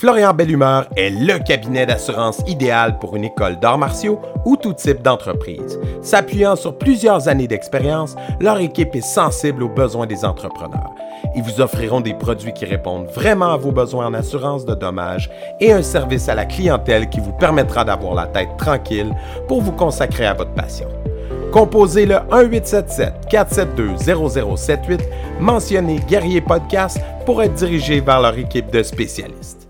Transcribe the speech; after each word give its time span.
Florian 0.00 0.32
Bellumeur 0.32 0.88
est 0.96 1.10
le 1.10 1.38
cabinet 1.38 1.84
d'assurance 1.84 2.40
idéal 2.46 2.98
pour 2.98 3.16
une 3.16 3.24
école 3.24 3.60
d'arts 3.60 3.76
martiaux 3.76 4.18
ou 4.46 4.56
tout 4.56 4.72
type 4.72 5.02
d'entreprise. 5.02 5.78
S'appuyant 6.00 6.56
sur 6.56 6.78
plusieurs 6.78 7.28
années 7.28 7.46
d'expérience, 7.46 8.16
leur 8.40 8.58
équipe 8.60 8.96
est 8.96 9.02
sensible 9.02 9.62
aux 9.62 9.68
besoins 9.68 10.06
des 10.06 10.24
entrepreneurs. 10.24 10.88
Ils 11.36 11.42
vous 11.42 11.60
offriront 11.60 12.00
des 12.00 12.14
produits 12.14 12.54
qui 12.54 12.64
répondent 12.64 13.08
vraiment 13.08 13.52
à 13.52 13.58
vos 13.58 13.72
besoins 13.72 14.06
en 14.06 14.14
assurance 14.14 14.64
de 14.64 14.74
dommages 14.74 15.28
et 15.60 15.70
un 15.70 15.82
service 15.82 16.30
à 16.30 16.34
la 16.34 16.46
clientèle 16.46 17.10
qui 17.10 17.20
vous 17.20 17.34
permettra 17.34 17.84
d'avoir 17.84 18.14
la 18.14 18.26
tête 18.26 18.56
tranquille 18.56 19.14
pour 19.48 19.60
vous 19.60 19.72
consacrer 19.72 20.24
à 20.24 20.32
votre 20.32 20.54
passion. 20.54 20.88
Composez 21.52 22.06
le 22.06 22.14
1877-472-0078, 22.30 25.00
mentionnez 25.40 26.00
Guerrier 26.08 26.40
Podcast 26.40 26.98
pour 27.26 27.42
être 27.42 27.52
dirigé 27.52 28.00
vers 28.00 28.22
leur 28.22 28.38
équipe 28.38 28.70
de 28.70 28.82
spécialistes. 28.82 29.69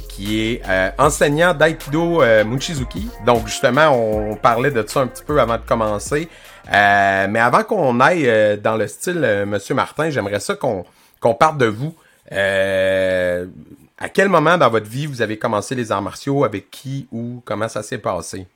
qui 0.00 0.40
est 0.40 0.62
euh, 0.68 0.90
enseignant 0.98 1.54
d'aïkido 1.54 2.22
euh, 2.22 2.44
Munchizuki. 2.44 3.08
Donc 3.26 3.46
justement, 3.46 3.88
on, 3.88 4.36
parlait 4.36 4.70
de 4.70 4.84
ça 4.86 5.00
un 5.00 5.06
petit 5.06 5.22
peu 5.22 5.40
avant 5.40 5.56
de 5.56 5.62
commencer. 5.62 6.28
Euh, 6.72 7.26
mais 7.28 7.40
avant 7.40 7.64
qu'on 7.64 7.98
aille 8.00 8.28
euh, 8.28 8.56
dans 8.56 8.76
le 8.76 8.86
style 8.86 9.22
euh, 9.24 9.44
Monsieur 9.46 9.74
Martin, 9.74 10.10
j'aimerais 10.10 10.40
ça 10.40 10.54
qu'on 10.54 10.84
qu'on 11.20 11.34
parte 11.34 11.58
de 11.58 11.66
vous. 11.66 11.94
à 12.30 14.08
quel 14.12 14.28
moment 14.28 14.58
dans 14.58 14.70
votre 14.70 14.88
vie 14.88 15.06
vous 15.06 15.22
avez 15.22 15.38
commencé 15.38 15.74
les 15.74 15.92
arts 15.92 16.02
martiaux? 16.02 16.44
Avec 16.44 16.70
qui 16.70 17.06
ou 17.12 17.42
comment 17.44 17.68
ça 17.68 17.82
s'est 17.82 17.98
passé? 17.98 18.46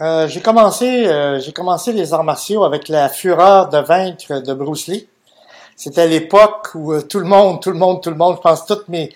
J'ai 0.00 0.40
commencé, 0.40 1.38
j'ai 1.40 1.52
commencé 1.52 1.92
les 1.92 2.12
arts 2.12 2.24
martiaux 2.24 2.64
avec 2.64 2.88
la 2.88 3.08
fureur 3.08 3.68
de 3.68 3.78
vaincre 3.78 4.40
de 4.40 4.54
Bruce 4.54 4.86
Lee. 4.86 5.08
C'était 5.74 6.06
l'époque 6.06 6.68
où 6.74 7.00
tout 7.02 7.18
le 7.20 7.24
monde, 7.24 7.60
tout 7.62 7.70
le 7.70 7.78
monde, 7.78 8.02
tout 8.02 8.10
le 8.10 8.16
monde, 8.16 8.36
je 8.36 8.40
pense 8.42 8.66
toutes 8.66 8.88
mes 8.88 9.12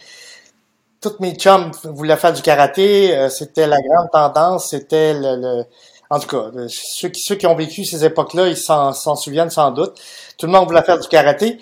toutes 1.03 1.21
mes 1.21 1.35
chums 1.35 1.73
voulaient 1.85 2.17
faire 2.17 2.33
du 2.33 2.41
karaté. 2.41 3.15
Euh, 3.15 3.29
c'était 3.29 3.67
la 3.67 3.79
grande 3.81 4.11
tendance. 4.13 4.71
C'était 4.71 5.13
le, 5.15 5.65
en 6.09 6.21
tout 6.21 6.29
cas, 6.29 6.51
ceux 6.69 7.09
qui, 7.09 7.21
ceux 7.21 7.35
qui 7.35 7.47
ont 7.47 7.55
vécu 7.55 7.85
ces 7.85 8.05
époques-là, 8.05 8.49
ils 8.49 8.57
s'en, 8.57 8.93
souviennent 8.93 9.51
sans 9.51 9.71
doute. 9.71 9.99
Tout 10.39 10.47
le 10.47 10.53
monde 10.53 10.67
voulait 10.67 10.83
faire 10.83 10.99
du 10.99 11.09
karaté. 11.09 11.59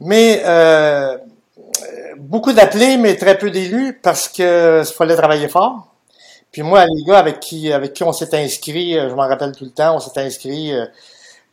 Mais 0.00 0.42
euh, 0.44 1.16
beaucoup 2.16 2.52
d'appelés, 2.52 2.96
mais 2.96 3.16
très 3.16 3.38
peu 3.38 3.50
d'élus 3.50 3.98
parce 4.02 4.28
que 4.28 4.82
fallait 4.96 5.16
travailler 5.16 5.46
fort. 5.46 5.94
Puis 6.50 6.62
moi, 6.62 6.84
les 6.86 7.04
gars 7.04 7.18
avec 7.18 7.38
qui 7.38 7.72
avec 7.72 7.92
qui 7.92 8.02
on 8.02 8.12
s'est 8.12 8.34
inscrit, 8.36 8.98
euh, 8.98 9.10
je 9.10 9.14
m'en 9.14 9.28
rappelle 9.28 9.52
tout 9.52 9.64
le 9.64 9.70
temps, 9.70 9.94
on 9.94 10.00
s'est 10.00 10.20
inscrit 10.20 10.72
euh, 10.72 10.86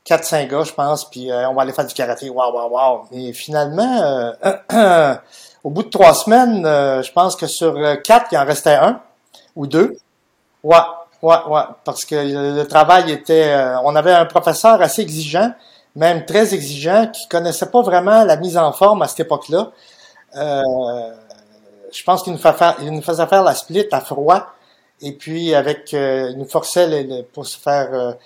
4-5 0.07 0.47
gars, 0.47 0.63
je 0.63 0.73
pense, 0.73 1.09
puis 1.09 1.29
on 1.31 1.53
va 1.53 1.61
aller 1.61 1.73
faire 1.73 1.85
du 1.85 1.93
karaté. 1.93 2.29
Waouh, 2.29 2.53
waouh, 2.53 2.71
waouh. 2.71 3.01
Et 3.11 3.33
finalement, 3.33 4.33
Au 5.65 5.71
bout 5.71 5.81
de 5.81 5.89
trois 5.89 6.13
semaines, 6.13 6.63
euh, 6.63 7.01
je 7.01 7.11
pense 7.11 7.35
que 7.35 7.47
sur 7.47 7.75
euh, 7.75 7.95
quatre, 7.95 8.27
il 8.31 8.37
en 8.37 8.45
restait 8.45 8.75
un 8.75 9.01
ou 9.55 9.65
deux. 9.65 9.97
Ouais, 10.63 10.77
ouais, 11.23 11.37
ouais, 11.47 11.61
parce 11.83 12.05
que 12.05 12.13
le 12.13 12.63
travail 12.65 13.11
était... 13.11 13.47
Euh, 13.47 13.79
on 13.83 13.95
avait 13.95 14.11
un 14.11 14.25
professeur 14.25 14.79
assez 14.79 15.01
exigeant, 15.01 15.51
même 15.95 16.23
très 16.23 16.53
exigeant, 16.53 17.07
qui 17.07 17.27
connaissait 17.29 17.71
pas 17.71 17.81
vraiment 17.81 18.23
la 18.25 18.37
mise 18.37 18.59
en 18.59 18.71
forme 18.73 19.01
à 19.01 19.07
cette 19.07 19.21
époque-là. 19.21 19.71
je 20.35 22.03
pense 22.03 22.21
qu'il 22.21 22.33
nous, 22.33 23.01
faisait 23.01 23.25
faire 23.25 23.43
la 23.43 23.55
split 23.55 23.87
à 23.91 24.01
froid, 24.01 24.45
et 25.01 25.13
puis 25.13 25.55
avec... 25.55 25.93
il 25.93 26.35
nous 26.37 26.47
forçait 26.47 26.85
les, 26.85 27.23
pour 27.23 27.47
se 27.47 27.57
faire 27.57 28.17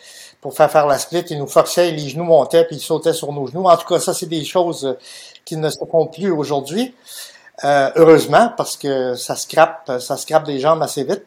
pour 0.41 0.55
faire 0.55 0.71
faire 0.71 0.87
la 0.87 0.97
split, 0.97 1.25
il 1.29 1.37
nous 1.37 1.47
forçait, 1.47 1.91
les 1.91 2.09
genoux 2.09 2.23
montaient, 2.23 2.63
puis 2.65 2.77
il 2.77 2.81
sautait 2.81 3.11
sur 3.11 3.31
nos 3.33 3.47
genoux. 3.47 3.65
En 3.65 3.75
tout 3.75 3.87
cas, 3.87 3.99
ça, 3.99 4.13
c'est 4.13 4.25
des 4.25 4.45
choses 4.45 4.95
qui 5.43 5.57
ne 5.57 5.69
se 5.69 5.83
font 5.89 6.07
plus 6.07 6.31
aujourd'hui. 6.31 6.93
Euh, 7.63 7.91
heureusement, 7.95 8.53
parce 8.55 8.77
que 8.77 9.15
ça 9.15 9.35
scrape, 9.35 9.91
ça 9.99 10.15
scrape 10.15 10.45
des 10.45 10.59
jambes 10.59 10.81
assez 10.81 11.03
vite. 11.03 11.25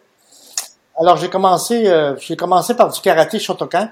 Alors 0.99 1.17
j'ai 1.17 1.29
commencé, 1.29 1.87
euh, 1.89 2.17
j'ai 2.19 2.37
commencé 2.37 2.75
par 2.75 2.91
du 2.91 3.01
karaté 3.01 3.39
Shotokan 3.39 3.89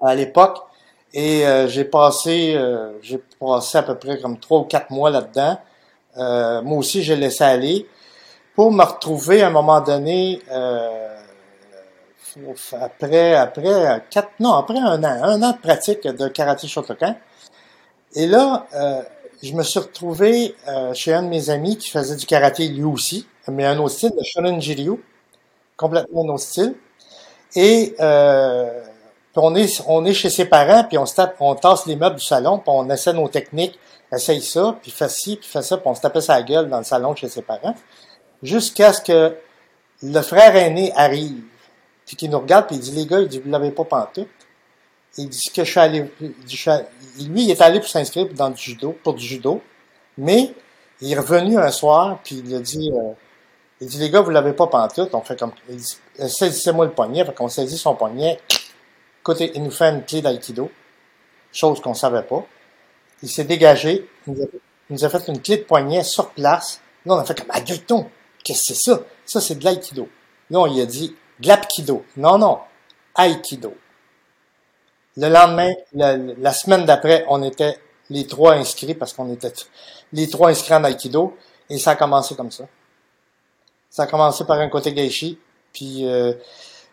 à 0.00 0.14
l'époque, 0.14 0.58
et 1.12 1.46
euh, 1.46 1.68
j'ai 1.68 1.84
passé, 1.84 2.58
j'ai 3.00 3.22
passé 3.38 3.78
à 3.78 3.82
peu 3.82 3.94
près 3.94 4.18
comme 4.18 4.38
trois 4.38 4.60
ou 4.60 4.64
quatre 4.64 4.90
mois 4.90 5.10
là-dedans. 5.10 5.58
moi 6.62 6.78
aussi, 6.78 7.02
j'ai 7.02 7.16
laissé 7.16 7.44
aller 7.44 7.88
pour 8.56 8.72
me 8.72 8.82
retrouver 8.84 9.42
à 9.42 9.48
un 9.48 9.50
moment 9.50 9.80
donné. 9.80 10.42
après, 12.80 13.34
après 13.34 14.04
quatre, 14.10 14.30
non, 14.40 14.54
après 14.54 14.78
un 14.78 15.02
an, 15.04 15.22
un 15.22 15.42
an 15.42 15.52
de 15.52 15.58
pratique 15.58 16.02
de 16.08 16.26
karaté 16.28 16.66
Shotokan. 16.66 17.14
Et 18.16 18.26
là, 18.26 18.66
je 19.44 19.52
me 19.54 19.62
suis 19.62 19.78
retrouvé 19.78 20.54
euh, 20.68 20.94
chez 20.94 21.12
un 21.12 21.22
de 21.22 21.28
mes 21.28 21.50
amis 21.50 21.76
qui 21.76 21.90
faisait 21.90 22.16
du 22.16 22.24
karaté 22.24 22.66
lui 22.68 22.84
aussi, 22.84 23.26
mais 23.48 23.66
un 23.66 23.78
autre 23.78 23.94
style, 23.94 24.12
le 24.16 24.22
Shonen 24.24 24.60
Jiryu, 24.60 25.02
complètement 25.76 26.24
un 26.24 26.28
autre 26.28 26.44
style. 26.44 26.74
Et 27.54 27.94
euh, 28.00 28.82
on 29.36 29.54
est 29.54 29.82
on 29.86 30.04
est 30.06 30.14
chez 30.14 30.30
ses 30.30 30.46
parents, 30.46 30.84
puis 30.84 30.96
on 30.96 31.04
se 31.04 31.14
tape, 31.14 31.36
on 31.40 31.54
tasse 31.54 31.84
les 31.86 31.94
meubles 31.94 32.16
du 32.16 32.24
salon, 32.24 32.58
puis 32.58 32.68
on 32.68 32.88
essaie 32.88 33.12
nos 33.12 33.28
techniques, 33.28 33.78
essaye 34.10 34.40
ça, 34.40 34.78
puis 34.80 34.90
fait 34.90 35.10
ci, 35.10 35.36
puis 35.36 35.48
fait 35.48 35.62
ça, 35.62 35.76
puis 35.76 35.86
on 35.88 35.94
se 35.94 36.00
tapait 36.00 36.22
sa 36.22 36.42
gueule 36.42 36.70
dans 36.70 36.78
le 36.78 36.84
salon 36.84 37.14
chez 37.14 37.28
ses 37.28 37.42
parents, 37.42 37.74
jusqu'à 38.42 38.94
ce 38.94 39.02
que 39.02 39.36
le 40.02 40.20
frère 40.22 40.56
aîné 40.56 40.90
arrive, 40.96 41.42
puis 42.06 42.16
qu'il 42.16 42.30
nous 42.30 42.40
regarde, 42.40 42.66
puis 42.66 42.76
il 42.76 42.80
dit 42.80 42.92
les 42.92 43.06
gars, 43.06 43.20
il 43.20 43.28
dit 43.28 43.40
vous 43.40 43.50
l'avez 43.50 43.72
pas 43.72 43.84
pantoute. 43.84 44.28
Il 45.16 45.28
dit 45.28 45.50
que 45.54 45.64
je 45.64 45.70
suis 45.70 45.80
allé, 45.80 46.10
lui, 46.20 47.44
il 47.44 47.50
est 47.50 47.60
allé 47.60 47.78
pour 47.78 47.88
s'inscrire 47.88 48.26
dans 48.34 48.50
du 48.50 48.60
judo, 48.60 48.96
pour 49.02 49.14
du 49.14 49.24
judo, 49.24 49.62
mais 50.18 50.52
il 51.00 51.12
est 51.12 51.18
revenu 51.18 51.58
un 51.58 51.70
soir, 51.70 52.18
puis 52.24 52.42
il 52.44 52.54
a 52.54 52.58
dit, 52.58 52.90
euh, 52.92 53.12
il 53.80 53.86
dit, 53.86 53.98
les 53.98 54.10
gars, 54.10 54.20
vous 54.20 54.30
l'avez 54.30 54.52
pas 54.52 54.66
pantoute, 54.66 55.14
on 55.14 55.20
fait 55.20 55.38
comme, 55.38 55.52
il 55.68 55.76
dit, 55.76 55.96
saisissez-moi 56.18 56.86
le 56.86 56.92
poignet, 56.92 57.24
fait 57.24 57.34
qu'on 57.34 57.48
saisit 57.48 57.78
son 57.78 57.94
poignet, 57.94 58.40
écoutez, 59.20 59.52
il 59.54 59.62
nous 59.62 59.70
fait 59.70 59.90
une 59.90 60.04
clé 60.04 60.20
d'aïkido, 60.20 60.70
chose 61.52 61.80
qu'on 61.80 61.94
savait 61.94 62.22
pas. 62.22 62.44
Il 63.22 63.28
s'est 63.30 63.44
dégagé, 63.44 64.06
il 64.26 64.34
nous, 64.90 65.04
a, 65.04 65.08
fait 65.08 65.28
une 65.28 65.40
clé 65.40 65.58
de 65.58 65.62
poignet 65.62 66.02
sur 66.02 66.30
place. 66.30 66.80
Là, 67.06 67.14
on 67.14 67.18
a 67.18 67.24
fait 67.24 67.38
comme, 67.38 67.50
ah, 67.50 67.60
qu'est-ce 67.60 67.80
que 67.80 68.54
c'est 68.54 68.74
ça? 68.74 69.00
Ça, 69.24 69.40
c'est 69.40 69.54
de 69.54 69.64
l'aïkido. 69.64 70.08
Là, 70.50 70.60
on 70.60 70.66
lui 70.66 70.80
a 70.80 70.86
dit, 70.86 71.16
de 71.40 71.48
l'apkido. 71.48 72.04
Non, 72.16 72.38
non, 72.38 72.58
aïkido. 73.14 73.74
Le 75.16 75.28
lendemain, 75.28 75.72
la, 75.92 76.52
semaine 76.52 76.84
d'après, 76.84 77.24
on 77.28 77.42
était 77.42 77.78
les 78.10 78.26
trois 78.26 78.54
inscrits 78.54 78.94
parce 78.94 79.12
qu'on 79.12 79.32
était 79.32 79.52
les 80.12 80.28
trois 80.28 80.50
inscrits 80.50 80.74
en 80.74 80.84
Aikido 80.84 81.36
et 81.70 81.78
ça 81.78 81.92
a 81.92 81.96
commencé 81.96 82.34
comme 82.34 82.50
ça. 82.50 82.64
Ça 83.90 84.02
a 84.02 84.06
commencé 84.06 84.44
par 84.44 84.58
un 84.58 84.68
côté 84.68 84.92
gaishi, 84.92 85.38
puis 85.72 86.06
euh, 86.08 86.32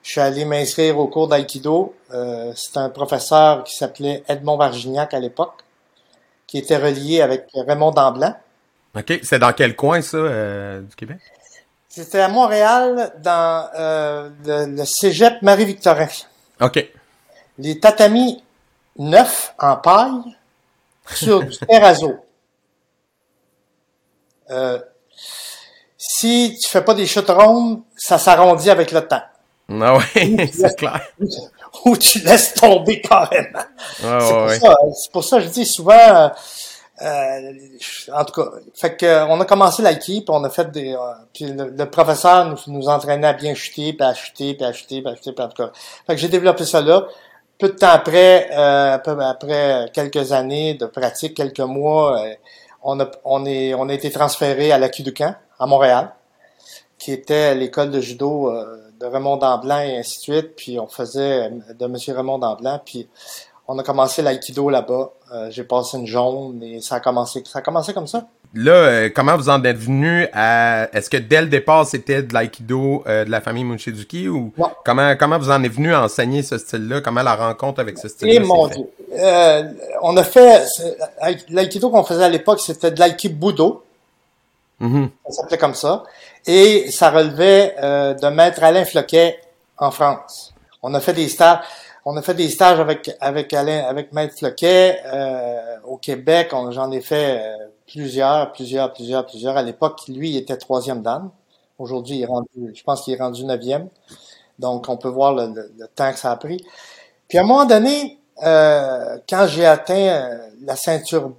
je 0.03 0.11
suis 0.11 0.21
allé 0.21 0.45
m'inscrire 0.45 0.99
au 0.99 1.07
cours 1.07 1.27
d'Aikido. 1.27 1.95
Euh, 2.13 2.53
C'était 2.55 2.77
un 2.77 2.89
professeur 2.89 3.63
qui 3.63 3.75
s'appelait 3.75 4.23
Edmond 4.27 4.57
Vargignac 4.57 5.13
à 5.15 5.19
l'époque, 5.19 5.63
qui 6.45 6.59
était 6.59 6.77
relié 6.77 7.21
avec 7.21 7.47
Raymond 7.55 7.91
Damblanc. 7.91 8.35
OK. 8.95 9.19
C'est 9.23 9.39
dans 9.39 9.53
quel 9.53 9.75
coin, 9.75 10.01
ça, 10.01 10.17
euh, 10.17 10.81
du 10.81 10.95
Québec? 10.95 11.17
C'était 11.89 12.19
à 12.19 12.27
Montréal, 12.27 13.13
dans 13.23 13.67
euh, 13.75 14.29
le, 14.45 14.77
le 14.77 14.85
cégep 14.85 15.41
Marie-Victorin. 15.41 16.07
OK 16.61 16.87
les 17.61 17.79
tatamis 17.79 18.43
neufs 18.97 19.53
en 19.59 19.77
paille 19.77 20.35
sur 21.13 21.43
du 21.43 21.57
terrazzo. 21.67 22.15
Euh, 24.49 24.79
si 25.97 26.57
tu 26.61 26.69
fais 26.69 26.83
pas 26.83 26.93
des 26.93 27.05
chutes 27.05 27.29
rondes, 27.29 27.81
ça 27.95 28.17
s'arrondit 28.17 28.69
avec 28.69 28.91
le 28.91 29.07
temps. 29.07 29.21
Ah 29.69 29.95
ouais, 29.95 30.49
c'est 30.53 30.75
clair. 30.75 31.01
Ou 31.85 31.95
tu 31.95 32.19
laisses 32.19 32.53
tomber 32.55 32.99
carrément. 32.99 33.63
Ah 34.03 34.17
c'est, 34.19 34.33
pour 34.33 34.49
ça, 34.51 34.75
c'est 34.93 35.11
pour 35.11 35.23
ça 35.23 35.37
que 35.37 35.43
je 35.43 35.49
dis 35.49 35.65
souvent, 35.65 36.31
euh, 37.01 37.51
en 38.13 38.25
tout 38.25 38.41
cas, 38.41 38.51
fait 38.75 38.97
que 38.97 39.25
on 39.27 39.39
a 39.39 39.45
commencé 39.45 39.81
l'équipe, 39.81 40.29
on 40.29 40.43
a 40.43 40.49
fait 40.49 40.69
des, 40.69 40.93
euh, 40.93 40.99
puis 41.33 41.45
le, 41.45 41.89
professeur 41.89 42.45
nous, 42.45 42.57
nous 42.67 42.89
entraînait 42.89 43.27
à 43.27 43.33
bien 43.33 43.53
chuter, 43.53 43.93
puis 43.93 44.05
à 44.05 44.13
chuter, 44.13 44.53
puis 44.55 44.65
à 44.65 44.73
chuter, 44.73 45.01
puis 45.01 45.11
à 45.11 45.15
chuter, 45.15 45.31
puis 45.31 45.45
en 45.45 45.47
tout 45.47 45.63
cas. 45.63 45.71
Fait 46.05 46.15
que 46.15 46.21
j'ai 46.21 46.27
développé 46.27 46.65
ça 46.65 46.81
là. 46.81 47.07
Peu 47.61 47.69
de 47.69 47.75
temps 47.75 47.89
après, 47.89 48.49
euh, 48.57 48.97
après 49.19 49.91
quelques 49.93 50.31
années 50.31 50.73
de 50.73 50.87
pratique, 50.87 51.35
quelques 51.35 51.59
mois, 51.59 52.19
euh, 52.19 52.33
on, 52.81 52.99
a, 52.99 53.11
on, 53.23 53.45
est, 53.45 53.75
on 53.75 53.87
a 53.87 53.93
été 53.93 54.09
transféré 54.09 54.71
à 54.71 54.79
la 54.79 54.89
à 55.59 55.67
Montréal, 55.67 56.11
qui 56.97 57.11
était 57.11 57.53
l'école 57.53 57.91
de 57.91 58.01
judo 58.01 58.49
euh, 58.49 58.89
de 58.99 59.05
Raymond 59.05 59.37
Damblanc 59.37 59.77
et 59.81 59.95
ainsi 59.99 60.17
de 60.17 60.21
suite. 60.23 60.55
Puis 60.55 60.79
on 60.79 60.87
faisait 60.87 61.51
de 61.51 61.85
Monsieur 61.85 62.15
Raymond 62.15 62.39
Damblanc. 62.39 62.79
Puis 62.83 63.07
on 63.67 63.77
a 63.77 63.83
commencé 63.83 64.23
l'aïkido 64.23 64.71
là-bas. 64.71 65.11
J'ai 65.49 65.63
passé 65.63 65.99
une 65.99 66.07
jaune 66.07 66.63
et 66.63 66.81
ça 66.81 66.95
a 66.95 66.99
commencé, 66.99 67.43
ça 67.45 67.59
a 67.59 67.61
commencé 67.61 67.93
comme 67.93 68.07
ça. 68.07 68.25
Là, 68.53 68.71
euh, 68.73 69.09
comment 69.15 69.37
vous 69.37 69.47
en 69.49 69.63
êtes 69.63 69.77
venu 69.77 70.27
à... 70.33 70.89
Est-ce 70.93 71.09
que 71.09 71.15
dès 71.15 71.41
le 71.41 71.47
départ, 71.47 71.85
c'était 71.85 72.21
de 72.21 72.33
l'aïkido 72.33 73.01
euh, 73.07 73.23
de 73.23 73.29
la 73.31 73.39
famille 73.39 73.63
Munchizuki 73.63 74.27
ou 74.27 74.51
Ouais. 74.57 74.67
comment 74.83 75.15
comment 75.15 75.39
vous 75.39 75.49
en 75.49 75.63
êtes 75.63 75.71
venu 75.71 75.93
à 75.93 76.03
enseigner 76.03 76.43
ce 76.43 76.57
style-là? 76.57 76.99
Comment 76.99 77.23
la 77.23 77.35
rencontre 77.35 77.79
avec 77.79 77.97
ce 77.97 78.09
style-là 78.09 78.33
Et 78.33 78.37
s'est 78.37 78.43
mon? 78.43 78.67
Dieu. 78.67 78.83
Euh, 79.17 79.63
on 80.01 80.17
a 80.17 80.23
fait, 80.23 80.65
l'aïkido 81.49 81.89
qu'on 81.89 82.03
faisait 82.03 82.25
à 82.25 82.29
l'époque, 82.29 82.59
c'était 82.59 82.91
de 82.91 82.99
l'aïkibudo. 82.99 83.83
Mhm. 84.81 85.09
Ça 85.29 85.41
s'appelait 85.43 85.57
comme 85.57 85.75
ça. 85.75 86.03
Et 86.45 86.91
ça 86.91 87.09
relevait 87.09 87.75
euh, 87.81 88.13
de 88.15 88.27
Maître 88.27 88.63
Alain 88.63 88.83
Floquet 88.83 89.39
en 89.77 89.91
France. 89.91 90.53
On 90.83 90.93
a 90.93 90.99
fait 90.99 91.13
des 91.13 91.29
stages, 91.29 91.59
on 92.03 92.17
a 92.17 92.21
fait 92.21 92.33
des 92.33 92.49
stages 92.49 92.79
avec 92.79 93.11
avec 93.21 93.53
Alain, 93.53 93.85
avec 93.87 94.11
Maître 94.11 94.35
Floquet 94.37 94.99
euh, 95.05 95.59
au 95.85 95.97
Québec. 95.97 96.49
On- 96.51 96.71
J'en 96.71 96.91
ai 96.91 96.99
fait 97.01 97.37
euh, 97.39 97.57
plusieurs, 97.91 98.51
plusieurs, 98.53 98.93
plusieurs, 98.93 99.25
plusieurs. 99.25 99.57
À 99.57 99.63
l'époque, 99.63 100.01
lui, 100.07 100.31
il 100.31 100.37
était 100.37 100.57
troisième 100.57 101.01
dan. 101.01 101.29
Aujourd'hui, 101.77 102.17
il 102.17 102.21
est 102.23 102.25
rendu, 102.27 102.47
je 102.73 102.83
pense 102.83 103.03
qu'il 103.03 103.13
est 103.13 103.17
rendu 103.21 103.43
neuvième. 103.43 103.89
Donc, 104.59 104.87
on 104.89 104.97
peut 104.97 105.09
voir 105.09 105.33
le, 105.33 105.47
le- 105.77 105.87
temps 105.95 106.11
que 106.11 106.19
ça 106.19 106.31
a 106.31 106.35
pris. 106.35 106.63
Puis 107.27 107.37
à 107.37 107.41
un 107.41 107.45
moment 107.45 107.65
donné, 107.65 108.19
euh, 108.43 109.17
quand 109.27 109.47
j'ai 109.47 109.65
atteint 109.65 109.95
euh, 109.95 110.37
la 110.61 110.75
ceinture 110.75 111.33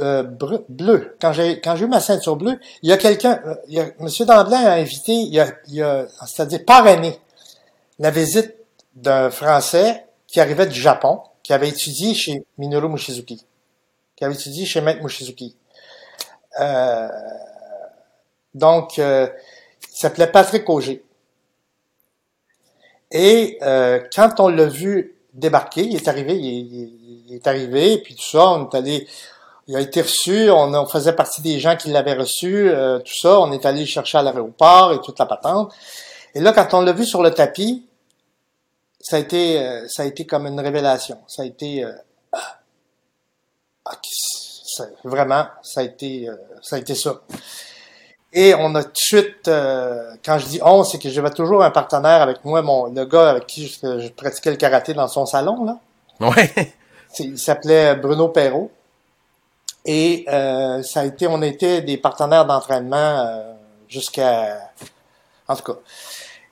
euh, 0.00 0.22
bleue, 0.68 1.16
quand 1.20 1.32
j'ai 1.32 1.60
quand 1.60 1.76
j'ai 1.76 1.84
eu 1.84 1.88
ma 1.88 2.00
ceinture 2.00 2.36
bleue, 2.36 2.58
il 2.82 2.90
y 2.90 2.92
a 2.92 2.96
quelqu'un, 2.98 3.40
euh, 3.46 3.84
Monsieur 4.00 4.26
Damblin 4.26 4.58
a 4.64 4.72
invité, 4.74 5.12
il 5.12 5.38
a, 5.40 5.48
il 5.68 5.82
a 5.82 6.06
c'est-à-dire 6.26 6.64
parrainé 6.66 7.18
la 7.98 8.10
visite 8.10 8.54
d'un 8.94 9.30
Français 9.30 10.04
qui 10.26 10.40
arrivait 10.40 10.66
du 10.66 10.80
Japon, 10.80 11.20
qui 11.42 11.52
avait 11.52 11.68
étudié 11.68 12.14
chez 12.14 12.44
Minoru 12.58 12.88
Mushizuki, 12.88 13.44
qui 14.16 14.24
avait 14.24 14.34
étudié 14.34 14.66
chez 14.66 14.80
Maître 14.80 15.02
Mushizuki. 15.02 15.54
Euh, 16.60 17.08
donc, 18.54 18.98
euh, 18.98 19.28
il 19.82 19.98
s'appelait 19.98 20.26
Patrick 20.26 20.68
Auger. 20.68 21.04
Et 23.12 23.58
euh, 23.62 24.00
quand 24.14 24.40
on 24.40 24.48
l'a 24.48 24.66
vu 24.66 25.16
débarquer, 25.32 25.82
il 25.82 25.96
est 25.96 26.08
arrivé, 26.08 26.36
il, 26.36 27.34
est 27.34 27.46
arrivé, 27.46 27.98
puis 27.98 28.14
tout 28.14 28.28
ça, 28.28 28.50
on 28.50 28.68
est 28.68 28.74
allé, 28.74 29.06
il 29.68 29.76
a 29.76 29.80
été 29.80 30.02
reçu, 30.02 30.50
on, 30.50 30.86
faisait 30.86 31.14
partie 31.14 31.42
des 31.42 31.60
gens 31.60 31.76
qui 31.76 31.90
l'avaient 31.90 32.14
reçu, 32.14 32.68
euh, 32.68 32.98
tout 32.98 33.14
ça, 33.14 33.40
on 33.40 33.52
est 33.52 33.64
allé 33.66 33.84
chercher 33.86 34.18
à 34.18 34.22
l'aéroport 34.22 34.92
et 34.92 35.00
toute 35.00 35.18
la 35.18 35.26
patente. 35.26 35.72
Et 36.34 36.40
là, 36.40 36.52
quand 36.52 36.74
on 36.74 36.80
l'a 36.80 36.92
vu 36.92 37.04
sur 37.04 37.22
le 37.22 37.30
tapis, 37.32 37.86
ça 39.00 39.16
a 39.16 39.18
été, 39.20 39.60
euh, 39.60 39.86
ça 39.88 40.02
a 40.02 40.06
été 40.06 40.26
comme 40.26 40.46
une 40.46 40.58
révélation. 40.58 41.18
Ça 41.28 41.42
a 41.42 41.44
été, 41.44 41.84
euh, 41.84 41.92
ah, 42.32 42.58
ah, 43.84 43.96
vraiment, 45.04 45.46
ça 45.62 45.80
a 45.80 45.82
été, 45.84 46.28
euh, 46.28 46.34
ça 46.62 46.76
a 46.76 46.78
été 46.78 46.94
ça. 46.94 47.20
Et 48.32 48.54
on 48.54 48.74
a 48.74 48.84
tout 48.84 48.90
de 48.92 48.98
suite, 48.98 49.48
euh, 49.48 50.12
quand 50.24 50.38
je 50.38 50.46
dis 50.46 50.60
on, 50.62 50.84
c'est 50.84 50.98
que 50.98 51.08
j'avais 51.08 51.30
toujours 51.30 51.62
un 51.62 51.70
partenaire 51.70 52.20
avec 52.22 52.44
moi, 52.44 52.60
mon, 52.62 52.86
le 52.92 53.04
gars 53.06 53.30
avec 53.30 53.46
qui 53.46 53.66
je, 53.68 54.00
je 54.00 54.08
pratiquais 54.08 54.50
le 54.50 54.56
karaté 54.56 54.92
dans 54.94 55.08
son 55.08 55.24
salon, 55.26 55.64
là. 55.64 55.78
Ouais. 56.20 56.50
Il 57.18 57.38
s'appelait 57.38 57.94
Bruno 57.94 58.28
Perrault. 58.28 58.70
Et 59.84 60.24
euh, 60.28 60.82
ça 60.82 61.00
a 61.00 61.04
été, 61.04 61.26
on 61.28 61.40
était 61.42 61.80
des 61.80 61.96
partenaires 61.96 62.44
d'entraînement 62.44 62.96
euh, 63.20 63.52
jusqu'à, 63.88 64.58
en 65.46 65.54
tout 65.56 65.72
cas. 65.72 65.78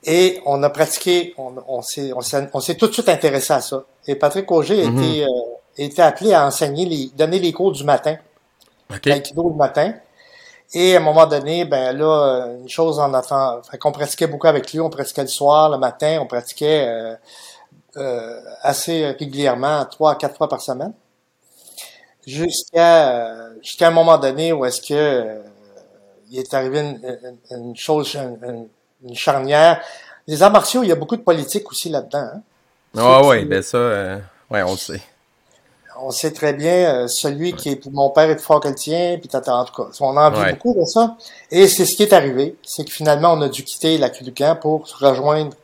Et 0.05 0.41
on 0.47 0.63
a 0.63 0.71
pratiqué, 0.71 1.35
on, 1.37 1.55
on 1.67 1.83
s'est, 1.83 2.13
on 2.15 2.21
s'est, 2.21 2.49
on 2.53 2.61
s'est 2.61 2.77
tout 2.77 2.87
de 2.87 2.93
suite 2.93 3.09
intéressé 3.09 3.53
à 3.53 3.61
ça. 3.61 3.83
Et 4.07 4.15
Patrick 4.15 4.51
Auger 4.53 4.85
a 4.87 4.91
Mhm. 4.91 5.03
été, 5.03 5.27
été 5.77 6.03
appelé 6.03 6.33
à 6.35 6.47
enseigner, 6.47 6.87
les, 6.87 7.11
donner 7.17 7.39
les 7.39 7.53
cours 7.53 7.73
du 7.73 7.85
matin, 7.85 8.17
OK. 8.91 9.07
l'aïkido 9.07 9.49
le 9.51 9.55
matin. 9.57 9.95
Et 10.73 10.95
à 10.97 10.99
un 10.99 11.03
moment 11.03 11.27
donné, 11.27 11.65
ben 11.65 11.97
là, 11.97 12.05
euh, 12.47 12.59
une 12.61 12.69
chose 12.69 12.99
en 12.99 13.13
attend, 13.15 13.63
fait 13.63 13.79
qu'on 13.79 13.93
pratiquait 13.93 14.27
beaucoup 14.27 14.47
avec 14.47 14.73
lui, 14.73 14.81
on 14.81 14.91
pratiquait 14.91 15.23
le 15.23 15.29
soir, 15.29 15.69
le 15.71 15.79
matin, 15.79 16.19
on 16.21 16.27
pratiquait 16.27 16.87
euh, 16.89 17.15
euh, 17.97 18.41
assez 18.63 19.07
régulièrement, 19.19 19.85
trois 19.85 20.13
à 20.13 20.15
quatre 20.17 20.37
fois 20.37 20.49
par 20.49 20.61
semaine, 20.61 20.93
jusqu'à 22.27 23.09
euh, 23.09 23.51
jusqu'à 23.63 23.89
un 23.89 23.93
moment 23.93 24.19
donné 24.19 24.53
où 24.53 24.65
est-ce 24.65 24.81
que 24.81 24.95
euh, 24.95 25.43
il 26.31 26.39
est 26.39 26.55
arrivé 26.55 26.81
une, 26.81 27.19
une- 27.51 27.59
une 27.69 27.77
chose, 27.77 28.15
une, 28.17 28.69
une- 29.05 29.15
charnière. 29.15 29.81
Les 30.27 30.43
arts 30.43 30.51
martiaux, 30.51 30.83
il 30.83 30.89
y 30.89 30.93
a 30.93 30.97
beaucoup 30.97 31.17
de 31.17 31.23
politique 31.23 31.71
aussi 31.71 31.91
là-dedans. 31.91 32.19
hein. 32.35 32.41
Ah 32.97 33.19
C'est- 33.23 33.29
ouais, 33.29 33.39
c'est- 33.41 33.45
ben 33.45 33.63
ça, 33.63 33.77
euh, 33.77 34.19
ouais, 34.51 34.63
on 34.63 34.73
le 34.73 34.77
sait. 34.79 35.03
On 36.01 36.11
sait 36.11 36.33
très 36.33 36.53
bien 36.53 36.73
euh, 37.05 37.09
celui 37.09 37.53
qui 37.55 37.71
est 37.71 37.87
mon 37.91 38.11
père 38.11 38.29
est 38.31 38.37
plus 38.37 38.45
fort 38.45 38.61
que 38.61 38.69
le 38.69 38.75
tien, 38.75 39.17
puis 39.19 39.29
tata, 39.29 39.55
en 39.57 39.65
tout 39.65 39.75
cas. 39.75 39.89
On 40.01 40.17
en 40.17 40.31
vit 40.31 40.41
Ouais. 40.41 40.53
beaucoup 40.53 40.75
de 40.79 40.85
ça. 40.85 41.17
Et 41.51 41.69
c'est 41.69 41.85
ce 41.85 41.97
qui 41.97 42.03
est 42.03 42.13
arrivé. 42.13 42.57
C'est 42.63 42.85
que 42.85 42.93
finalement, 42.93 43.33
on 43.33 43.43
a 43.43 43.49
dû 43.49 43.63
quitter 43.65 43.99
la 43.99 44.11
cul 44.11 44.25
du 44.25 44.33
camp 44.33 44.59
pour 44.61 44.87
rejoindre 44.99 45.55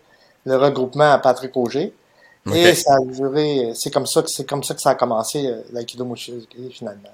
le 0.45 0.57
regroupement 0.57 1.13
à 1.13 1.19
Patrick 1.19 1.57
Auger. 1.57 1.93
Et 2.55 2.75
ça 2.75 2.95
a 2.95 3.05
duré, 3.05 3.73
c'est 3.75 3.93
comme 3.93 4.07
ça 4.07 4.23
que 4.23 4.29
c'est 4.29 4.49
comme 4.49 4.65
ça 4.65 4.75
que 4.75 4.81
ça 4.81 4.91
a 4.91 4.95
commencé 4.95 5.47
euh, 5.47 5.61
l'aïkido 5.73 6.05
Mushizuki 6.05 6.71
finalement. 6.73 7.11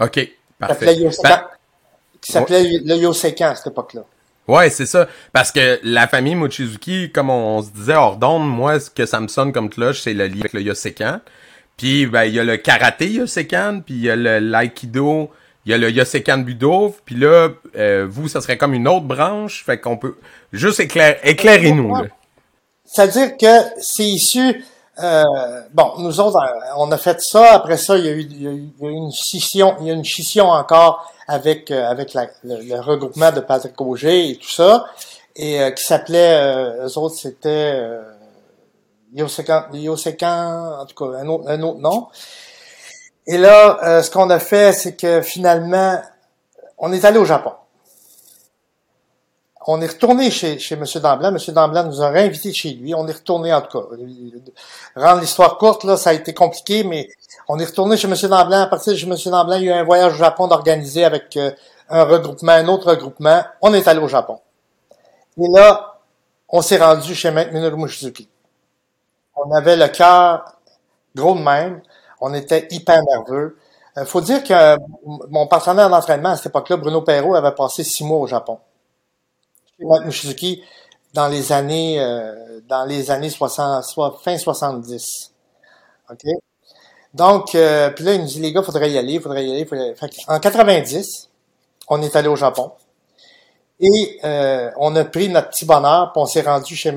OK, 0.00 0.12
Qui 0.12 0.30
s'appelait 0.60 1.10
parfait. 1.10 1.22
Ben, 1.24 1.40
qui 2.20 2.32
s'appelait 2.32 2.62
le 2.84 2.96
Yosekan 2.96 3.48
à 3.50 3.54
cette 3.56 3.68
époque-là. 3.68 4.02
Ouais, 4.46 4.68
c'est 4.70 4.86
ça. 4.86 5.08
Parce 5.32 5.52
que 5.52 5.78
la 5.82 6.08
famille 6.08 6.34
Mochizuki, 6.34 7.10
comme 7.12 7.30
on, 7.30 7.62
se 7.62 7.70
disait 7.70 7.94
hors 7.94 8.16
d'onde, 8.16 8.48
moi, 8.48 8.80
ce 8.80 8.90
que 8.90 9.06
ça 9.06 9.20
me 9.20 9.28
sonne 9.28 9.52
comme 9.52 9.70
cloche, 9.70 10.02
c'est 10.02 10.12
le 10.14 10.26
lien 10.26 10.40
avec 10.40 10.52
le 10.52 10.62
Yosekan. 10.62 11.20
Puis, 11.80 12.04
ben, 12.04 12.24
il 12.24 12.34
y 12.34 12.38
a 12.38 12.44
le 12.44 12.58
karaté 12.58 13.08
Yosekan, 13.08 13.80
puis 13.86 13.94
il 13.94 14.02
y 14.02 14.10
a 14.10 14.16
le 14.16 14.38
l'aïkido, 14.38 15.30
il 15.64 15.70
y 15.72 15.74
a 15.74 15.78
le 15.78 15.90
Yosekan 15.90 16.38
Budo, 16.38 16.94
puis 17.06 17.14
là, 17.14 17.48
euh, 17.74 18.06
vous, 18.06 18.28
ça 18.28 18.42
serait 18.42 18.58
comme 18.58 18.74
une 18.74 18.86
autre 18.86 19.06
branche, 19.06 19.64
fait 19.64 19.78
qu'on 19.80 19.96
peut 19.96 20.16
juste 20.52 20.78
éclair, 20.80 21.16
éclairez-nous. 21.24 21.94
C'est-à-dire 22.84 23.34
que 23.38 23.62
c'est 23.80 24.04
issu. 24.04 24.62
euh, 25.02 25.24
bon, 25.72 25.92
nous 26.00 26.20
autres, 26.20 26.36
euh, 26.36 26.74
on 26.76 26.92
a 26.92 26.98
fait 26.98 27.16
ça. 27.22 27.54
Après 27.54 27.78
ça, 27.78 27.96
il 27.96 28.04
y 28.04 28.08
a 28.08 28.12
eu, 28.12 28.20
il 28.30 28.42
y 28.42 28.46
a 28.46 28.50
eu- 28.50 28.68
une 28.82 29.10
scission. 29.10 29.74
Il 29.80 29.86
y 29.86 29.90
a 29.90 29.94
une 29.94 30.04
scission 30.04 30.50
encore 30.50 31.10
avec 31.28 31.70
euh, 31.70 31.88
avec 31.88 32.12
le, 32.12 32.26
le 32.44 32.78
regroupement 32.80 33.32
de 33.32 33.40
Patrick 33.40 33.80
Auger 33.80 34.28
et 34.30 34.36
tout 34.36 34.50
ça, 34.50 34.84
et 35.34 35.62
euh, 35.62 35.70
qui 35.70 35.82
s'appelait. 35.82 36.34
Euh, 36.42 36.86
eux 36.86 36.98
autres, 36.98 37.14
c'était 37.16 37.48
euh, 37.76 38.02
Yosekan, 39.14 39.66
Yosekan, 39.72 40.80
en 40.80 40.86
tout 40.86 40.94
cas 40.94 41.18
un 41.18 41.26
autre, 41.26 41.48
un 41.48 41.62
autre 41.62 41.80
nom. 41.80 42.08
Et 43.26 43.38
là, 43.38 43.78
euh, 43.84 44.02
ce 44.02 44.10
qu'on 44.10 44.30
a 44.30 44.38
fait, 44.38 44.72
c'est 44.72 44.96
que 44.96 45.20
finalement, 45.22 46.00
on 46.78 46.92
est 46.92 47.04
allé 47.04 47.18
au 47.18 47.24
Japon. 47.24 47.52
On 49.66 49.80
est 49.82 49.86
retourné 49.86 50.30
chez, 50.30 50.58
chez 50.58 50.74
M. 50.74 50.84
Damblan. 51.02 51.36
M. 51.36 51.54
Damblan 51.54 51.84
nous 51.84 52.02
a 52.02 52.08
réinvités 52.08 52.52
chez 52.52 52.70
lui. 52.70 52.94
On 52.94 53.06
est 53.06 53.12
retourné, 53.12 53.52
en 53.52 53.60
tout 53.60 53.78
cas. 53.78 53.86
Rendre 54.96 55.20
l'histoire 55.20 55.58
courte, 55.58 55.84
là, 55.84 55.96
ça 55.96 56.10
a 56.10 56.12
été 56.14 56.32
compliqué, 56.32 56.82
mais 56.82 57.08
on 57.46 57.58
est 57.58 57.66
retourné 57.66 57.96
chez 57.96 58.08
M. 58.08 58.14
Damblan. 58.14 58.62
À 58.62 58.66
partir 58.66 58.94
de 58.94 58.98
chez 58.98 59.06
M. 59.06 59.14
Damblan, 59.26 59.56
il 59.56 59.64
y 59.64 59.70
a 59.70 59.76
eu 59.76 59.80
un 59.80 59.84
voyage 59.84 60.14
au 60.14 60.16
Japon 60.16 60.48
d'organiser 60.48 61.04
avec 61.04 61.36
euh, 61.36 61.50
un 61.90 62.04
regroupement, 62.04 62.52
un 62.52 62.68
autre 62.68 62.88
regroupement. 62.88 63.44
On 63.60 63.74
est 63.74 63.86
allé 63.86 64.00
au 64.00 64.08
Japon. 64.08 64.40
Et 65.36 65.48
là, 65.48 65.98
on 66.48 66.62
s'est 66.62 66.78
rendu 66.78 67.14
chez 67.14 67.30
Maître 67.30 67.52
Minoru 67.52 67.76
Mushizuki. 67.76 68.28
On 69.44 69.52
avait 69.52 69.76
le 69.76 69.88
cœur 69.88 70.56
gros 71.14 71.34
de 71.34 71.40
même. 71.40 71.82
On 72.20 72.34
était 72.34 72.68
hyper 72.70 73.00
nerveux. 73.02 73.58
Il 73.96 74.04
faut 74.04 74.20
dire 74.20 74.44
que 74.44 74.52
euh, 74.52 74.76
mon 75.30 75.46
partenaire 75.46 75.90
d'entraînement 75.90 76.30
à 76.30 76.36
cette 76.36 76.46
époque-là, 76.46 76.76
Bruno 76.76 77.02
Perrault, 77.02 77.34
avait 77.34 77.54
passé 77.54 77.82
six 77.82 78.04
mois 78.04 78.18
au 78.18 78.26
Japon. 78.26 78.58
Mushizuki 79.78 80.62
dans 81.14 81.28
les 81.28 81.52
années 81.52 82.00
euh, 82.00 82.60
dans 82.68 82.84
les 82.84 83.10
années 83.10 83.30
60, 83.30 83.84
soit 83.84 84.18
fin 84.22 84.38
70. 84.38 85.32
OK? 86.10 86.22
Donc, 87.12 87.54
euh, 87.54 87.90
puis 87.90 88.04
là, 88.04 88.14
il 88.14 88.20
nous 88.20 88.26
dit, 88.26 88.40
les 88.40 88.52
gars, 88.52 88.62
faudrait 88.62 88.90
y 88.90 88.96
aller, 88.96 89.18
faudrait 89.18 89.44
y 89.44 89.50
aller. 89.50 89.64
Faudrait... 89.64 89.94
En 90.28 90.38
90, 90.38 91.28
on 91.88 92.00
est 92.02 92.14
allé 92.14 92.28
au 92.28 92.36
Japon. 92.36 92.70
Et 93.80 94.20
euh, 94.24 94.70
on 94.76 94.94
a 94.94 95.04
pris 95.04 95.28
notre 95.28 95.48
petit 95.48 95.64
bonheur, 95.64 96.12
puis 96.12 96.22
on 96.22 96.26
s'est 96.26 96.42
rendu 96.42 96.76
chez 96.76 96.92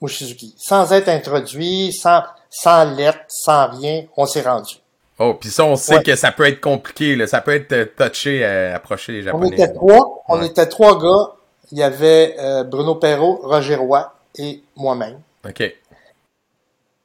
Maître 0.00 0.14
Mushizuki. 0.14 0.54
Sans 0.58 0.92
être 0.92 1.08
introduit, 1.08 1.92
sans, 1.92 2.22
sans 2.50 2.84
lettre, 2.96 3.18
sans 3.28 3.68
rien, 3.70 4.04
on 4.16 4.26
s'est 4.26 4.42
rendu. 4.42 4.76
Oh, 5.18 5.34
puis 5.34 5.48
ça, 5.50 5.64
on 5.64 5.76
sait 5.76 5.96
Ouais. 5.96 6.02
que 6.02 6.14
ça 6.14 6.30
peut 6.30 6.46
être 6.46 6.60
compliqué, 6.60 7.16
là. 7.16 7.26
Ça 7.26 7.40
peut 7.40 7.54
être 7.54 7.72
euh, 7.72 7.86
touché 7.96 8.44
à 8.44 8.74
approcher 8.76 9.12
les 9.12 9.22
On 9.22 9.32
Japonais. 9.40 9.48
était 9.52 9.72
trois, 9.72 10.22
on 10.28 10.42
était 10.42 10.66
trois 10.66 10.98
gars. 11.00 11.32
Il 11.72 11.78
y 11.78 11.82
avait 11.82 12.36
euh, 12.38 12.64
Bruno 12.64 12.96
Perrault, 12.96 13.40
Roger 13.42 13.76
Roy 13.76 14.12
et 14.36 14.62
moi-même. 14.76 15.20
OK. 15.48 15.62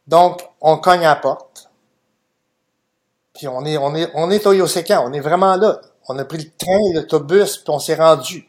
Donc, 0.07 0.41
on 0.60 0.77
cogne 0.77 1.05
à 1.05 1.10
la 1.10 1.15
porte. 1.15 1.69
Puis 3.33 3.48
on 3.48 3.65
est, 3.65 3.77
on 3.77 3.95
est, 3.95 4.10
on 4.13 4.29
est 4.29 4.45
au 4.45 4.51
Yosekan, 4.53 5.03
on 5.07 5.13
est 5.13 5.19
vraiment 5.21 5.55
là. 5.55 5.79
On 6.10 6.19
a 6.19 6.25
pris 6.25 6.38
le 6.39 6.50
train, 6.57 6.93
l'autobus, 6.93 7.57
puis 7.57 7.69
on 7.69 7.79
s'est 7.79 7.95
rendu. 7.95 8.48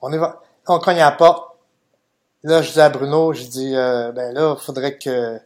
On 0.00 0.08
va. 0.10 0.40
On 0.66 0.78
cogne 0.78 1.00
à 1.00 1.10
la 1.10 1.12
porte. 1.12 1.53
Là, 2.44 2.60
je 2.60 2.72
dis 2.72 2.80
à 2.80 2.90
Bruno, 2.90 3.32
je 3.32 3.44
dis, 3.44 3.74
euh, 3.74 4.12
ben 4.12 4.34
là, 4.34 4.54
faudrait 4.56 4.98
que, 4.98 5.40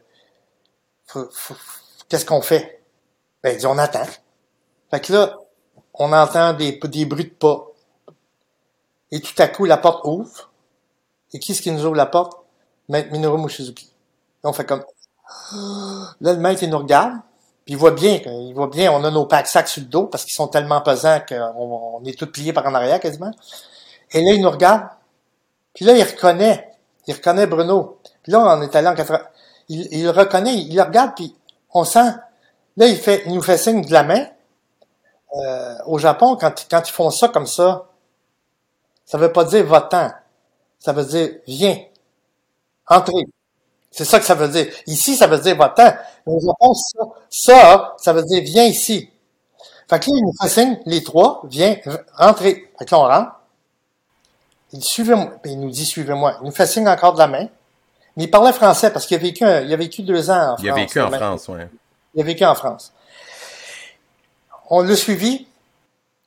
qu'est-ce 2.09 2.25
qu'on 2.25 2.41
fait? 2.41 2.83
Ben, 3.41 3.53
il 3.53 3.57
dit, 3.57 3.65
on 3.65 3.77
attend. 3.77 4.05
Fait 4.91 4.99
que 4.99 5.13
là, 5.13 5.37
on 5.93 6.11
entend 6.11 6.53
des, 6.53 6.73
des 6.73 7.05
bruits 7.05 7.23
de 7.23 7.29
pas. 7.29 7.67
Et 9.11 9.21
tout 9.21 9.33
à 9.41 9.47
coup, 9.47 9.63
la 9.63 9.77
porte 9.77 10.05
ouvre. 10.05 10.51
Et 11.33 11.39
qui 11.39 11.53
est-ce 11.53 11.61
qui 11.61 11.71
nous 11.71 11.85
ouvre 11.85 11.95
la 11.95 12.05
porte? 12.05 12.37
Maître 12.89 13.11
Minoru 13.13 13.41
Mushizuki. 13.41 13.89
Là, 14.43 14.49
on 14.49 14.53
fait 14.53 14.65
comme, 14.65 14.83
là, 16.19 16.33
le 16.33 16.39
maître, 16.39 16.63
il 16.63 16.69
nous 16.69 16.79
regarde. 16.79 17.13
Puis 17.63 17.75
il 17.75 17.77
voit 17.77 17.91
bien, 17.91 18.19
il 18.25 18.53
voit 18.53 18.67
bien, 18.67 18.91
on 18.91 19.03
a 19.05 19.11
nos 19.11 19.25
packs 19.25 19.47
sacs 19.47 19.67
sur 19.69 19.83
le 19.83 19.87
dos 19.87 20.07
parce 20.07 20.25
qu'ils 20.25 20.33
sont 20.33 20.47
tellement 20.47 20.81
pesants 20.81 21.19
qu'on 21.27 21.99
on 22.01 22.03
est 22.03 22.17
tous 22.17 22.25
pliés 22.25 22.51
par 22.51 22.65
en 22.65 22.73
arrière 22.73 22.99
quasiment. 22.99 23.31
Et 24.11 24.21
là, 24.21 24.31
il 24.33 24.41
nous 24.41 24.49
regarde. 24.49 24.89
Puis 25.73 25.85
là, 25.85 25.93
il 25.93 26.03
reconnaît. 26.03 26.68
Il 27.09 27.15
reconnaît 27.15 27.47
Bruno. 27.47 27.97
Puis 28.21 28.31
là, 28.31 28.39
on 28.39 28.61
est 28.61 28.75
allé 28.75 28.87
en 28.87 28.93
80. 28.93 29.19
Il, 29.69 29.87
il 29.91 30.03
le 30.03 30.11
reconnaît, 30.11 30.53
il 30.53 30.75
le 30.75 30.83
regarde, 30.83 31.13
puis 31.15 31.35
on 31.73 31.83
sent. 31.83 32.13
Là, 32.77 32.87
il 32.87 32.97
fait, 32.97 33.23
il 33.25 33.33
nous 33.33 33.41
fait 33.41 33.57
signe 33.57 33.83
de 33.83 33.91
la 33.91 34.03
main. 34.03 34.27
Euh, 35.35 35.75
au 35.87 35.97
Japon, 35.97 36.37
quand, 36.39 36.67
quand 36.69 36.87
ils 36.87 36.91
font 36.91 37.09
ça 37.09 37.29
comme 37.29 37.47
ça, 37.47 37.87
ça 39.05 39.17
veut 39.17 39.31
pas 39.31 39.43
dire 39.43 39.65
va-t'en. 39.65 40.11
Ça 40.77 40.93
veut 40.93 41.03
dire 41.03 41.29
viens. 41.47 41.79
Entrez. 42.87 43.25
C'est 43.89 44.05
ça 44.05 44.19
que 44.19 44.25
ça 44.25 44.35
veut 44.35 44.49
dire. 44.49 44.71
Ici, 44.85 45.15
ça 45.15 45.25
veut 45.25 45.39
dire 45.39 45.57
va-t'en. 45.57 45.91
Mais 46.27 46.33
Au 46.33 46.39
Japon, 46.39 46.75
ça, 46.75 46.99
ça, 47.31 47.95
ça 47.97 48.13
veut 48.13 48.23
dire 48.23 48.43
viens 48.43 48.65
ici. 48.65 49.09
Fait 49.89 49.99
que 49.99 50.11
là, 50.11 50.15
il 50.15 50.23
nous 50.25 50.33
fait 50.39 50.49
signe, 50.49 50.79
les 50.85 51.01
trois, 51.03 51.41
viens, 51.45 51.75
rentrez. 52.13 52.71
Fait 52.77 52.85
que 52.85 52.93
là, 52.93 52.99
on 52.99 53.07
rentre. 53.07 53.38
Il 54.71 54.79
dit, 54.79 54.85
suivez-moi. 54.85 55.31
Puis 55.41 55.51
il 55.53 55.59
nous 55.59 55.69
dit, 55.71 55.85
suivez-moi. 55.85 56.37
Il 56.41 56.45
nous 56.45 56.51
fait 56.51 56.67
signe 56.67 56.87
encore 56.87 57.13
de 57.13 57.19
la 57.19 57.27
main. 57.27 57.47
Mais 58.15 58.25
il 58.25 58.31
parlait 58.31 58.53
français 58.53 58.91
parce 58.91 59.05
qu'il 59.05 59.15
a 59.17 59.19
vécu, 59.19 59.43
un- 59.43 59.61
il 59.61 59.73
a 59.73 59.77
vécu 59.77 60.01
deux 60.03 60.29
ans 60.29 60.53
en 60.53 60.57
France. 60.57 60.59
Il 60.63 60.69
a 60.69 60.73
vécu 60.75 60.99
en 61.01 61.11
France, 61.11 61.47
ouais. 61.47 61.69
il 62.15 62.21
a 62.21 62.23
vécu 62.23 62.45
en 62.45 62.55
France. 62.55 62.93
On 64.69 64.81
l'a 64.81 64.95
suivi. 64.95 65.47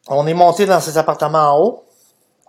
On 0.09 0.27
est 0.27 0.35
monté 0.35 0.67
dans 0.67 0.81
ses 0.81 0.99
appartements 0.99 1.53
en 1.55 1.61
haut. 1.61 1.85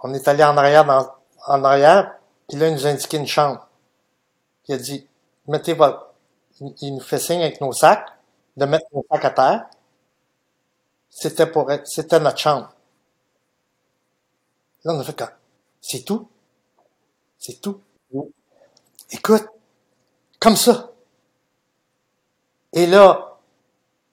On 0.04 0.14
est 0.14 0.28
allé 0.28 0.44
en 0.44 0.58
arrière, 0.58 0.86
dans, 0.86 1.08
en 1.48 1.64
arrière. 1.64 2.16
Puis 2.48 2.58
là, 2.58 2.68
il 2.68 2.74
nous 2.74 2.86
a 2.88 2.90
indiqué 2.90 3.18
une 3.18 3.28
chambre. 3.28 3.68
Il 4.68 4.76
a 4.76 4.78
dit, 4.78 5.08
mettez 5.48 5.74
votre... 5.74 6.08
Il 6.62 6.74
il 6.82 6.94
nous 6.96 7.00
fait 7.02 7.20
signe 7.20 7.42
avec 7.42 7.60
nos 7.62 7.74
sacs, 7.74 8.08
de 8.58 8.66
mettre 8.66 8.86
nos 8.94 9.06
sacs 9.12 9.26
à 9.26 9.30
terre. 9.32 9.66
C'était 11.10 11.46
pour 11.48 11.72
être, 11.72 11.88
c'était 11.88 12.20
notre 12.20 12.38
chambre. 12.38 12.70
Là, 14.84 14.94
on 14.94 15.00
a 15.00 15.04
fait 15.04 15.18
comme, 15.18 15.30
c'est 15.84 16.06
tout? 16.06 16.28
C'est 17.38 17.60
tout? 17.60 17.82
Écoute, 19.12 19.46
comme 20.40 20.56
ça. 20.56 20.92
Et 22.72 22.88
là, 22.88 23.38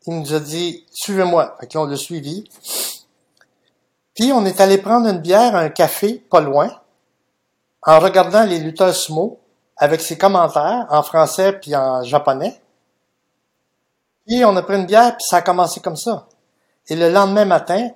il 0.06 0.18
nous 0.18 0.34
a 0.34 0.40
dit, 0.40 0.84
suivez-moi. 0.90 1.56
Fait 1.60 1.76
on 1.76 1.84
l'a 1.84 1.96
suivi. 1.96 2.44
Puis, 4.14 4.32
on 4.32 4.44
est 4.44 4.60
allé 4.60 4.78
prendre 4.78 5.08
une 5.08 5.20
bière, 5.20 5.54
un 5.54 5.70
café, 5.70 6.18
pas 6.28 6.40
loin, 6.40 6.68
en 7.82 8.00
regardant 8.00 8.42
les 8.44 8.58
lutteurs 8.58 8.94
sumo, 8.94 9.38
avec 9.76 10.00
ses 10.00 10.18
commentaires, 10.18 10.86
en 10.90 11.02
français 11.02 11.52
puis 11.52 11.74
en 11.74 12.02
japonais. 12.02 12.60
Puis, 14.26 14.44
on 14.44 14.56
a 14.56 14.62
pris 14.62 14.76
une 14.76 14.86
bière, 14.86 15.16
puis 15.16 15.24
ça 15.24 15.36
a 15.36 15.42
commencé 15.42 15.80
comme 15.80 15.96
ça. 15.96 16.26
Et 16.88 16.96
le 16.96 17.10
lendemain 17.10 17.44
matin, 17.44 17.90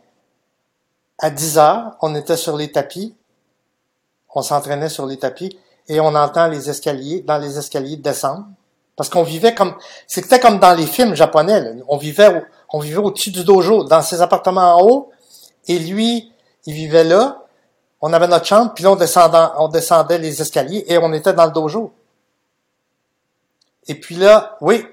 à 1.18 1.28
10 1.30 1.58
heures, 1.58 1.96
on 2.00 2.14
était 2.14 2.36
sur 2.36 2.56
les 2.56 2.70
tapis. 2.70 3.16
On 4.34 4.42
s'entraînait 4.42 4.88
sur 4.88 5.06
les 5.06 5.16
tapis 5.16 5.58
et 5.88 6.00
on 6.00 6.14
entend 6.14 6.48
les 6.48 6.68
escaliers, 6.68 7.20
dans 7.22 7.38
les 7.38 7.58
escaliers 7.58 7.96
descendre. 7.96 8.46
Parce 8.96 9.08
qu'on 9.08 9.22
vivait 9.22 9.54
comme, 9.54 9.74
c'était 10.06 10.38
comme 10.38 10.58
dans 10.58 10.74
les 10.74 10.86
films 10.86 11.14
japonais. 11.14 11.76
On 11.88 11.96
vivait 11.96 12.28
au, 12.28 12.42
on 12.72 12.78
vivait 12.78 12.98
au-dessus 12.98 13.30
du 13.30 13.44
dojo, 13.44 13.84
dans 13.84 14.02
ses 14.02 14.22
appartements 14.22 14.76
en 14.76 14.82
haut. 14.82 15.10
Et 15.66 15.78
lui, 15.78 16.32
il 16.66 16.74
vivait 16.74 17.04
là. 17.04 17.42
On 18.00 18.12
avait 18.12 18.28
notre 18.28 18.44
chambre, 18.44 18.72
puis 18.74 18.84
là, 18.84 18.92
on 18.92 18.96
descendait, 18.96 19.38
on 19.56 19.68
descendait 19.68 20.18
les 20.18 20.40
escaliers 20.40 20.84
et 20.88 20.98
on 20.98 21.12
était 21.12 21.32
dans 21.32 21.46
le 21.46 21.52
dojo. 21.52 21.92
Et 23.86 23.94
puis 23.94 24.16
là, 24.16 24.56
oui. 24.60 24.86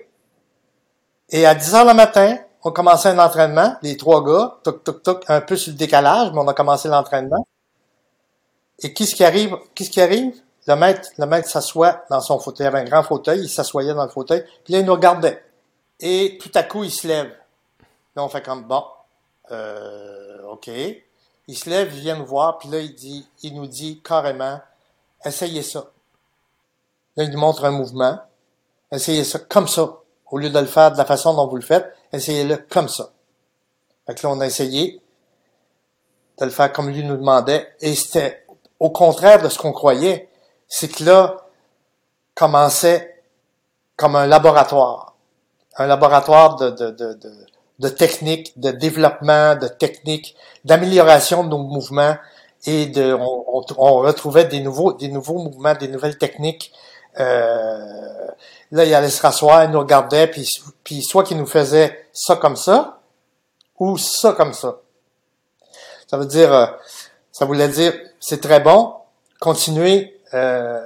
Et 1.29 1.45
à 1.45 1.55
10 1.55 1.75
heures 1.75 1.86
le 1.86 1.93
matin, 1.93 2.38
on 2.63 2.71
commençait 2.71 3.10
un 3.10 3.19
entraînement, 3.19 3.75
les 3.81 3.98
trois 3.98 4.24
gars, 4.24 4.57
toc, 4.63 4.83
toc, 4.83 5.03
toc, 5.03 5.24
un 5.27 5.41
peu 5.41 5.55
sur 5.55 5.71
le 5.71 5.77
décalage, 5.77 6.31
mais 6.33 6.39
on 6.39 6.48
a 6.48 6.53
commencé 6.53 6.88
l'entraînement. 6.88 7.45
Et 8.81 8.93
qu'est-ce 8.93 9.15
qui 9.15 9.23
arrive? 9.23 9.57
Qu'est-ce 9.75 9.89
qui 9.89 10.01
arrive? 10.01 10.33
Le 10.67 10.75
maître, 10.75 11.09
le 11.17 11.25
maître 11.25 11.50
s'assoit 11.50 12.03
dans 12.09 12.21
son 12.21 12.39
fauteuil. 12.39 12.65
Il 12.65 12.67
avait 12.67 12.79
un 12.79 12.85
grand 12.85 13.03
fauteuil, 13.03 13.41
il 13.41 13.50
s'assoyait 13.50 13.93
dans 13.93 14.03
le 14.03 14.09
fauteuil, 14.09 14.45
puis 14.63 14.73
là, 14.73 14.79
il 14.79 14.85
nous 14.85 14.93
regardait. 14.93 15.43
Et 16.00 16.38
tout 16.41 16.51
à 16.55 16.63
coup, 16.63 16.83
il 16.83 16.91
se 16.91 17.07
lève. 17.07 17.31
Là, 18.15 18.23
on 18.23 18.29
fait 18.29 18.43
comme, 18.43 18.63
bon, 18.63 18.83
euh, 19.51 20.43
OK. 20.47 20.69
Il 21.47 21.57
se 21.57 21.69
lève, 21.69 21.93
il 21.93 22.00
vient 22.01 22.17
nous 22.17 22.25
voir, 22.25 22.57
puis 22.57 22.69
là, 22.69 22.79
il 22.79 22.93
dit, 22.93 23.27
il 23.43 23.55
nous 23.55 23.67
dit 23.67 24.01
carrément, 24.03 24.59
essayez 25.25 25.63
ça. 25.63 25.91
Là, 27.17 27.23
il 27.23 27.31
nous 27.31 27.39
montre 27.39 27.65
un 27.65 27.71
mouvement. 27.71 28.19
Essayez 28.91 29.23
ça 29.23 29.39
comme 29.39 29.67
ça. 29.67 29.97
Au 30.29 30.38
lieu 30.38 30.50
de 30.50 30.59
le 30.59 30.65
faire 30.65 30.91
de 30.91 30.97
la 30.97 31.05
façon 31.05 31.33
dont 31.33 31.47
vous 31.47 31.57
le 31.57 31.61
faites, 31.61 31.93
essayez-le 32.13 32.57
comme 32.69 32.88
ça. 32.88 33.11
Fait 34.05 34.15
que 34.15 34.25
là, 34.25 34.33
on 34.33 34.39
a 34.39 34.45
essayé 34.45 35.01
de 36.39 36.45
le 36.45 36.51
faire 36.51 36.71
comme 36.71 36.89
lui 36.89 37.03
nous 37.03 37.17
demandait. 37.17 37.75
Et 37.81 37.95
c'était 37.95 38.40
au 38.81 38.89
contraire 38.89 39.41
de 39.43 39.47
ce 39.47 39.59
qu'on 39.59 39.71
croyait. 39.71 40.27
C'est 40.67 40.88
que 40.88 41.03
là, 41.03 41.38
commençait 42.33 43.21
comme 43.95 44.15
un 44.15 44.25
laboratoire. 44.25 45.13
Un 45.77 45.85
laboratoire 45.85 46.55
de, 46.55 46.71
de, 46.71 46.89
de, 46.89 47.13
de, 47.13 47.31
de 47.77 47.89
techniques, 47.89 48.59
de 48.59 48.71
développement, 48.71 49.55
de 49.55 49.67
techniques, 49.67 50.35
d'amélioration 50.65 51.43
de 51.43 51.50
nos 51.50 51.59
mouvements 51.59 52.15
et 52.65 52.88
de, 52.88 53.13
on, 53.13 53.43
on, 53.47 53.63
on 53.77 54.00
retrouvait 54.00 54.45
des 54.45 54.61
nouveaux, 54.61 54.93
des 54.93 55.09
nouveaux 55.09 55.38
mouvements, 55.38 55.75
des 55.75 55.88
nouvelles 55.88 56.17
techniques. 56.17 56.73
Euh, 57.19 58.27
là, 58.71 58.83
il 58.83 58.93
allait 58.95 59.09
se 59.11 59.21
rasseoir, 59.21 59.63
il 59.63 59.69
nous 59.69 59.79
regardait, 59.79 60.25
puis, 60.25 60.47
puis 60.83 61.03
soit 61.03 61.23
qu'il 61.23 61.38
nous 61.38 61.45
faisait 61.45 62.07
ça 62.13 62.35
comme 62.35 62.55
ça, 62.55 63.00
ou 63.77 64.00
ça 64.00 64.33
comme 64.33 64.53
ça. 64.53 64.79
Ça 66.07 66.17
veut 66.17 66.25
dire, 66.25 66.51
euh, 66.51 66.65
ça 67.31 67.45
voulait 67.45 67.69
dire, 67.69 67.93
c'est 68.21 68.39
très 68.39 68.61
bon, 68.61 68.93
continuez. 69.41 70.17
Euh, 70.33 70.79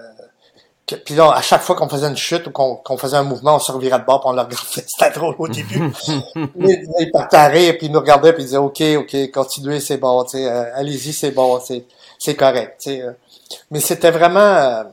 que- 0.87 0.95
puis 0.95 1.13
là, 1.15 1.31
à 1.31 1.41
chaque 1.41 1.61
fois 1.61 1.75
qu'on 1.75 1.87
faisait 1.89 2.07
une 2.07 2.17
chute 2.17 2.47
ou 2.47 2.51
qu'on 2.51 2.97
faisait 2.97 3.17
un 3.17 3.23
mouvement, 3.23 3.55
on 3.55 3.59
se 3.59 3.71
revirait 3.71 3.99
de 3.99 4.05
bord, 4.05 4.21
puis 4.21 4.29
on 4.29 4.33
le 4.33 4.41
regardait. 4.41 4.65
C'était 4.87 5.11
drôle 5.11 5.35
au 5.37 5.47
début. 5.47 5.79
Mais 6.55 6.83
il 6.99 7.11
partait 7.11 7.37
à 7.37 7.47
rire, 7.47 7.75
puis 7.77 7.87
il 7.87 7.91
nous 7.91 7.99
regardait, 7.99 8.33
puis 8.33 8.41
il 8.43 8.45
disait, 8.47 8.57
OK, 8.57 8.81
OK, 8.97 9.31
continuez, 9.31 9.79
c'est 9.79 9.97
bon, 9.97 10.23
tu 10.23 10.37
sais, 10.37 10.47
euh, 10.47 10.75
allez-y, 10.75 11.13
c'est 11.13 11.31
bon, 11.31 11.59
c'est 11.59 11.85
c'est 12.17 12.35
correct. 12.35 12.79
tu 12.81 12.91
sais, 12.91 13.01
euh. 13.01 13.11
Mais 13.69 13.79
c'était 13.79 14.09
vraiment... 14.09 14.39
euh, 14.39 14.83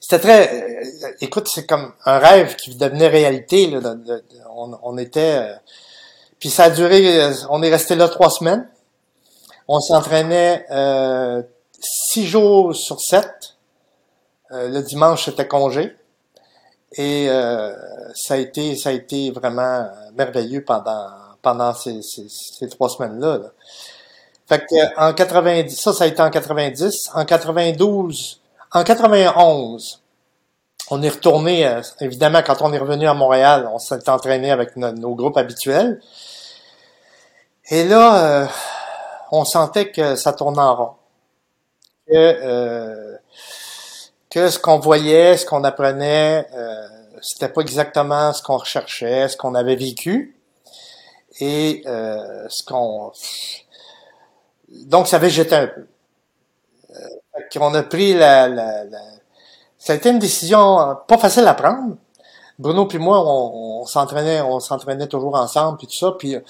c'était 0.00 0.18
très... 0.18 0.52
euh, 0.52 1.08
écoute, 1.20 1.48
c'est 1.52 1.66
comme 1.66 1.92
un 2.04 2.18
rêve 2.18 2.56
qui 2.56 2.74
devenait 2.74 3.08
réalité. 3.08 3.66
Là, 3.68 3.80
de- 3.80 4.24
on, 4.54 4.76
on 4.82 4.98
était... 4.98 5.36
euh, 5.38 5.54
puis 6.38 6.50
ça 6.50 6.64
a 6.64 6.70
duré... 6.70 7.30
On 7.50 7.62
est 7.62 7.70
resté 7.70 7.94
là 7.94 8.08
trois 8.08 8.30
semaines. 8.30 8.68
On 9.72 9.78
s'entraînait 9.78 10.66
euh, 10.72 11.44
six 11.80 12.26
jours 12.26 12.74
sur 12.74 13.00
sept. 13.00 13.54
Euh, 14.50 14.68
le 14.68 14.82
dimanche, 14.82 15.26
c'était 15.26 15.46
congé. 15.46 15.94
Et 16.94 17.28
euh, 17.30 17.72
ça 18.16 18.34
a 18.34 18.36
été 18.38 18.74
ça 18.74 18.88
a 18.88 18.92
été 18.92 19.30
vraiment 19.30 19.88
merveilleux 20.16 20.64
pendant 20.64 21.06
pendant 21.40 21.72
ces, 21.72 22.00
ces, 22.02 22.68
trois 22.68 22.88
semaines-là. 22.88 23.38
là. 23.38 23.52
Fait 24.48 24.58
que 24.58 24.74
euh, 24.74 24.88
en 24.96 25.14
90, 25.14 25.80
ça, 25.80 25.92
ça 25.92 26.02
a 26.02 26.06
été 26.08 26.20
en 26.20 26.30
90. 26.30 27.10
En 27.14 27.24
92, 27.24 28.40
en 28.72 28.82
91, 28.82 30.02
on 30.90 31.00
est 31.00 31.08
retourné, 31.10 31.64
euh, 31.64 31.80
évidemment, 32.00 32.42
quand 32.44 32.60
on 32.60 32.72
est 32.72 32.78
revenu 32.78 33.06
à 33.06 33.14
Montréal, 33.14 33.70
on 33.72 33.78
s'est 33.78 34.08
entraîné 34.10 34.50
avec 34.50 34.74
no- 34.74 34.90
nos 34.90 35.14
groupes 35.14 35.36
habituels. 35.36 36.00
Et 37.70 37.84
là, 37.84 38.42
euh, 38.42 38.46
on 39.32 39.44
sentait 39.44 39.90
que 39.90 40.14
ça 40.16 40.32
tournait 40.32 40.58
en 40.60 40.74
rond. 40.76 40.92
Que, 42.08 42.14
euh, 42.14 43.16
que 44.30 44.48
ce 44.48 44.58
qu'on 44.58 44.78
voyait, 44.78 45.36
ce 45.36 45.46
qu'on 45.46 45.64
apprenait, 45.64 46.46
euh, 46.54 46.88
c'était 47.22 47.48
pas 47.48 47.60
exactement 47.60 48.32
ce 48.32 48.42
qu'on 48.42 48.56
recherchait, 48.58 49.28
ce 49.28 49.36
qu'on 49.36 49.54
avait 49.54 49.76
vécu. 49.76 50.36
Et 51.40 51.82
euh, 51.86 52.46
ce 52.48 52.64
qu'on... 52.64 53.12
Donc, 54.86 55.06
ça 55.08 55.16
avait 55.16 55.30
jeté 55.30 55.54
un 55.54 55.66
peu. 55.68 55.86
Euh, 56.90 57.08
qu'on 57.52 57.74
a 57.74 57.82
pris 57.82 58.14
la, 58.14 58.48
la, 58.48 58.84
la- 58.84 58.98
Ça 59.78 59.92
a 59.92 59.96
été 59.96 60.10
une 60.10 60.18
décision 60.18 60.80
euh, 60.80 60.94
pas 60.94 61.18
facile 61.18 61.46
à 61.46 61.54
prendre. 61.54 61.96
Bruno 62.58 62.86
puis 62.86 62.98
moi, 62.98 63.20
on, 63.24 63.80
on 63.80 63.86
s'entraînait, 63.86 64.40
on 64.42 64.60
s'entraînait 64.60 65.06
toujours 65.06 65.34
ensemble 65.34 65.78
puis 65.78 65.86
tout 65.86 65.96
ça. 65.96 66.12
Puis 66.18 66.36
euh, 66.36 66.40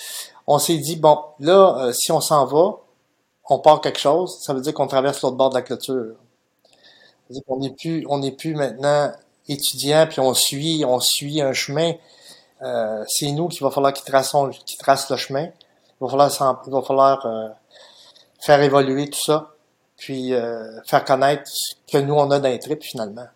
on 0.47 0.59
s'est 0.59 0.79
dit 0.79 0.97
bon, 0.97 1.19
là, 1.39 1.77
euh, 1.79 1.93
si 1.93 2.13
on 2.13 2.21
s'en 2.21 2.45
va, 2.47 2.79
on 3.49 3.59
part 3.59 3.81
quelque 3.81 3.99
chose, 3.99 4.39
ça 4.43 4.55
veut 4.55 4.61
dire 4.61 4.75
qu'on 4.75 4.87
traverse 4.87 5.23
l'autre 5.23 5.37
bord 5.37 5.51
de 5.51 5.55
la 5.55 5.63
clôture. 5.63 6.15
Qu'on 7.47 7.59
n'est 7.59 7.71
plus, 7.71 8.05
on 8.09 8.19
n'est 8.19 8.33
plus 8.33 8.55
maintenant 8.55 9.13
étudiant, 9.49 10.07
puis 10.09 10.21
on 10.21 10.35
suit, 10.35 10.85
on 10.87 11.01
suit 11.01 11.41
un 11.41 11.53
chemin. 11.53 11.93
Euh, 12.63 13.05
c'est 13.09 13.31
nous 13.33 13.49
qu'il 13.49 13.63
va 13.63 13.71
falloir 13.71 13.93
qui 13.93 14.05
traçons, 14.05 14.51
qui 14.51 14.77
trace 14.77 15.11
le 15.11 15.17
chemin. 15.17 15.45
Il 15.45 16.07
va 16.07 16.09
falloir, 16.09 16.61
il 16.67 16.73
va 16.73 16.83
falloir 16.83 17.27
euh, 17.27 17.49
faire 18.41 18.61
évoluer 18.63 19.09
tout 19.09 19.21
ça, 19.21 19.51
puis 19.97 20.35
euh, 20.35 20.81
faire 20.87 21.05
connaître 21.05 21.43
ce 21.47 21.75
que 21.91 21.99
nous 21.99 22.15
on 22.15 22.31
a 22.31 22.39
d'un 22.39 22.57
trip 22.59 22.83
finalement. 22.83 23.27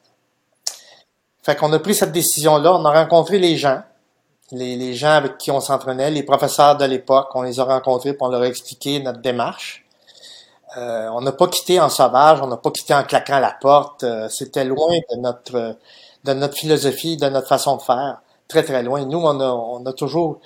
Fait 1.42 1.56
qu'on 1.56 1.73
a 1.73 1.78
pris 1.78 1.94
cette 1.94 2.12
décision-là, 2.12 2.75
on 2.75 2.84
a 2.84 2.92
rencontré 2.92 3.38
les 3.38 3.56
gens, 3.56 3.82
les, 4.52 4.76
les 4.76 4.94
gens 4.94 5.12
avec 5.12 5.38
qui 5.38 5.50
on 5.50 5.60
s'entraînait, 5.60 6.10
les 6.10 6.22
professeurs 6.22 6.76
de 6.76 6.84
l'époque, 6.84 7.28
on 7.34 7.42
les 7.42 7.60
a 7.60 7.64
rencontrés, 7.64 8.16
on 8.20 8.28
leur 8.28 8.42
a 8.42 8.46
expliqué 8.46 9.00
notre 9.00 9.20
démarche. 9.20 9.84
Euh, 10.76 11.08
on 11.12 11.20
n'a 11.20 11.32
pas 11.32 11.46
quitté 11.48 11.80
en 11.80 11.88
sauvage, 11.88 12.40
on 12.42 12.48
n'a 12.48 12.56
pas 12.56 12.70
quitté 12.70 12.94
en 12.94 13.04
claquant 13.04 13.38
la 13.38 13.56
porte. 13.60 14.04
C'était 14.28 14.64
loin 14.64 14.92
de 15.10 15.16
notre 15.20 15.76
de 16.24 16.32
notre 16.32 16.56
philosophie, 16.56 17.16
de 17.16 17.28
notre 17.28 17.48
façon 17.48 17.76
de 17.76 17.82
faire, 17.82 18.20
très 18.48 18.62
très 18.62 18.82
loin. 18.82 19.04
Nous, 19.04 19.18
on 19.18 19.86
a, 19.86 19.92
toujours 19.92 20.40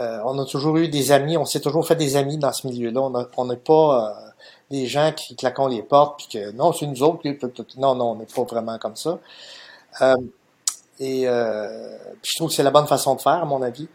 euh, 0.00 0.20
on 0.24 0.38
a 0.38 0.44
toujours 0.44 0.76
eu 0.76 0.88
des 0.88 1.12
amis, 1.12 1.36
on 1.36 1.44
s'est 1.44 1.60
toujours 1.60 1.86
fait 1.86 1.96
des 1.96 2.16
amis 2.16 2.36
dans 2.36 2.52
ce 2.52 2.66
milieu-là. 2.66 3.26
On 3.36 3.46
n'est 3.46 3.56
pas 3.56 4.08
euh, 4.10 4.30
des 4.70 4.86
gens 4.86 5.12
qui 5.12 5.34
claquons 5.36 5.66
les 5.66 5.82
portes 5.82 6.18
puis 6.18 6.28
que 6.28 6.52
non, 6.52 6.72
c'est 6.72 6.86
nous 6.86 7.02
autres. 7.02 7.22
Non, 7.78 7.94
non, 7.94 8.12
on 8.12 8.14
n'est 8.16 8.26
pas 8.26 8.42
vraiment 8.42 8.78
comme 8.78 8.96
ça. 8.96 9.18
Euh, 11.00 11.96
et 11.96 12.16
je 12.22 12.36
trouve 12.36 12.48
que 12.48 12.54
c'est 12.54 12.62
la 12.62 12.70
bonne 12.70 12.86
façon 12.86 13.14
de 13.14 13.20
faire, 13.20 13.42
à 13.42 13.44
mon 13.44 13.62
avis. 13.62 13.88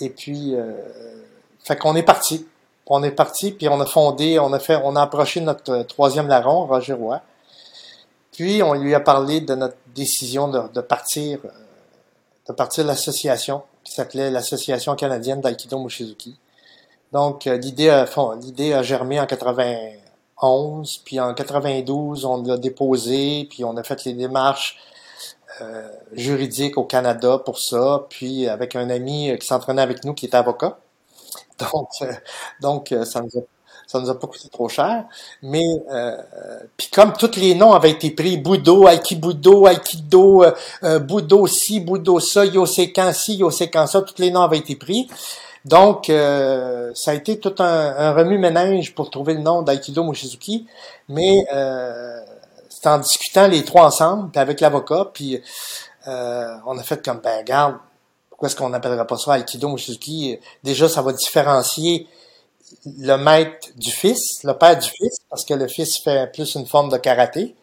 Et 0.00 0.10
puis, 0.10 0.54
fait 1.62 1.76
qu'on 1.76 1.94
est 1.94 2.02
parti. 2.02 2.46
On 2.86 3.02
est 3.02 3.12
parti, 3.12 3.52
puis 3.52 3.68
on 3.68 3.80
a 3.80 3.86
fondé, 3.86 4.38
on 4.38 4.52
a 4.52 4.58
fait, 4.58 4.78
on 4.84 4.94
a 4.96 5.02
approché 5.02 5.40
notre 5.40 5.84
troisième 5.84 6.28
larron, 6.28 6.66
Roger 6.66 6.92
Roy. 6.92 7.20
Puis 8.32 8.62
on 8.62 8.74
lui 8.74 8.94
a 8.94 9.00
parlé 9.00 9.40
de 9.40 9.54
notre 9.54 9.76
décision 9.94 10.48
de, 10.48 10.60
de 10.74 10.80
partir, 10.80 11.38
de 12.48 12.52
partir 12.52 12.84
l'association 12.84 13.62
qui 13.84 13.92
s'appelait 13.92 14.30
l'Association 14.30 14.96
canadienne 14.96 15.40
d'Aikido 15.40 15.78
Mushizuki. 15.78 16.36
Donc, 17.12 17.46
euh, 17.46 17.56
l'idée 17.56 17.90
a, 17.90 18.08
l'idée 18.40 18.72
a 18.72 18.82
germé 18.82 19.20
en 19.20 19.26
91, 19.26 20.98
puis 21.04 21.20
en 21.20 21.32
92, 21.34 22.24
on 22.24 22.42
l'a 22.42 22.56
déposé, 22.56 23.46
puis 23.48 23.64
on 23.64 23.76
a 23.76 23.84
fait 23.84 24.04
les 24.04 24.14
démarches 24.14 24.78
euh, 25.60 25.88
juridiques 26.12 26.78
au 26.78 26.84
Canada 26.84 27.38
pour 27.38 27.58
ça, 27.58 28.06
puis 28.08 28.48
avec 28.48 28.76
un 28.76 28.90
ami 28.90 29.30
euh, 29.30 29.36
qui 29.36 29.46
s'entraînait 29.46 29.82
avec 29.82 30.04
nous 30.04 30.14
qui 30.14 30.26
est 30.26 30.34
avocat. 30.34 30.78
Donc, 31.60 31.88
donc 32.60 32.94
ça 33.04 33.20
nous 33.20 33.38
a 33.38 33.42
ça 33.86 34.00
nous 34.00 34.10
a 34.10 34.18
pas 34.18 34.26
coûté 34.26 34.48
trop 34.48 34.68
cher. 34.68 35.04
Mais 35.42 35.64
euh, 35.92 36.16
puis 36.76 36.88
comme 36.88 37.12
tous 37.12 37.36
les 37.36 37.54
noms 37.54 37.72
avaient 37.72 37.90
été 37.90 38.10
pris, 38.10 38.36
Budo, 38.36 38.88
Aikibudo, 38.88 39.66
Aikido, 39.66 40.44
euh, 40.44 40.52
euh 40.82 40.98
Budo 40.98 41.46
ci, 41.46 41.80
Budo 41.80 42.20
ça, 42.20 42.44
Yosekan 42.44 43.12
ci, 43.12 43.36
Yosekan 43.36 43.86
ça, 43.86 44.02
tous 44.02 44.20
les 44.20 44.30
noms 44.30 44.42
avaient 44.42 44.58
été 44.58 44.76
pris. 44.76 45.08
Donc, 45.64 46.10
euh, 46.10 46.90
ça 46.94 47.12
a 47.12 47.14
été 47.14 47.38
tout 47.38 47.54
un, 47.58 47.64
un 47.96 48.12
remue-ménage 48.12 48.94
pour 48.94 49.10
trouver 49.10 49.32
le 49.32 49.40
nom 49.40 49.62
d'Aikido 49.62 50.04
Mushizuki, 50.04 50.66
mais 51.08 51.38
euh, 51.54 52.20
en 52.86 52.98
discutant 52.98 53.46
les 53.46 53.64
trois 53.64 53.86
ensemble, 53.86 54.36
avec 54.38 54.60
l'avocat, 54.60 55.10
puis 55.12 55.40
euh, 56.06 56.56
on 56.66 56.78
a 56.78 56.82
fait 56.82 57.04
comme, 57.04 57.20
ben 57.20 57.38
regarde, 57.38 57.76
pourquoi 58.28 58.48
est-ce 58.48 58.56
qu'on 58.56 58.70
n'appellerait 58.70 59.06
pas 59.06 59.16
ça 59.16 59.38
Aikido 59.38 59.68
Mushizuki? 59.68 60.38
Déjà, 60.62 60.88
ça 60.88 61.02
va 61.02 61.12
différencier 61.12 62.08
le 62.86 63.16
maître 63.16 63.68
du 63.76 63.90
fils, 63.90 64.42
le 64.42 64.52
père 64.54 64.78
du 64.78 64.88
fils, 64.88 65.18
parce 65.30 65.44
que 65.44 65.54
le 65.54 65.68
fils 65.68 65.98
fait 66.02 66.32
plus 66.32 66.54
une 66.54 66.66
forme 66.66 66.90
de 66.90 66.96
karaté. 66.96 67.54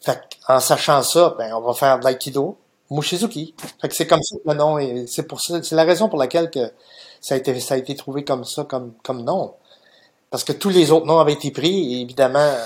Fait 0.00 0.20
en 0.48 0.60
sachant 0.60 1.02
ça, 1.02 1.34
ben, 1.36 1.52
on 1.54 1.60
va 1.60 1.74
faire 1.74 1.98
de 1.98 2.04
l'aïkido, 2.04 2.56
Mushizuki. 2.90 3.54
Fait 3.80 3.88
que 3.88 3.94
c'est 3.94 4.06
comme 4.06 4.22
ça 4.22 4.36
le 4.44 4.54
nom 4.54 4.78
et 4.78 5.06
c'est 5.08 5.24
pour 5.24 5.40
ça, 5.40 5.62
c'est 5.62 5.74
la 5.74 5.84
raison 5.84 6.08
pour 6.08 6.18
laquelle 6.18 6.50
que 6.50 6.72
ça 7.20 7.34
a 7.34 7.38
été, 7.38 7.58
ça 7.60 7.74
a 7.74 7.76
été 7.78 7.96
trouvé 7.96 8.24
comme 8.24 8.44
ça, 8.44 8.64
comme, 8.64 8.92
comme 9.02 9.24
nom. 9.24 9.54
Parce 10.30 10.44
que 10.44 10.52
tous 10.52 10.68
les 10.68 10.90
autres 10.90 11.06
noms 11.06 11.18
avaient 11.18 11.32
été 11.32 11.50
pris, 11.50 11.94
et 11.94 12.00
évidemment, 12.02 12.38
euh, 12.38 12.64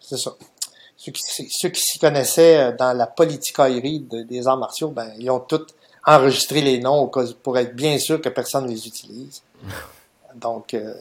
c'est 0.00 0.18
ça. 0.18 0.32
Ceux 1.04 1.12
qui, 1.12 1.22
ceux 1.50 1.68
qui 1.68 1.82
s'y 1.82 1.98
connaissaient 1.98 2.58
euh, 2.58 2.72
dans 2.72 2.96
la 2.96 3.06
politicaillerie 3.06 4.00
des 4.00 4.46
arts 4.46 4.56
martiaux, 4.56 4.88
ben, 4.88 5.12
ils 5.18 5.30
ont 5.30 5.40
tous 5.40 5.66
enregistré 6.06 6.62
les 6.62 6.78
noms 6.78 7.10
pour 7.42 7.58
être 7.58 7.74
bien 7.74 7.98
sûr 7.98 8.20
que 8.20 8.28
personne 8.28 8.64
ne 8.64 8.70
les 8.70 8.86
utilise. 8.86 9.42
Donc, 10.34 10.74
euh, 10.74 10.92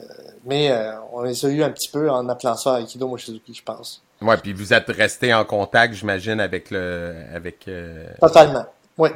mais 0.45 0.69
euh, 0.69 0.93
on 1.11 1.21
les 1.21 1.45
a 1.45 1.49
eu 1.49 1.63
un 1.63 1.71
petit 1.71 1.89
peu 1.89 2.09
en 2.09 2.29
appelant 2.29 2.55
ça 2.55 2.79
Aikido 2.79 3.07
Mochizuki, 3.07 3.53
je 3.53 3.63
pense. 3.63 4.01
Ouais, 4.21 4.37
puis 4.37 4.53
vous 4.53 4.73
êtes 4.73 4.89
resté 4.89 5.33
en 5.33 5.43
contact, 5.43 5.95
j'imagine, 5.95 6.39
avec 6.39 6.69
le, 6.69 7.15
avec. 7.33 7.67
Euh, 7.67 8.05
Totalement. 8.21 8.65
Oui. 8.97 9.09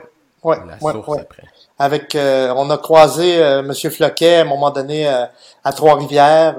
Ouais, 0.44 0.58
la 0.66 0.80
source 0.80 1.20
après. 1.20 1.44
Avec, 1.78 2.16
on 2.16 2.70
a 2.70 2.78
croisé 2.78 3.62
Monsieur 3.64 3.90
Floquet 3.90 4.38
à 4.38 4.42
un 4.42 4.46
moment 4.46 4.72
donné 4.72 5.08
à 5.08 5.74
Trois-Rivières. 5.74 6.56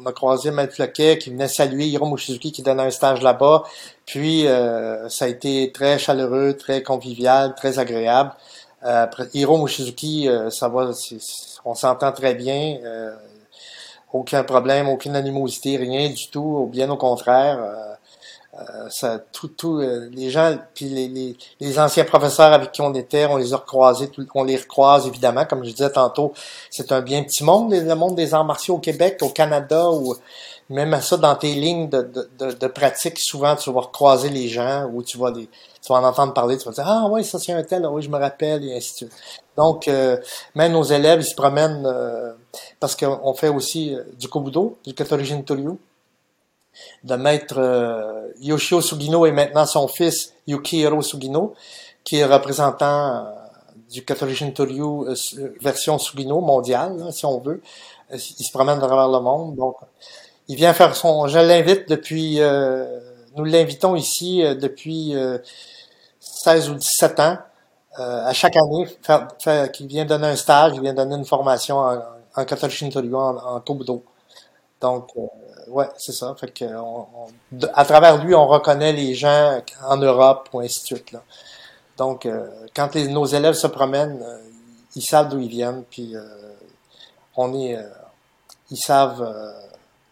On 0.00 0.06
a 0.06 0.12
croisé 0.12 0.50
Maître 0.50 0.74
Floquet 0.74 1.18
qui 1.18 1.30
venait 1.30 1.48
saluer 1.48 1.86
Hiro 1.86 2.06
Mochizuki 2.06 2.52
qui 2.52 2.62
donnait 2.62 2.84
un 2.84 2.90
stage 2.90 3.22
là-bas. 3.22 3.64
Puis 4.06 4.46
ça 5.08 5.24
a 5.26 5.28
été 5.28 5.70
très 5.72 5.98
chaleureux, 5.98 6.56
très 6.56 6.82
convivial, 6.82 7.54
très 7.54 7.78
agréable. 7.78 8.32
après, 8.82 9.24
Hiro 9.34 9.58
Mochizuki, 9.58 10.28
ça 10.50 10.68
va, 10.68 10.92
on 11.64 11.74
s'entend 11.74 12.12
très 12.12 12.34
bien. 12.34 12.78
Euh, 12.84 13.14
aucun 14.12 14.42
problème, 14.42 14.88
aucune 14.88 15.14
animosité, 15.14 15.76
rien 15.76 16.08
du 16.08 16.28
tout. 16.30 16.68
Bien 16.70 16.90
au 16.90 16.96
contraire. 16.96 17.58
Euh, 18.52 18.58
euh, 18.58 18.88
ça, 18.90 19.20
tout, 19.32 19.48
tout, 19.48 19.78
les 19.78 20.30
gens, 20.30 20.58
puis 20.74 21.36
les, 21.60 21.78
anciens 21.78 22.04
professeurs 22.04 22.52
avec 22.52 22.72
qui 22.72 22.80
on 22.80 22.92
était, 22.94 23.26
on 23.26 23.36
les 23.36 23.54
a 23.54 23.64
on 24.34 24.44
les 24.44 24.56
recroise 24.56 25.06
évidemment, 25.06 25.44
comme 25.44 25.64
je 25.64 25.70
disais 25.70 25.90
tantôt, 25.90 26.32
c'est 26.68 26.90
un 26.90 27.00
bien 27.00 27.22
petit 27.22 27.44
monde, 27.44 27.72
le 27.72 27.94
monde 27.94 28.16
des 28.16 28.34
arts 28.34 28.44
martiaux 28.44 28.74
au 28.74 28.78
Québec, 28.78 29.18
au 29.22 29.28
Canada, 29.28 29.90
ou 29.90 30.16
même 30.68 30.92
à 30.94 31.00
ça 31.00 31.16
dans 31.16 31.36
tes 31.36 31.52
lignes 31.54 31.88
de, 31.88 32.10
de, 32.38 32.66
pratique, 32.66 33.18
souvent 33.20 33.54
tu 33.54 33.72
vas 33.72 33.82
recroiser 33.82 34.30
les 34.30 34.48
gens, 34.48 34.90
ou 34.92 35.04
tu 35.04 35.16
vas 35.16 35.30
les, 35.30 35.48
tu 35.80 35.92
vas 35.92 36.00
en 36.00 36.04
entendre 36.04 36.32
parler, 36.32 36.58
tu 36.58 36.64
vas 36.64 36.72
dire 36.72 36.86
ah 36.86 37.06
oui 37.08 37.24
ça 37.24 37.38
c'est 37.38 37.52
un 37.52 37.62
tel, 37.62 37.86
oui 37.86 38.02
je 38.02 38.10
me 38.10 38.18
rappelle 38.18 38.64
et 38.64 38.76
ainsi 38.76 38.92
de 38.92 38.96
suite. 38.96 39.12
Donc, 39.56 39.88
euh, 39.88 40.16
même 40.54 40.72
nos 40.72 40.84
élèves, 40.84 41.20
ils 41.20 41.26
se 41.26 41.34
promènent 41.34 41.84
euh, 41.84 42.32
parce 42.78 42.96
qu'on 42.96 43.34
fait 43.34 43.48
aussi 43.48 43.94
euh, 43.94 44.04
du 44.18 44.26
Kobudo, 44.26 44.78
du 44.86 44.94
Katorjin 44.94 45.42
Toryu. 45.42 45.72
De 47.04 47.16
maître 47.16 48.32
Yoshio 48.40 48.80
Sugino 48.80 49.26
et 49.26 49.32
maintenant 49.32 49.66
son 49.66 49.88
fils 49.88 50.32
Yukihiro 50.46 51.02
Sugino, 51.02 51.54
qui 52.04 52.18
est 52.18 52.24
représentant 52.24 53.26
du 53.90 54.04
Katorjin 54.04 54.50
Toryu 54.50 55.06
version 55.60 55.98
Sugino 55.98 56.40
mondiale, 56.40 57.12
si 57.12 57.26
on 57.26 57.40
veut. 57.40 57.60
il 58.12 58.18
se 58.18 58.52
promène 58.52 58.78
à 58.78 58.86
travers 58.86 59.08
le 59.08 59.20
monde. 59.20 59.56
Donc, 59.56 59.76
il 60.48 60.56
vient 60.56 60.72
faire 60.72 60.94
son... 60.96 61.26
Je 61.26 61.38
l'invite 61.38 61.88
depuis... 61.88 62.40
nous 63.36 63.44
l'invitons 63.44 63.96
ici 63.96 64.42
depuis 64.60 65.14
16 66.20 66.70
ou 66.70 66.74
17 66.74 67.20
ans 67.20 67.38
euh, 67.98 68.24
à 68.26 68.32
chaque 68.32 68.54
année, 68.56 68.86
qui 69.72 69.86
vient 69.86 70.04
donner 70.04 70.28
un 70.28 70.36
stage, 70.36 70.72
il 70.74 70.80
vient 70.80 70.94
donner 70.94 71.16
une 71.16 71.24
formation 71.24 71.78
en, 71.78 71.96
en 72.36 72.44
en, 72.44 73.36
en 73.36 73.60
Kobudo. 73.60 74.04
Donc, 74.80 75.08
euh, 75.16 75.20
ouais, 75.70 75.88
c'est 75.98 76.12
ça. 76.12 76.34
Fait 76.38 76.52
que, 76.52 76.64
à 77.74 77.84
travers 77.84 78.22
lui, 78.24 78.34
on 78.34 78.46
reconnaît 78.46 78.92
les 78.92 79.14
gens 79.14 79.60
en 79.86 79.96
Europe 79.96 80.48
ou 80.52 80.60
ainsi 80.60 80.80
de 80.80 80.86
suite. 80.86 81.12
Là. 81.12 81.22
Donc, 81.96 82.26
euh, 82.26 82.46
quand 82.74 82.94
nos 82.96 83.26
élèves 83.26 83.54
se 83.54 83.66
promènent, 83.66 84.24
ils 84.96 85.02
savent 85.02 85.28
d'où 85.28 85.38
ils 85.38 85.48
viennent, 85.48 85.84
puis 85.90 86.14
on 87.36 87.54
est, 87.54 87.78
ils 88.70 88.76
savent 88.78 89.26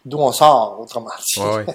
d'où 0.05 0.19
on 0.19 0.31
sort, 0.31 0.79
autrement 0.79 1.11
dit. 1.33 1.41
Ouais, 1.41 1.65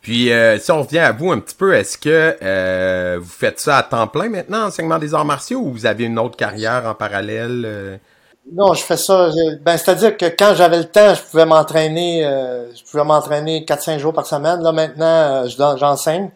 Puis, 0.00 0.32
euh, 0.32 0.58
si 0.58 0.70
on 0.72 0.82
revient 0.82 0.98
à 0.98 1.12
vous 1.12 1.30
un 1.30 1.38
petit 1.38 1.54
peu, 1.54 1.74
est-ce 1.74 1.96
que 1.96 2.36
euh, 2.42 3.18
vous 3.20 3.30
faites 3.30 3.60
ça 3.60 3.78
à 3.78 3.82
temps 3.84 4.08
plein 4.08 4.28
maintenant, 4.28 4.66
enseignement 4.66 4.98
des 4.98 5.14
arts 5.14 5.24
martiaux, 5.24 5.60
ou 5.60 5.72
vous 5.72 5.86
avez 5.86 6.04
une 6.04 6.18
autre 6.18 6.36
carrière 6.36 6.86
en 6.86 6.94
parallèle? 6.94 8.00
Euh? 8.46 8.50
Non, 8.52 8.74
je 8.74 8.82
fais 8.82 8.96
ça. 8.96 9.30
Ben, 9.62 9.76
c'est-à-dire 9.76 10.16
que 10.16 10.26
quand 10.26 10.54
j'avais 10.54 10.78
le 10.78 10.84
temps, 10.84 11.14
je 11.14 11.22
pouvais 11.22 11.46
m'entraîner, 11.46 12.22
je 12.22 12.90
pouvais 12.90 13.04
m'entraîner 13.04 13.64
4-5 13.64 13.98
jours 13.98 14.12
par 14.12 14.26
semaine. 14.26 14.62
Là, 14.62 14.72
maintenant, 14.72 15.46
j'enseigne. 15.76 16.30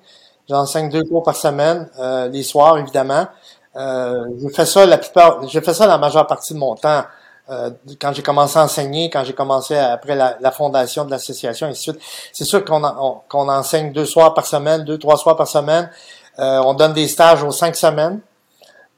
J'enseigne 0.49 0.89
deux 0.91 1.03
cours 1.03 1.25
par 1.25 1.37
semaine, 1.37 1.89
les 2.33 2.43
soirs, 2.43 2.79
évidemment. 2.79 3.27
je 3.75 4.49
fais 4.55 4.67
ça 4.67 4.87
la 4.87 4.99
plupart, 4.99 5.47
je 5.49 5.61
fais 5.61 5.75
ça 5.75 5.87
la 5.87 5.99
majeure 5.99 6.27
partie 6.27 6.55
de 6.55 6.59
mon 6.59 6.75
temps. 6.77 7.03
Euh, 7.49 7.71
quand 8.01 8.13
j'ai 8.13 8.23
commencé 8.23 8.59
à 8.59 8.65
enseigner, 8.65 9.09
quand 9.09 9.23
j'ai 9.23 9.33
commencé 9.33 9.77
après 9.77 10.17
la, 10.17 10.51
fondation 10.51 11.05
de 11.05 11.13
l'association, 11.13 11.69
et 11.69 11.71
ainsi 11.71 11.91
de 11.91 11.95
suite. 11.95 12.05
C'est 12.33 12.45
sûr 12.45 12.65
qu'on 12.65 12.83
qu'on 13.29 13.49
enseigne 13.49 13.93
deux 13.93 14.05
soirs 14.05 14.35
par 14.35 14.47
semaine, 14.47 14.85
deux, 14.85 14.99
trois 14.99 15.17
soirs 15.17 15.37
par 15.37 15.47
semaine. 15.47 15.89
Euh, 16.39 16.61
on 16.65 16.75
donne 16.75 16.93
des 16.93 17.07
stages 17.07 17.43
aux 17.45 17.53
cinq 17.53 17.77
semaines. 17.77 18.21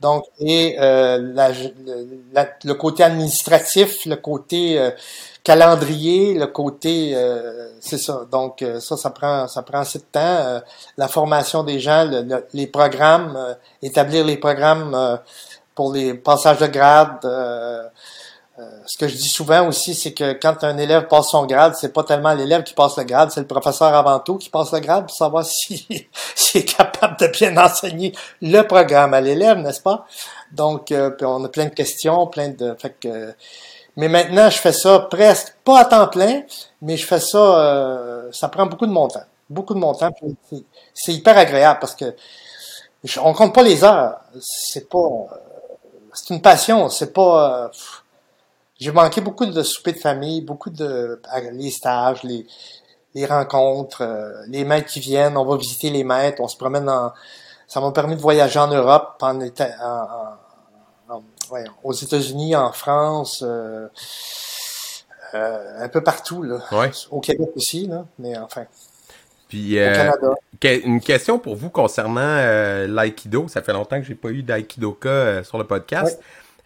Donc, 0.01 0.25
et 0.39 0.77
euh, 0.79 1.19
le, 2.65 2.73
côté 2.75 3.03
administratif, 3.03 4.07
le 4.07 4.17
côté 4.17 4.79
euh, 4.79 4.91
calendrier, 5.43 6.35
le 6.35 6.47
côté, 6.47 7.13
euh, 7.15 7.71
c'est 7.81 7.99
ça. 7.99 8.25
Donc, 8.31 8.65
ça, 8.81 8.97
ça 8.97 9.11
prend, 9.11 9.49
ça 9.49 9.63
prend 9.63 9.81
assez 9.81 9.99
de 9.99 10.05
temps. 10.11 10.61
La 10.97 11.09
formation 11.09 11.65
des 11.65 11.81
gens, 11.81 12.05
le- 12.05 12.23
le- 12.23 12.47
les 12.53 12.67
programmes, 12.69 13.57
établir 13.83 14.25
les 14.25 14.37
programmes 14.37 15.19
pour 15.75 15.93
les 15.93 16.15
passages 16.15 16.59
de 16.59 16.67
grade. 16.67 17.91
Euh, 18.59 18.63
ce 18.87 18.99
que 18.99 19.07
je 19.09 19.15
dis 19.17 19.29
souvent 19.29 19.67
aussi, 19.69 19.95
c'est 19.95 20.13
que 20.13 20.33
quand 20.33 20.65
un 20.65 20.77
élève 20.79 21.07
passe 21.07 21.29
son 21.29 21.47
grade, 21.47 21.75
c'est 21.79 21.93
pas 21.93 22.03
tellement 22.03 22.35
l'élève 22.35 22.65
qui 22.65 22.75
passe 22.75 22.97
le 22.97 23.05
grade, 23.05 23.31
c'est 23.31 23.41
le 23.41 23.47
professeur 23.47 23.95
avant 23.95 24.19
tout 24.19 24.37
qui 24.39 24.51
passe 24.51 24.73
le 24.73 24.81
grade 24.81 25.07
pour 25.07 25.15
savoir 25.15 25.45
si- 25.47 25.87
s'il 26.35 26.61
est 26.63 26.65
capable 26.77 27.17
de 27.19 27.27
bien 27.29 27.57
enseigner 27.57 28.13
le 28.43 28.63
programme 28.63 29.15
à 29.15 29.21
l'élève, 29.21 29.59
n'est-ce 29.59 29.81
pas? 29.81 30.07
Donc, 30.53 30.91
euh, 30.93 31.11
on 31.23 31.45
a 31.45 31.49
plein 31.49 31.67
de 31.67 31.71
questions, 31.75 32.27
plein 32.27 32.49
de. 32.49 32.75
Fait 32.81 32.97
que, 32.99 33.33
mais 33.97 34.09
maintenant, 34.09 34.51
je 34.51 34.59
fais 34.59 34.73
ça 34.73 35.01
presque 35.11 35.55
pas 35.65 35.81
à 35.81 35.85
temps 35.85 36.09
plein, 36.09 36.43
mais 36.83 36.97
je 36.97 37.07
fais 37.07 37.21
ça. 37.21 37.39
euh, 37.39 38.29
ça 38.33 38.49
prend 38.49 38.67
beaucoup 38.67 38.87
de 38.87 38.93
mon 38.93 39.09
temps, 39.09 39.25
beaucoup 39.49 39.75
de 39.75 39.79
mon 39.81 39.95
temps. 39.95 40.11
c'est- 40.95 41.13
hyper 41.13 41.37
agréable 41.39 41.79
parce 41.81 41.95
que 41.95 42.15
je- 43.05 43.21
on 43.21 43.33
compte 43.35 43.55
pas 43.55 43.63
les 43.63 43.85
heures. 43.85 44.17
C'est 44.41 44.89
pas. 44.89 44.99
euh, 44.99 45.27
C'est 46.15 46.35
une 46.35 46.41
passion. 46.43 46.89
C'est 46.89 47.13
pas. 47.13 47.65
euh, 47.65 47.69
j'ai 48.79 48.93
manqué 48.93 49.21
beaucoup 49.21 49.47
de 49.47 49.63
soupers 49.63 49.95
de 49.95 49.99
famille, 49.99 50.41
beaucoup 50.41 50.71
de 50.71 51.21
les 51.53 51.71
stages, 51.71 52.23
les, 52.23 52.47
les 53.15 53.27
rencontres, 53.27 54.03
euh, 54.03 54.33
les 54.49 54.65
maîtres 54.65 54.89
qui 54.89 55.01
viennent, 55.01 55.37
on 55.37 55.45
va 55.45 55.57
visiter 55.57 55.91
les 55.91 56.05
maîtres, 56.05 56.41
on 56.41 56.49
se 56.49 56.57
promène 56.57 56.89
en. 56.89 57.13
Ça 57.67 57.81
m'a 57.81 57.91
permis 57.93 58.17
de 58.17 58.21
voyager 58.21 58.59
en 58.59 58.69
Europe, 58.69 59.17
en, 59.21 59.41
en- 59.41 60.37
en- 61.11 61.23
aux 61.85 61.93
États-Unis, 61.93 62.55
en 62.57 62.73
France, 62.73 63.43
euh, 63.47 63.89
euh, 65.35 65.85
un 65.85 65.89
peu 65.89 66.03
partout 66.03 66.43
là. 66.43 66.59
Ouais. 66.73 66.91
Au 67.11 67.21
Québec 67.21 67.51
aussi 67.57 67.87
là, 67.87 68.05
mais 68.19 68.37
enfin 68.39 68.65
Puis, 69.49 69.77
au 69.77 69.83
euh, 69.83 70.11
que- 70.61 70.87
une 70.87 71.01
question 71.01 71.39
pour 71.39 71.57
vous 71.57 71.71
concernant 71.71 72.21
euh, 72.23 72.87
l'aïkido. 72.87 73.49
Ça 73.49 73.61
fait 73.63 73.73
longtemps 73.73 73.99
que 74.01 74.07
j'ai 74.07 74.15
pas 74.15 74.29
eu 74.31 74.43
d'aïkidoka 74.43 75.09
euh, 75.09 75.45
sur 75.45 75.59
le 75.59 75.65
podcast. 75.65 76.21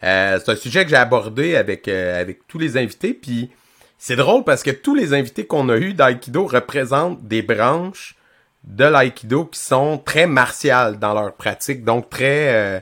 Euh, 0.04 0.38
c'est 0.44 0.52
un 0.52 0.56
sujet 0.56 0.84
que 0.84 0.90
j'ai 0.90 0.96
abordé 0.96 1.56
avec, 1.56 1.88
euh, 1.88 2.20
avec 2.20 2.46
tous 2.48 2.58
les 2.58 2.76
invités. 2.76 3.14
Puis, 3.14 3.50
c'est 3.98 4.16
drôle 4.16 4.44
parce 4.44 4.62
que 4.62 4.70
tous 4.70 4.94
les 4.94 5.14
invités 5.14 5.46
qu'on 5.46 5.68
a 5.68 5.76
eu 5.76 5.94
d'aïkido 5.94 6.46
représentent 6.46 7.22
des 7.26 7.42
branches 7.42 8.16
de 8.64 8.84
l'aïkido 8.84 9.44
qui 9.46 9.60
sont 9.60 9.98
très 9.98 10.26
martiales 10.26 10.98
dans 10.98 11.14
leur 11.14 11.34
pratique, 11.34 11.84
donc 11.84 12.10
très 12.10 12.54
euh, 12.54 12.80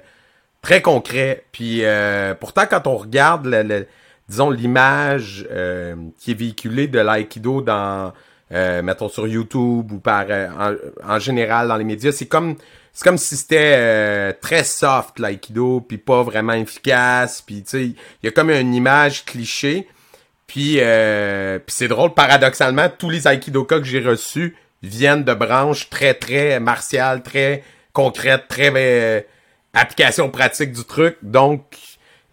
très 0.62 0.83
concret. 0.83 1.44
Puis 1.52 1.85
euh, 1.85 2.35
pourtant, 2.35 2.64
quand 2.68 2.87
on 2.87 2.96
regarde, 2.96 3.48
disons, 4.28 4.50
l'image 4.50 5.46
qui 6.18 6.30
est 6.30 6.35
véhiculée 6.35 6.87
de 6.87 7.00
l'aïkido 7.00 7.62
dans, 7.62 8.12
mettons, 8.50 9.09
sur 9.09 9.26
YouTube 9.26 9.92
ou 9.92 9.98
par 9.98 10.26
en, 10.30 10.74
en 11.06 11.18
général 11.18 11.68
dans 11.68 11.76
les 11.76 11.85
médias, 11.85 12.12
c'est 12.12 12.28
comme 12.28 12.56
c'est 12.92 13.05
comme 13.05 13.18
si 13.18 13.37
c'était 13.37 13.74
euh, 13.76 14.33
très 14.40 14.64
soft 14.64 15.18
l'aïkido, 15.18 15.81
puis 15.81 15.98
pas 15.98 16.22
vraiment 16.22 16.53
efficace. 16.55 17.42
Puis 17.42 17.62
tu 17.62 17.70
sais, 17.70 17.85
il 17.85 17.96
y 18.24 18.29
a 18.29 18.31
comme 18.31 18.50
une 18.50 18.74
image 18.74 19.24
cliché. 19.24 19.88
Puis, 20.50 20.81
euh, 20.81 21.61
c'est 21.68 21.87
drôle, 21.87 22.12
paradoxalement, 22.12 22.88
tous 22.88 23.09
les 23.09 23.29
aikidoka 23.29 23.79
que 23.79 23.85
j'ai 23.85 24.00
reçus 24.00 24.57
viennent 24.83 25.22
de 25.22 25.33
branches 25.33 25.88
très, 25.90 26.12
très 26.12 26.59
martiales, 26.59 27.22
très 27.22 27.62
concrètes, 27.92 28.48
très 28.48 28.72
euh, 28.74 29.20
application 29.74 30.29
pratique 30.29 30.72
du 30.72 30.85
truc. 30.85 31.18
Donc, 31.22 31.76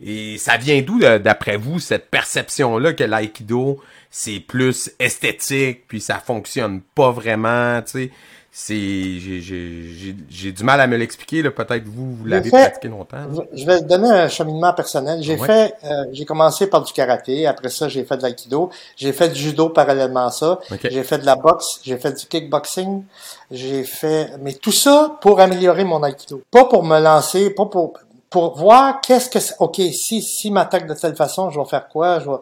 et 0.04 0.40
ça 0.40 0.58
vient 0.58 0.82
d'où, 0.82 0.98
d'après 1.00 1.58
vous, 1.58 1.80
cette 1.80 2.10
perception-là 2.10 2.94
que 2.94 3.04
l'aïkido, 3.04 3.80
c'est 4.10 4.40
plus 4.40 4.90
esthétique, 4.98 5.88
puis 5.88 6.02
ça 6.02 6.18
fonctionne 6.18 6.82
pas 6.96 7.12
vraiment, 7.12 7.84
tu 7.84 7.92
sais? 7.92 8.12
C'est, 8.60 8.74
j'ai, 8.74 9.40
j'ai, 9.40 9.84
j'ai, 9.94 10.16
j'ai 10.32 10.52
du 10.52 10.64
mal 10.64 10.82
à 10.82 10.88
me 10.88 10.98
l'expliquer, 10.98 11.44
là. 11.44 11.52
Peut-être 11.52 11.86
vous, 11.86 12.16
vous 12.16 12.26
l'avez 12.26 12.50
pratiqué 12.50 12.88
longtemps. 12.88 13.18
là. 13.18 13.28
Je 13.54 13.64
vais 13.68 13.82
donner 13.84 14.10
un 14.10 14.28
cheminement 14.30 14.74
personnel. 14.74 15.22
J'ai 15.22 15.36
Ouais. 15.38 15.46
fait, 15.46 15.76
euh, 15.84 16.06
j'ai 16.12 16.26
commencé 16.26 16.66
par 16.66 16.82
du 16.82 16.92
karaté. 16.92 17.46
Après 17.46 17.70
ça, 17.70 17.88
j'ai 17.88 18.04
fait 18.04 18.18
de 18.18 18.24
l'aïkido. 18.24 18.72
J'ai 18.96 19.14
fait 19.14 19.30
du 19.30 19.40
judo 19.40 19.70
parallèlement 19.70 20.26
à 20.26 20.32
ça. 20.32 20.58
Ok. 20.72 20.88
J'ai 20.90 21.04
fait 21.04 21.20
de 21.20 21.26
la 21.28 21.36
boxe. 21.36 21.82
J'ai 21.84 21.98
fait 21.98 22.12
du 22.20 22.26
kickboxing. 22.26 23.04
J'ai 23.52 23.84
fait, 23.84 24.32
mais 24.42 24.54
tout 24.54 24.72
ça 24.72 25.16
pour 25.22 25.40
améliorer 25.40 25.84
mon 25.84 26.02
aïkido. 26.02 26.42
Pas 26.50 26.66
pour 26.66 26.84
me 26.84 27.00
lancer, 27.00 27.52
pas 27.52 27.68
pour, 27.68 27.94
pour 28.32 28.58
voir 28.58 29.02
qu'est-ce 29.02 29.30
que 29.30 29.40
c'est. 29.40 29.54
Ok, 29.60 29.76
si 29.94 30.24
si 30.24 30.50
m'attaque 30.50 30.88
de 30.88 30.96
telle 30.96 31.16
façon, 31.16 31.52
je 31.52 31.60
vais 31.60 31.66
faire 31.68 31.88
quoi 31.90 32.20
Je 32.22 32.26
vais. 32.32 32.38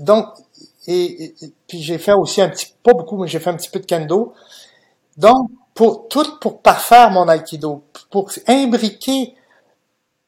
Donc, 0.00 0.28
et, 0.86 0.94
et- 1.24 1.34
et- 1.42 1.52
puis 1.68 1.82
j'ai 1.82 1.98
fait 1.98 2.14
aussi 2.14 2.40
un 2.40 2.48
petit, 2.48 2.72
pas 2.82 2.94
beaucoup, 2.94 3.18
mais 3.22 3.28
j'ai 3.28 3.38
fait 3.38 3.50
un 3.50 3.54
petit 3.56 3.68
peu 3.68 3.80
de 3.80 3.84
kendo. 3.86 4.32
Donc, 5.20 5.50
pour 5.74 6.08
tout 6.08 6.38
pour 6.40 6.62
parfaire 6.62 7.10
mon 7.10 7.28
aïkido, 7.28 7.84
pour 8.10 8.30
imbriquer 8.46 9.34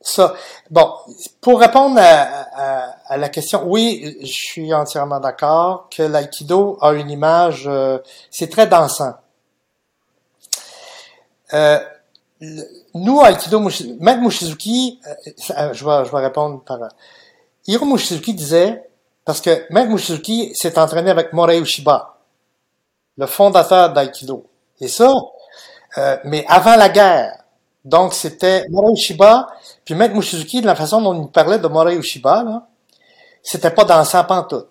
ça. 0.03 0.35
Bon, 0.71 0.93
pour 1.41 1.61
répondre 1.61 1.99
à, 1.99 3.17
la 3.17 3.29
question, 3.31 3.63
oui, 3.67 4.19
je 4.21 4.27
suis 4.27 4.75
entièrement 4.75 5.19
d'accord 5.19 5.89
que 5.91 6.03
l'aïkido 6.03 6.77
a 6.83 6.93
une 6.93 7.11
image, 7.11 7.65
euh, 7.67 7.99
c'est 8.31 8.51
très 8.51 8.67
dansant. 8.67 9.15
Euh, 11.55 11.79
nous, 12.95 13.23
Aikido, 13.23 13.61
Maître 14.01 14.21
Mushizuki, 14.21 15.01
euh, 15.07 15.31
ça, 15.39 15.73
je, 15.73 15.85
vais, 15.85 16.05
je 16.05 16.11
vais 16.11 16.23
répondre 16.23 16.61
par... 16.65 16.81
Hiro 17.67 17.87
Mushizuki 17.87 18.35
disait, 18.35 18.91
parce 19.25 19.41
que 19.41 19.65
Maître 19.71 19.91
Mushizuki 19.91 20.53
s'est 20.55 20.79
entraîné 20.79 21.11
avec 21.11 21.33
Morei 21.33 21.61
Ushiba, 21.61 22.19
le 23.17 23.27
fondateur 23.27 23.93
d'Aikido. 23.93 24.47
Et 24.83 24.89
ça, 24.89 25.15
euh, 25.97 26.17
mais 26.25 26.45
avant 26.49 26.77
la 26.77 26.89
guerre. 26.89 27.39
Donc, 27.85 28.15
c'était 28.15 28.67
Morei 28.69 28.93
Ushiba, 28.93 29.49
puis 29.85 29.95
Maître 29.95 30.15
Mushizuki, 30.15 30.61
de 30.61 30.67
la 30.67 30.75
façon 30.75 31.01
dont 31.01 31.25
il 31.25 31.31
parlait 31.31 31.59
de 31.59 31.67
Morei 31.69 31.97
Ushiba, 31.97 32.43
là, 32.45 32.67
c'était 33.43 33.71
pas 33.71 33.85
dansant 33.85 34.25
pantoute. 34.25 34.69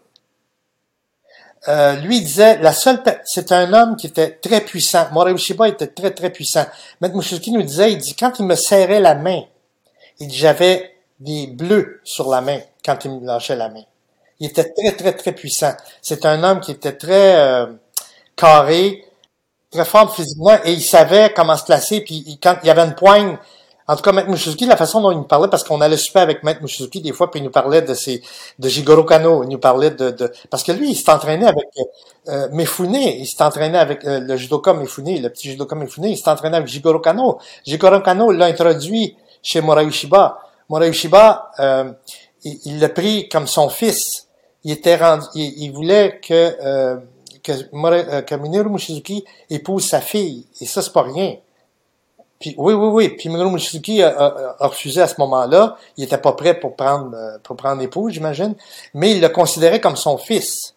Euh, 1.68 1.96
lui 1.98 2.18
il 2.18 2.24
disait, 2.24 2.58
la 2.60 2.74
seule, 2.74 3.04
c'est 3.24 3.52
un 3.52 3.72
homme 3.74 3.96
qui 3.96 4.08
était 4.08 4.32
très 4.32 4.62
puissant. 4.62 5.08
Morei 5.12 5.34
Ushiba 5.34 5.68
était 5.68 5.88
très, 5.88 6.12
très 6.12 6.30
puissant. 6.30 6.66
Maître 7.00 7.16
Mushizuki 7.16 7.52
nous 7.52 7.62
disait, 7.62 7.94
il 7.94 7.98
dit, 7.98 8.16
quand 8.16 8.40
il 8.40 8.46
me 8.46 8.56
serrait 8.56 9.00
la 9.00 9.16
main, 9.16 9.44
il 10.20 10.28
dit, 10.28 10.38
j'avais 10.38 10.96
des 11.20 11.48
bleus 11.48 12.02
sur 12.04 12.30
la 12.30 12.42
main 12.42 12.60
quand 12.84 13.06
il 13.06 13.12
me 13.12 13.26
lâchait 13.26 13.56
la 13.56 13.70
main. 13.70 13.84
Il 14.40 14.48
était 14.48 14.74
très, 14.74 14.92
très, 14.94 15.14
très 15.14 15.32
puissant. 15.34 15.74
C'est 16.02 16.26
un 16.26 16.44
homme 16.44 16.62
qui 16.62 16.72
était 16.72 16.98
très 16.98 17.36
euh, 17.36 17.68
carré, 18.36 19.06
très 19.72 19.86
fort 19.86 20.14
physiquement, 20.14 20.58
et 20.66 20.74
il 20.74 20.82
savait 20.84 21.34
comment 21.36 21.56
se 21.58 21.64
placer, 21.66 22.02
puis 22.02 22.24
il- 22.28 22.40
quand 22.40 22.58
il 22.64 22.68
y 22.68 22.70
avait 22.70 22.84
une 22.84 22.96
poigne, 22.96 23.38
en 23.88 23.96
tout 23.96 24.04
cas, 24.04 24.12
Maître 24.12 24.30
Mushizuki, 24.30 24.66
la 24.66 24.78
façon 24.78 25.02
dont 25.02 25.12
il 25.12 25.18
nous 25.18 25.24
parlait, 25.24 25.50
parce 25.50 25.64
qu'on 25.64 25.82
allait 25.82 25.98
super 25.98 26.22
avec 26.22 26.44
Maître 26.44 26.62
Mushizuki 26.62 27.02
des 27.02 27.12
fois, 27.14 27.30
puis 27.32 27.40
il 27.40 27.44
nous 27.44 27.50
parlait 27.52 27.82
de 27.82 27.94
ses, 27.94 28.22
de 28.60 28.70
Jigoro 28.70 29.04
Kano, 29.04 29.44
il 29.44 29.50
nous 29.50 29.58
parlait 29.60 29.92
de, 29.92 30.12
de 30.12 30.32
parce 30.50 30.64
que 30.64 30.72
lui, 30.72 30.92
il 30.92 30.96
s'est 30.96 31.12
entraîné 31.12 31.46
avec 31.46 31.66
euh, 32.30 32.48
Mifune, 32.52 32.96
il 32.96 33.26
s'est 33.26 33.44
entraîné 33.44 33.78
avec 33.78 34.06
euh, 34.06 34.20
le 34.20 34.38
judoka 34.38 34.74
Mifune, 34.74 35.22
le 35.22 35.30
petit 35.30 35.50
judoka 35.52 35.76
Mifune, 35.76 36.06
il 36.06 36.18
s'est 36.18 36.30
entraîné 36.30 36.58
avec 36.58 36.70
Jigoro 36.70 37.00
Kano. 37.00 37.40
Jigoro 37.66 38.00
Kano 38.02 38.32
l'a 38.32 38.46
introduit 38.46 39.18
chez 39.42 39.60
Morai 39.62 39.84
Ushiba. 39.86 40.38
Morai 40.70 40.88
Ushiba, 40.90 41.52
euh, 41.60 41.92
il 42.46 42.60
il 42.66 42.80
l'a 42.80 42.90
pris 42.90 43.28
comme 43.28 43.48
son 43.48 43.68
fils. 43.70 44.28
Il 44.64 44.72
était 44.72 44.96
rendu, 44.96 45.26
il, 45.36 45.64
il 45.66 45.72
voulait 45.72 46.20
que 46.26 46.56
euh, 46.64 46.98
que, 47.44 47.52
euh, 47.52 48.70
Mushizuki 48.70 49.26
épouse 49.50 49.88
sa 49.88 50.02
fille, 50.02 50.48
et 50.60 50.66
ça 50.66 50.82
c'est 50.82 50.94
pas 50.94 51.04
rien. 51.04 51.38
Puis 52.42 52.56
oui, 52.58 52.74
oui, 52.74 52.88
oui. 52.88 53.10
Puis 53.10 53.30
Minoru 53.30 53.52
Mushizuki 53.52 54.02
a, 54.02 54.56
refusé 54.60 55.02
à 55.02 55.08
ce 55.08 55.16
moment-là. 55.20 55.78
Il 55.96 56.04
était 56.04 56.18
pas 56.18 56.34
prêt 56.34 56.60
pour 56.60 56.76
prendre 56.76 57.16
euh, 57.16 57.38
pour 57.44 57.56
prendre 57.56 57.82
épouse, 57.82 58.14
j'imagine. 58.14 58.56
Mais 58.96 59.12
il 59.12 59.22
le 59.22 59.30
considérait 59.30 59.80
comme 59.80 59.96
son 59.96 60.18
fils. 60.18 60.76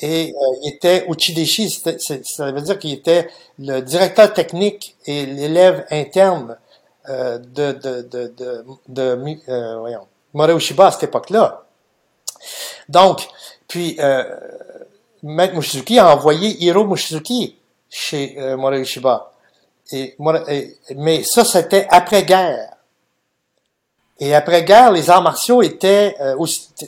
Et 0.00 0.32
euh, 0.32 0.56
il 0.62 0.74
était 0.74 1.04
Uchideshi, 1.08 1.70
ça 1.70 2.50
veut 2.52 2.60
dire 2.62 2.78
qu'il 2.78 2.92
était 2.92 3.28
le 3.58 3.80
directeur 3.80 4.32
technique 4.32 4.96
et 5.06 5.26
l'élève 5.26 5.84
interne 5.90 6.56
de 7.08 7.72
de 7.72 8.02
de 8.02 8.32
de, 8.36 8.64
de, 8.88 9.38
euh, 9.48 9.78
voyons, 9.78 10.06
à 10.78 10.90
cette 10.92 11.02
époque-là. 11.02 11.64
Donc, 12.88 13.28
puis 13.68 13.98
Maître 15.22 15.54
Mushizuki 15.54 15.98
a 15.98 16.14
envoyé 16.14 16.48
Hiro 16.62 16.84
Mushizuki 16.84 17.56
chez 17.88 18.34
euh, 18.38 18.56
Morei 18.56 18.80
Ushiba. 18.80 19.30
Et, 19.92 20.16
mais 20.96 21.22
ça, 21.24 21.44
c'était 21.44 21.86
après-guerre. 21.90 22.70
Et 24.18 24.34
après-guerre, 24.34 24.92
les 24.92 25.10
arts 25.10 25.22
martiaux 25.22 25.62
étaient... 25.62 26.16
euh, 26.20 26.36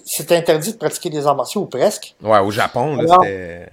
c'était 0.07 0.37
interdit 0.37 0.73
de 0.73 0.79
pratiquer 0.79 1.11
des 1.11 1.27
arts 1.27 1.37
martiaux, 1.37 1.63
ou 1.63 1.67
presque. 1.67 2.15
Ouais, 2.23 2.39
au 2.39 2.51
Japon, 2.51 2.97
là, 2.97 3.17
c'était. 3.21 3.69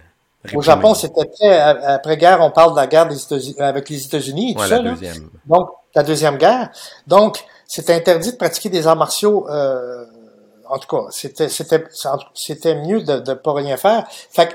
Au. 0.55 0.61
Japon, 0.61 0.93
c'était 0.95 1.25
très... 1.25 1.59
Après-guerre, 1.59 2.41
on 2.41 2.49
parle 2.51 2.71
de 2.71 2.77
la 2.77 2.87
guerre 2.87 3.07
des 3.07 3.21
États-Unis, 3.21 3.55
avec 3.59 3.89
les 3.89 4.03
États-Unis 4.03 4.51
et 4.51 4.55
tout 4.55 4.61
Ouais, 4.61 4.67
ça. 4.67 4.77
la 4.77 4.81
là. 4.83 4.89
deuxième. 4.91 5.29
Donc, 5.45 5.69
la 5.93 6.03
Deuxième 6.03 6.37
Guerre. 6.37 6.71
Donc, 7.05 7.43
c'était 7.67 7.93
interdit 7.93 8.31
de 8.31 8.37
pratiquer 8.37 8.69
des 8.69 8.87
arts 8.87 8.95
martiaux. 8.95 9.47
Euh, 9.49 10.05
en 10.71 10.79
tout 10.79 10.87
cas, 10.87 11.07
c'était 11.11 11.49
c'était 11.49 11.83
c'était 12.33 12.75
mieux 12.75 13.01
de 13.01 13.19
ne 13.29 13.33
pas 13.33 13.53
rien 13.53 13.75
faire. 13.75 14.07
Fait 14.09 14.47
que 14.47 14.53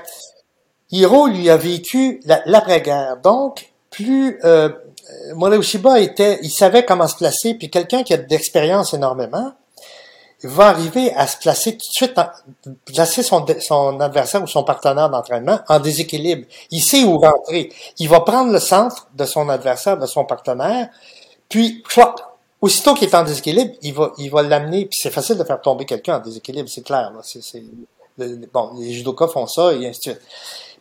Hiro 0.91 1.27
lui 1.27 1.49
a 1.49 1.57
vécu 1.57 2.21
l'après-guerre. 2.45 3.17
Donc, 3.17 3.71
plus 3.91 4.39
euh, 4.43 4.69
Shiba 5.61 5.99
était, 5.99 6.39
il 6.41 6.49
savait 6.49 6.85
comment 6.85 7.07
se 7.07 7.15
placer, 7.15 7.53
puis 7.53 7.69
quelqu'un 7.69 8.03
qui 8.03 8.13
a 8.13 8.17
d'expérience 8.17 8.93
énormément, 8.93 9.53
va 10.43 10.67
arriver 10.67 11.13
à 11.15 11.25
se 11.27 11.37
placer 11.37 11.71
tout 11.73 11.77
de 11.77 12.07
suite, 12.07 12.19
placer 12.85 13.23
son, 13.23 13.45
son 13.59 13.99
adversaire 13.99 14.41
ou 14.43 14.47
son 14.47 14.63
partenaire 14.63 15.09
d'entraînement 15.09 15.59
en 15.67 15.79
déséquilibre. 15.79 16.45
Il 16.69 16.81
sait 16.81 17.03
où 17.03 17.17
rentrer. 17.17 17.71
Il 17.97 18.07
va 18.07 18.19
prendre 18.21 18.51
le 18.51 18.59
centre 18.59 19.07
de 19.15 19.25
son 19.25 19.49
adversaire, 19.49 19.97
de 19.97 20.05
son 20.05 20.25
partenaire, 20.25 20.89
puis, 21.49 21.83
aussitôt 22.61 22.93
qu'il 22.93 23.07
est 23.07 23.15
en 23.15 23.23
déséquilibre, 23.23 23.75
il 23.81 23.93
va, 23.93 24.11
il 24.17 24.29
va 24.29 24.43
l'amener, 24.43 24.85
puis 24.85 24.97
c'est 25.01 25.11
facile 25.11 25.37
de 25.37 25.43
faire 25.43 25.61
tomber 25.61 25.85
quelqu'un 25.85 26.17
en 26.17 26.19
déséquilibre, 26.19 26.69
c'est 26.69 26.83
clair. 26.83 27.11
Là. 27.11 27.21
Bon, 28.53 28.71
les 28.79 28.93
judokas 28.93 29.27
font 29.27 29.47
ça, 29.47 29.73
et 29.73 29.87
ainsi 29.87 29.99
de 29.99 30.03
suite. 30.15 30.21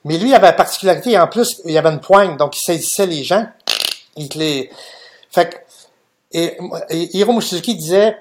Mais 0.04 0.18
lui, 0.18 0.30
il 0.30 0.34
avait 0.34 0.46
la 0.46 0.52
particularité, 0.52 1.18
en 1.18 1.28
plus, 1.28 1.60
il 1.64 1.76
avait 1.76 1.90
une 1.90 2.00
poigne, 2.00 2.36
donc 2.36 2.56
il 2.56 2.60
saisissait 2.60 3.06
les 3.06 3.24
gens, 3.24 3.46
il 4.16 4.28
les... 4.36 4.70
Fait 5.30 5.50
que, 5.50 5.56
et, 6.32 6.56
et 6.90 7.16
Hiro 7.16 7.38
disait, 7.38 8.16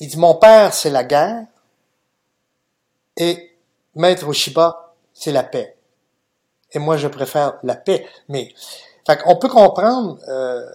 il 0.00 0.08
dit, 0.08 0.16
mon 0.16 0.34
père, 0.34 0.72
c'est 0.72 0.90
la 0.90 1.04
guerre, 1.04 1.44
et 3.16 3.52
Maître 3.94 4.28
Oshiba, 4.28 4.94
c'est 5.14 5.32
la 5.32 5.42
paix. 5.42 5.76
Et 6.72 6.78
moi, 6.78 6.96
je 6.96 7.08
préfère 7.08 7.54
la 7.62 7.74
paix. 7.74 8.06
Mais, 8.28 8.52
fait 9.06 9.22
qu'on 9.22 9.36
peut 9.36 9.48
comprendre, 9.48 10.18
euh, 10.28 10.66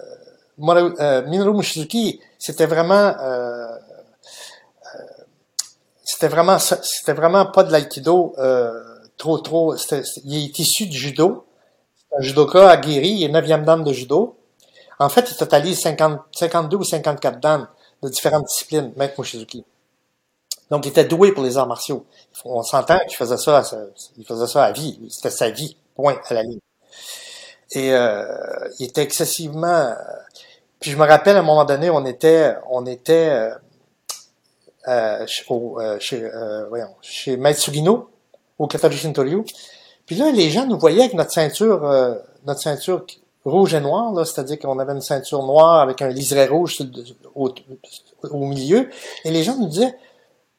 Minoru 0.62 1.54
Mushizuki, 1.54 2.20
c'était 2.38 2.68
vraiment, 2.68 3.16
euh, 3.20 3.66
euh, 3.66 5.00
c'était 6.04 6.28
vraiment, 6.28 6.60
c'était 6.60 7.14
vraiment 7.14 7.48
pas 7.48 7.64
de 7.64 7.72
l'aïkido 7.72 8.34
euh, 8.38 8.72
trop, 9.18 9.40
trop. 9.40 9.76
il 9.76 10.46
est 10.46 10.60
issu 10.60 10.86
du 10.88 10.98
judo. 10.98 11.46
Un 12.18 12.22
judoka 12.22 12.70
aguerri, 12.70 13.10
il 13.10 13.24
est 13.24 13.30
9e 13.30 13.64
dan 13.64 13.84
de 13.84 13.94
judo. 13.94 14.38
En 15.00 15.10
fait, 15.10 15.32
il 15.32 15.36
totalise 15.36 15.80
50, 15.80 16.20
52 16.32 16.78
ou 16.78 16.84
54 16.84 17.40
dan 17.40 17.68
de 18.04 18.10
différentes 18.10 18.46
disciplines, 18.46 18.92
Maître 18.98 19.16
Mushizuki. 19.20 19.66
Donc, 20.70 20.86
il 20.86 20.90
était 20.90 21.06
doué 21.06 21.32
pour 21.32 21.44
les 21.44 21.58
arts 21.58 21.68
martiaux. 21.68 22.06
On 22.46 22.62
s'entend 22.62 23.00
qu'il 23.00 23.18
faisait 23.18 23.38
ça, 23.38 23.64
il 24.18 24.26
faisait 24.26 24.48
ça 24.48 24.64
à 24.64 24.72
vie. 24.72 25.00
C'était 25.10 25.30
sa 25.30 25.50
vie, 25.50 25.76
point 25.96 26.20
à 26.30 26.34
la 26.34 26.44
ligne. 26.44 26.60
Et 27.72 27.94
euh, 27.94 28.26
il 28.80 28.88
était 28.88 29.02
excessivement. 29.02 29.96
Puis 30.82 30.90
je 30.90 30.98
me 30.98 31.06
rappelle 31.06 31.38
à 31.38 31.40
un 31.40 31.44
moment 31.44 31.64
donné, 31.64 31.92
on 31.92 32.04
était, 32.06 32.56
on 32.70 32.88
était 32.88 33.30
euh, 33.30 33.54
euh, 34.88 35.26
euh 35.52 36.00
chez, 36.00 36.24
euh, 36.24 36.68
voyons, 36.70 36.96
chez 37.02 37.38
Maître 37.38 37.62
au. 37.70 38.10
Puis 40.08 40.16
là, 40.16 40.32
les 40.32 40.50
gens 40.50 40.66
nous 40.66 40.80
voyaient 40.80 41.02
avec 41.02 41.14
notre 41.14 41.32
ceinture, 41.32 41.82
notre 42.46 42.62
ceinture 42.62 43.06
rouge 43.46 43.76
et 43.76 43.80
noire, 43.80 44.26
c'est-à-dire 44.26 44.58
qu'on 44.58 44.80
avait 44.80 44.94
une 44.94 45.02
ceinture 45.02 45.44
noire 45.44 45.82
avec 45.82 46.02
un 46.02 46.10
liseré 46.10 46.48
rouge 46.48 46.80
au, 47.36 47.54
au, 48.24 48.46
milieu. 48.48 48.90
Et 49.24 49.30
les 49.30 49.44
gens 49.44 49.58
nous 49.58 49.68
disaient, 49.68 49.96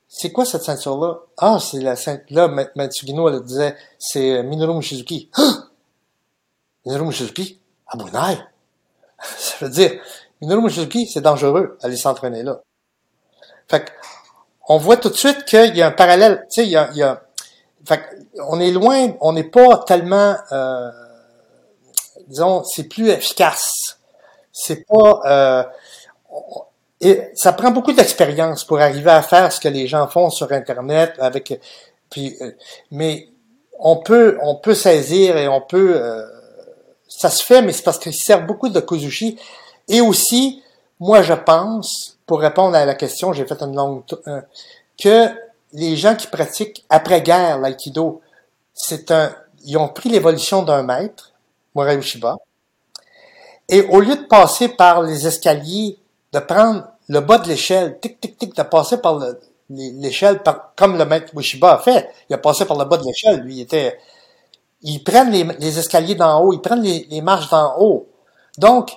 c'est 0.07 0.31
quoi 0.31 0.45
cette 0.45 0.63
ceinture-là? 0.63 1.19
Ah, 1.37 1.59
c'est 1.61 1.81
la 1.81 1.97
ceinture. 1.97 2.25
Là, 2.31 2.67
Matsugino, 2.77 3.29
elle 3.29 3.43
disait, 3.43 3.77
c'est 3.99 4.43
Minoru 4.45 4.77
Mushizuki. 4.77 5.31
Ah! 5.37 5.69
Minoru 6.87 7.07
Mushizuki? 7.07 7.59
À 7.87 7.97
Brunei? 7.97 8.39
Ça 9.39 9.57
veut 9.61 9.71
dire, 9.71 9.93
Minoru 10.41 10.63
Mushizuki, 10.63 11.07
c'est 11.07 11.21
dangereux 11.21 11.79
aller 11.83 11.97
s'entraîner 11.97 12.43
là. 12.43 12.61
Fait 13.69 13.93
on 14.69 14.79
voit 14.79 14.97
tout 14.97 15.09
de 15.09 15.17
suite 15.17 15.45
qu'il 15.45 15.77
y 15.77 15.83
a 15.83 15.89
un 15.89 15.93
parallèle. 15.93 16.47
Tu 16.53 16.63
sais, 16.63 16.67
il 16.67 16.71
y 16.71 16.77
a, 16.77 16.91
il 16.95 17.17
fait 17.87 18.03
on 18.41 18.61
est 18.61 18.71
loin, 18.71 19.15
on 19.21 19.33
n'est 19.33 19.45
pas 19.45 19.79
tellement, 19.87 20.37
euh, 20.53 20.91
disons, 22.29 22.63
c'est 22.65 22.85
plus 22.85 23.09
efficace. 23.09 23.99
C'est 24.53 24.85
pas, 24.87 25.69
euh, 27.03 27.25
ça 27.35 27.53
prend 27.53 27.71
beaucoup 27.71 27.93
d'expérience 27.93 28.65
pour 28.65 28.81
arriver 28.81 29.11
à 29.11 29.23
faire 29.23 29.53
ce 29.53 29.61
que 29.61 29.69
les 29.69 29.87
gens 29.87 30.07
font 30.09 30.31
sur 30.31 30.53
Internet 30.53 31.15
avec, 31.19 31.61
puis, 32.11 32.37
euh, 32.41 32.53
mais 32.91 33.29
on 33.79 33.97
peut, 33.97 34.39
on 34.43 34.57
peut 34.57 34.75
saisir 34.75 35.37
et 35.37 35.49
on 35.49 35.61
peut, 35.61 36.01
ça 37.19 37.31
se 37.31 37.45
fait, 37.45 37.63
mais 37.63 37.73
c'est 37.73 37.83
parce 37.83 37.99
qu'il 37.99 38.15
sert 38.15 38.45
beaucoup 38.47 38.69
de 38.69 38.81
Kozushi. 38.81 39.39
Et 39.89 40.01
aussi, 40.01 40.63
moi, 40.99 41.23
je 41.23 41.35
pense, 41.35 42.19
pour 42.27 42.41
répondre 42.41 42.77
à 42.77 42.85
la 42.85 42.95
question, 42.95 43.33
j'ai 43.33 43.47
fait 43.47 43.61
une 43.63 43.75
longue, 43.75 44.03
euh, 44.27 44.41
que 45.01 45.29
les 45.73 45.97
gens 45.97 46.15
qui 46.15 46.27
pratiquent 46.27 46.85
après-guerre 46.89 47.59
l'aïkido, 47.59 48.21
c'est 48.75 49.11
un, 49.11 49.35
ils 49.65 49.77
ont 49.77 49.89
pris 49.89 50.09
l'évolution 50.09 50.63
d'un 50.63 50.83
maître, 50.83 51.33
Morai 51.75 51.97
Ushiba, 51.97 52.37
et 53.69 53.83
au 53.83 54.01
lieu 54.01 54.17
de 54.17 54.25
passer 54.25 54.69
par 54.69 55.03
les 55.03 55.27
escaliers, 55.27 55.99
de 56.33 56.39
prendre 56.39 56.89
le 57.09 57.21
bas 57.21 57.39
de 57.39 57.49
l'échelle, 57.49 57.99
tic, 58.01 58.21
tic, 58.21 58.39
tic, 58.39 58.57
de 58.57 58.63
passer 58.63 58.99
par 58.99 59.21
l'échelle, 59.71 60.41
comme 60.77 60.99
le 60.99 61.05
maître 61.05 61.37
Ushiba 61.37 61.75
a 61.75 61.79
fait, 61.79 62.09
il 62.29 62.35
a 62.35 62.39
passé 62.39 62.65
par 62.65 62.79
le 62.79 62.85
bas 62.85 62.97
de 62.97 63.05
l'échelle, 63.05 63.41
lui, 63.41 63.57
il 63.57 63.61
était, 63.63 63.99
ils 64.83 65.03
prennent 65.03 65.31
les, 65.31 65.79
escaliers 65.79 66.15
d'en 66.15 66.41
haut, 66.41 66.53
ils 66.53 66.61
prennent 66.61 66.83
les, 66.83 67.21
marches 67.21 67.49
d'en 67.51 67.79
haut. 67.79 68.09
Donc, 68.59 68.91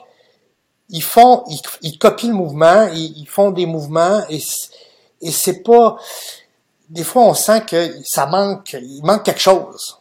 ils 0.90 1.04
font, 1.04 1.44
ils, 1.82 1.98
copient 1.98 2.30
le 2.30 2.36
mouvement, 2.36 2.88
ils, 2.94 3.28
font 3.28 3.52
des 3.52 3.66
mouvements 3.66 4.22
et, 4.30 4.40
c'est 5.32 5.64
pas, 5.64 5.98
des 6.90 7.04
fois 7.04 7.24
on 7.24 7.34
sent 7.34 7.62
que 7.66 7.96
ça 8.04 8.26
manque, 8.28 8.74
il 8.74 9.02
manque 9.04 9.24
quelque 9.24 9.40
chose. 9.40 10.00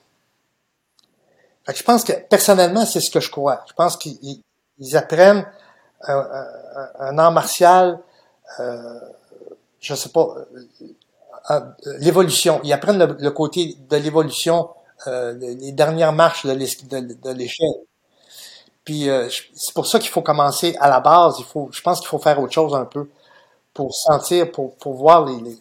je 1.74 1.82
pense 1.82 2.04
que 2.04 2.12
personnellement 2.12 2.84
c'est 2.84 3.00
ce 3.00 3.10
que 3.10 3.20
je 3.20 3.30
crois. 3.30 3.64
Je 3.68 3.72
pense 3.72 3.96
qu'ils 3.96 4.96
apprennent 4.96 5.46
un, 6.02 6.46
un, 6.98 7.18
art 7.18 7.32
martial, 7.32 7.98
euh, 8.60 9.00
je 9.80 9.94
sais 9.94 10.10
pas, 10.10 10.34
euh, 11.50 11.60
l'évolution. 12.00 12.60
Ils 12.64 12.72
apprennent 12.72 13.16
le 13.18 13.30
côté 13.30 13.78
de 13.88 13.96
l'évolution 13.96 14.68
euh, 15.08 15.34
les 15.38 15.72
dernières 15.72 16.12
marches 16.12 16.46
de 16.46 17.30
l'échelle. 17.32 17.74
Puis 18.84 19.08
euh, 19.08 19.28
c'est 19.54 19.74
pour 19.74 19.86
ça 19.86 19.98
qu'il 19.98 20.10
faut 20.10 20.22
commencer 20.22 20.76
à 20.78 20.88
la 20.88 21.00
base. 21.00 21.36
Il 21.38 21.44
faut, 21.44 21.68
je 21.72 21.80
pense 21.80 22.00
qu'il 22.00 22.08
faut 22.08 22.18
faire 22.18 22.38
autre 22.38 22.52
chose 22.52 22.74
un 22.74 22.84
peu 22.84 23.08
pour 23.72 23.94
sentir, 23.94 24.52
pour, 24.52 24.76
pour 24.76 24.94
voir 24.94 25.24
les, 25.24 25.56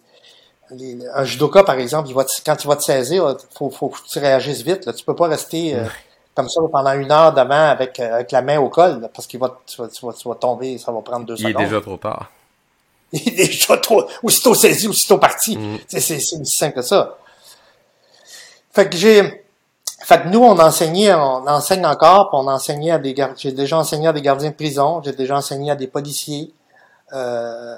les, 0.72 1.08
un 1.14 1.24
judoka 1.24 1.64
par 1.64 1.80
exemple, 1.80 2.10
il 2.10 2.16
va 2.16 2.26
quand 2.46 2.64
il 2.64 2.68
va 2.68 2.76
te 2.76 2.84
saisir, 2.84 3.30
il 3.30 3.58
faut, 3.58 3.70
faut 3.70 3.90
que 3.90 3.98
tu 4.12 4.20
réagisses 4.20 4.62
vite. 4.62 4.86
Là. 4.86 4.94
Tu 4.94 5.06
peux 5.06 5.16
pas 5.16 5.28
rester 5.28 5.76
euh, 5.76 5.86
comme 6.36 6.50
ça 6.50 6.62
pendant 6.72 6.94
une 6.94 7.12
heure 7.12 7.34
devant 7.34 7.70
avec, 7.70 8.00
avec 8.00 8.32
la 8.32 8.42
main 8.42 8.60
au 8.60 8.70
col, 8.70 9.10
parce 9.14 9.26
qu'il 9.26 9.40
va, 9.40 9.58
tu 9.66 9.82
vas, 9.82 9.88
tu, 9.88 10.28
vas, 10.28 10.36
tomber, 10.36 10.78
ça 10.78 10.92
va 10.92 11.02
prendre 11.02 11.26
deux 11.26 11.38
secondes. 11.38 11.54
Il 11.58 11.62
est 11.62 11.66
déjà 11.66 11.82
trop 11.82 11.98
tard. 11.98 12.30
Il 13.14 13.40
est 13.40 13.48
déjà 13.48 13.78
trop, 13.78 14.06
aussitôt 14.22 14.54
saisi, 14.54 14.88
aussitôt 14.88 15.18
parti. 15.18 15.58
Mm. 15.58 15.78
C'est 15.88 16.16
aussi 16.16 16.46
simple 16.46 16.76
que 16.76 16.82
ça. 16.82 17.18
Fait 18.74 18.90
que 18.90 18.98
j'ai, 18.98 19.46
fait 20.04 20.24
que 20.24 20.28
nous, 20.30 20.44
on 20.44 20.58
enseignait, 20.60 21.14
on 21.14 21.48
enseigne 21.48 21.86
encore, 21.86 22.30
puis 22.30 22.40
on 22.42 22.48
enseignait 22.48 22.92
à 22.92 22.98
des 22.98 23.14
gardiens, 23.14 23.36
j'ai 23.38 23.52
déjà 23.52 23.78
enseigné 23.78 24.08
à 24.08 24.14
des 24.14 24.22
gardiens 24.22 24.50
de 24.50 24.56
prison, 24.56 25.00
j'ai 25.06 25.14
déjà 25.14 25.38
enseigné 25.38 25.70
à 25.70 25.76
des 25.76 25.88
policiers. 25.88 26.52
Euh, 27.14 27.76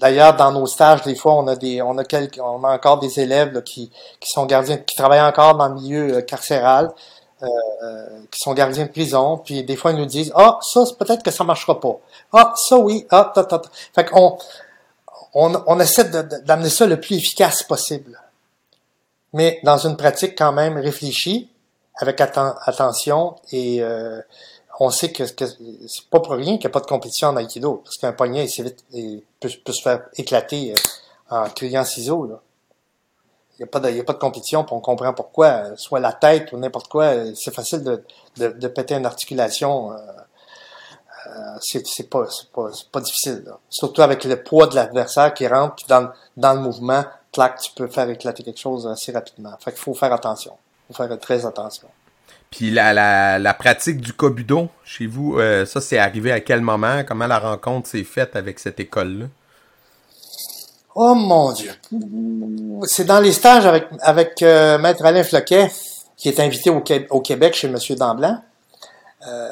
d'ailleurs, 0.00 0.34
dans 0.34 0.50
nos 0.50 0.66
stages, 0.66 1.02
des 1.02 1.14
fois, 1.14 1.34
on 1.34 1.46
a 1.46 1.56
des, 1.56 1.82
on 1.82 1.98
a 1.98 2.04
quelques, 2.04 2.40
on 2.42 2.64
a 2.64 2.74
encore 2.74 2.98
des 3.00 3.20
élèves 3.20 3.62
qui, 3.62 3.90
qui 4.18 4.30
sont 4.30 4.46
gardiens, 4.46 4.78
qui 4.78 4.96
travaillent 4.96 5.20
encore 5.20 5.56
dans 5.56 5.68
le 5.68 5.74
milieu 5.74 6.16
euh, 6.16 6.20
carcéral, 6.22 6.90
euh, 7.42 7.46
qui 8.30 8.40
sont 8.40 8.54
gardiens 8.54 8.86
de 8.86 8.90
prison. 8.90 9.36
Puis 9.44 9.62
des 9.62 9.76
fois, 9.76 9.92
ils 9.92 9.98
nous 9.98 10.06
disent, 10.06 10.32
ah, 10.34 10.58
ça, 10.62 10.84
peut-être 10.98 11.22
que 11.22 11.30
ça 11.30 11.44
marchera 11.44 11.78
pas. 11.78 11.98
Ah, 12.32 12.54
ça 12.56 12.78
oui. 12.78 13.06
Ah, 13.10 13.30
ta. 13.34 13.60
Fait 13.94 14.06
qu'on, 14.06 14.38
on, 15.34 15.62
on 15.66 15.80
essaie 15.80 16.04
d'amener 16.04 16.70
ça 16.70 16.86
le 16.86 16.98
plus 16.98 17.16
efficace 17.16 17.62
possible 17.62 18.18
mais 19.34 19.60
dans 19.64 19.78
une 19.78 19.96
pratique 19.96 20.38
quand 20.38 20.52
même 20.52 20.78
réfléchie, 20.78 21.50
avec 21.96 22.20
attention, 22.20 23.34
et 23.52 23.82
euh, 23.82 24.20
on 24.78 24.90
sait 24.90 25.12
que, 25.12 25.24
que 25.24 25.44
c'est 25.44 26.08
pas 26.08 26.20
pour 26.20 26.34
rien 26.34 26.56
qu'il 26.56 26.60
n'y 26.60 26.66
a 26.66 26.70
pas 26.70 26.80
de 26.80 26.86
compétition 26.86 27.28
en 27.28 27.36
Aikido, 27.36 27.82
parce 27.84 27.96
qu'un 27.96 28.12
poignet 28.12 28.46
vite, 28.46 28.84
peut, 29.40 29.50
peut, 29.64 29.72
se 29.72 29.82
faire 29.82 30.06
éclater 30.16 30.72
euh, 30.72 30.74
en 31.36 31.48
criant 31.50 31.84
ciseaux. 31.84 32.26
Là. 32.26 32.40
Il 33.58 33.62
n'y 33.62 33.64
a, 33.64 33.66
pas 33.66 33.80
de, 33.80 33.90
il 33.90 34.00
a 34.00 34.04
pas 34.04 34.12
de 34.12 34.18
compétition, 34.18 34.64
puis 34.64 34.74
on 34.74 34.80
comprend 34.80 35.12
pourquoi. 35.12 35.76
Soit 35.76 36.00
la 36.00 36.12
tête 36.12 36.52
ou 36.52 36.56
n'importe 36.56 36.88
quoi, 36.88 37.12
c'est 37.34 37.54
facile 37.54 37.82
de, 38.36 38.68
péter 38.68 38.94
une 38.94 39.06
articulation. 39.06 39.92
Euh, 39.92 39.96
euh 41.26 41.58
c'est 41.60 42.08
pas, 42.08 42.26
pas, 42.52 42.68
pas 42.92 43.00
difficile. 43.00 43.44
Surtout 43.68 44.02
avec 44.02 44.24
le 44.24 44.42
poids 44.42 44.68
de 44.68 44.76
l'adversaire 44.76 45.34
qui 45.34 45.46
rentre 45.46 45.86
dans 45.88 46.52
le 46.52 46.60
mouvement, 46.60 47.04
tu 47.34 47.72
peux 47.76 47.86
faire 47.88 48.08
éclater 48.08 48.42
quelque 48.42 48.60
chose 48.60 48.86
assez 48.86 49.12
rapidement. 49.12 49.52
Fait 49.60 49.70
qu'il 49.72 49.80
faut 49.80 49.94
faire 49.94 50.12
attention. 50.12 50.52
Il 50.88 50.96
faut 50.96 51.06
faire 51.06 51.18
très 51.18 51.46
attention. 51.46 51.88
Puis 52.50 52.70
la, 52.70 52.92
la, 52.92 53.38
la 53.38 53.54
pratique 53.54 54.00
du 54.00 54.12
kobudo 54.12 54.68
chez 54.84 55.06
vous, 55.06 55.38
euh, 55.38 55.66
ça 55.66 55.80
c'est 55.80 55.98
arrivé 55.98 56.30
à 56.30 56.40
quel 56.40 56.60
moment? 56.60 57.02
Comment 57.04 57.26
la 57.26 57.38
rencontre 57.38 57.88
s'est 57.88 58.04
faite 58.04 58.36
avec 58.36 58.58
cette 58.60 58.78
école-là? 58.78 59.26
Oh 60.94 61.14
mon 61.16 61.50
Dieu. 61.52 61.72
C'est 62.84 63.04
dans 63.04 63.18
les 63.18 63.32
stages 63.32 63.66
avec, 63.66 63.88
avec 64.00 64.40
euh, 64.42 64.78
Maître 64.78 65.04
Alain 65.04 65.24
Floquet, 65.24 65.68
qui 66.16 66.28
est 66.28 66.38
invité 66.38 66.70
au, 66.70 66.80
Qué- 66.80 67.08
au 67.10 67.20
Québec 67.20 67.54
chez 67.54 67.66
M. 67.66 67.76
Damblanc. 67.96 68.38
Euh, 69.26 69.48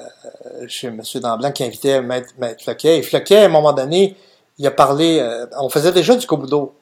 chez 0.68 0.86
M. 0.88 1.02
Damblanc 1.14 1.50
qui 1.50 1.64
invitait 1.64 2.00
Maître, 2.00 2.28
Maître 2.38 2.62
Floquet. 2.62 2.98
Et 2.98 3.02
Floquet, 3.02 3.38
à 3.38 3.44
un 3.46 3.48
moment 3.48 3.72
donné, 3.72 4.16
il 4.58 4.66
a 4.66 4.70
parlé, 4.70 5.20
on 5.58 5.68
faisait 5.68 5.90
déjà 5.90 6.14
du 6.14 6.26
kobudo. 6.26 6.76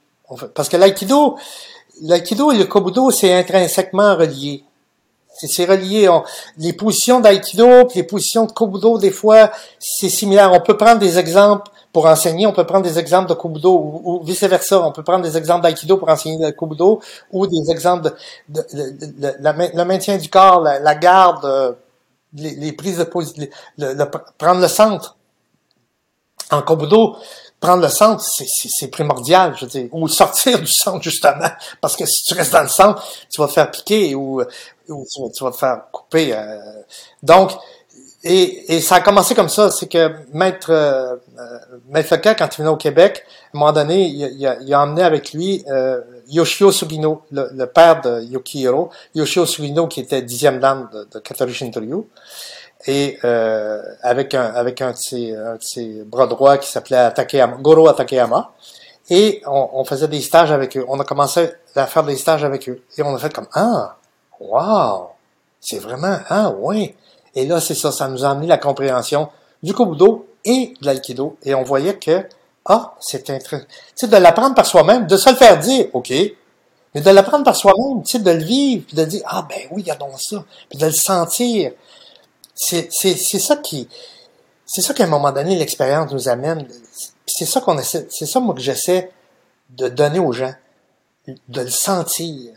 Parce 0.54 0.68
que 0.68 0.76
l'aïkido, 0.76 1.36
l'aïkido 2.02 2.52
et 2.52 2.58
le 2.58 2.64
kobudo, 2.64 3.10
c'est 3.10 3.32
intrinsèquement 3.32 4.16
relié. 4.16 4.64
C'est, 5.42 5.64
relié. 5.64 6.08
Les 6.58 6.74
positions 6.74 7.18
d'aïkido 7.20 7.88
les 7.94 8.02
positions 8.02 8.44
de 8.44 8.52
kobudo, 8.52 8.98
des 8.98 9.10
fois, 9.10 9.50
c'est 9.78 10.10
similaire. 10.10 10.52
On 10.52 10.60
peut 10.60 10.76
prendre 10.76 11.00
des 11.00 11.18
exemples 11.18 11.70
pour 11.92 12.06
enseigner, 12.06 12.46
on 12.46 12.52
peut 12.52 12.66
prendre 12.66 12.84
des 12.84 12.98
exemples 12.98 13.28
de 13.30 13.34
kobudo 13.34 13.72
ou, 13.72 14.02
ou 14.04 14.22
vice-versa. 14.22 14.80
On 14.80 14.92
peut 14.92 15.02
prendre 15.02 15.24
des 15.24 15.36
exemples 15.36 15.62
d'aïkido 15.62 15.96
pour 15.96 16.08
enseigner 16.10 16.44
le 16.44 16.52
kobudo 16.52 17.00
ou 17.32 17.46
des 17.46 17.70
exemples 17.70 18.12
de, 18.48 18.64
de- 18.72 18.90
de- 18.90 19.06
de- 19.18 19.76
le 19.76 19.84
maintien 19.84 20.16
du 20.18 20.28
corps, 20.28 20.60
la, 20.60 20.78
la 20.78 20.94
garde, 20.94 21.44
euh, 21.46 21.72
les, 22.34 22.54
les 22.56 22.72
prises 22.72 22.98
de 22.98 23.04
position, 23.04 23.46
le, 23.78 23.94
le- 23.94 24.10
prendre 24.38 24.60
le 24.60 24.68
centre. 24.68 25.16
En 26.50 26.62
kobudo, 26.62 27.16
prendre 27.60 27.82
le 27.82 27.88
centre, 27.88 28.24
c'est, 28.24 28.88
primordial, 28.88 29.54
je 29.56 29.64
veux 29.66 29.70
dire. 29.70 29.88
Ou 29.92 30.08
sortir 30.08 30.58
du 30.58 30.66
centre, 30.66 31.02
justement. 31.02 31.48
Parce 31.80 31.96
que 31.96 32.06
si 32.06 32.24
tu 32.24 32.34
restes 32.34 32.52
dans 32.52 32.62
le 32.62 32.68
centre, 32.68 33.02
tu 33.30 33.40
vas 33.40 33.46
te 33.48 33.52
faire 33.52 33.70
piquer 33.70 34.14
ou, 34.14 34.42
ou 34.88 35.06
tu, 35.34 35.44
vas, 35.44 35.50
te 35.50 35.56
faire 35.56 35.82
couper. 35.92 36.32
euh. 36.34 36.58
Donc, 37.22 37.52
et, 38.22 38.74
et 38.76 38.80
ça 38.82 38.96
a 38.96 39.00
commencé 39.00 39.34
comme 39.34 39.48
ça, 39.48 39.70
c'est 39.70 39.86
que 39.88 40.12
Maître, 40.34 40.70
euh, 40.70 41.16
euh, 41.38 41.58
Maître 41.88 42.16
quand 42.16 42.48
il 42.52 42.58
venait 42.58 42.68
au 42.70 42.76
Québec, 42.76 43.24
à 43.26 43.56
un 43.56 43.60
moment 43.60 43.72
donné, 43.72 44.04
il, 44.06 44.24
a- 44.24 44.28
il 44.28 44.46
a, 44.46 44.56
il 44.60 44.74
a 44.74 44.80
emmené 44.82 45.02
avec 45.02 45.32
lui 45.32 45.64
euh, 45.68 46.00
Yoshio 46.28 46.70
Sugino, 46.70 47.22
le, 47.32 47.48
le 47.54 47.66
père 47.66 48.02
de 48.02 48.20
Yukihiro, 48.22 48.90
Yoshio 49.14 49.46
Sugino 49.46 49.86
qui 49.86 50.00
était 50.00 50.20
dixième 50.20 50.60
dame 50.60 50.90
de, 50.92 51.08
de 51.12 51.18
Katori 51.18 51.54
Shintoryu, 51.54 52.04
et 52.86 53.18
euh, 53.24 53.82
avec 54.02 54.34
un 54.34 54.44
avec 54.44 54.80
un 54.80 54.92
de 54.92 55.36
un 55.36 55.54
de 55.56 56.04
bras 56.04 56.26
droits 56.26 56.58
qui 56.58 56.70
s'appelait 56.70 57.10
Takeyama, 57.12 57.56
Goro 57.60 57.88
Atakeyama, 57.88 58.52
et 59.08 59.42
on, 59.46 59.70
on 59.74 59.84
faisait 59.84 60.08
des 60.08 60.20
stages 60.20 60.52
avec 60.52 60.76
eux. 60.76 60.84
On 60.88 60.98
a 61.00 61.04
commencé 61.04 61.50
à 61.76 61.86
faire 61.86 62.04
des 62.04 62.16
stages 62.16 62.44
avec 62.44 62.68
eux, 62.68 62.82
et 62.96 63.02
on 63.02 63.14
a 63.14 63.18
fait 63.18 63.32
comme 63.32 63.48
ah, 63.54 63.96
wow, 64.38 65.10
c'est 65.60 65.78
vraiment 65.78 66.18
ah 66.28 66.50
ouais. 66.50 66.94
Et 67.34 67.46
là, 67.46 67.60
c'est 67.60 67.74
ça, 67.74 67.92
ça 67.92 68.08
nous 68.08 68.24
a 68.24 68.30
amené 68.30 68.46
la 68.46 68.58
compréhension 68.58 69.28
du 69.62 69.72
kobudo 69.72 70.26
et 70.44 70.74
de 70.80 70.86
l'aïkido. 70.86 71.36
Et 71.42 71.54
on 71.54 71.62
voyait 71.62 71.96
que, 71.96 72.26
ah, 72.64 72.94
c'est 73.00 73.30
intéressant. 73.30 73.66
Tu 73.68 73.76
sais, 73.94 74.08
de 74.08 74.16
l'apprendre 74.16 74.54
par 74.54 74.66
soi-même, 74.66 75.06
de 75.06 75.16
se 75.16 75.30
le 75.30 75.36
faire 75.36 75.58
dire, 75.58 75.86
OK, 75.92 76.12
mais 76.94 77.00
de 77.00 77.10
l'apprendre 77.10 77.44
par 77.44 77.56
soi-même, 77.56 78.02
tu 78.02 78.12
sais, 78.12 78.18
de 78.18 78.30
le 78.30 78.42
vivre, 78.42 78.84
puis 78.86 78.96
de 78.96 79.04
dire, 79.04 79.22
ah, 79.26 79.46
ben 79.48 79.60
oui, 79.70 79.82
regardons 79.82 80.16
ça, 80.16 80.42
puis 80.68 80.78
de 80.78 80.86
le 80.86 80.92
sentir. 80.92 81.72
C'est, 82.62 82.88
c'est, 82.92 83.16
c'est 83.16 83.38
ça 83.38 83.56
qui, 83.56 83.88
c'est 84.66 84.82
ça 84.82 84.92
qu'à 84.92 85.04
un 85.04 85.08
moment 85.08 85.32
donné, 85.32 85.56
l'expérience 85.56 86.12
nous 86.12 86.28
amène. 86.28 86.68
C'est 87.26 87.46
ça 87.46 87.62
qu'on 87.62 87.78
essaie, 87.78 88.06
c'est 88.10 88.26
ça, 88.26 88.38
moi, 88.38 88.54
que 88.54 88.60
j'essaie 88.60 89.10
de 89.70 89.88
donner 89.88 90.18
aux 90.18 90.32
gens. 90.32 90.52
De 91.48 91.62
le 91.62 91.70
sentir. 91.70 92.52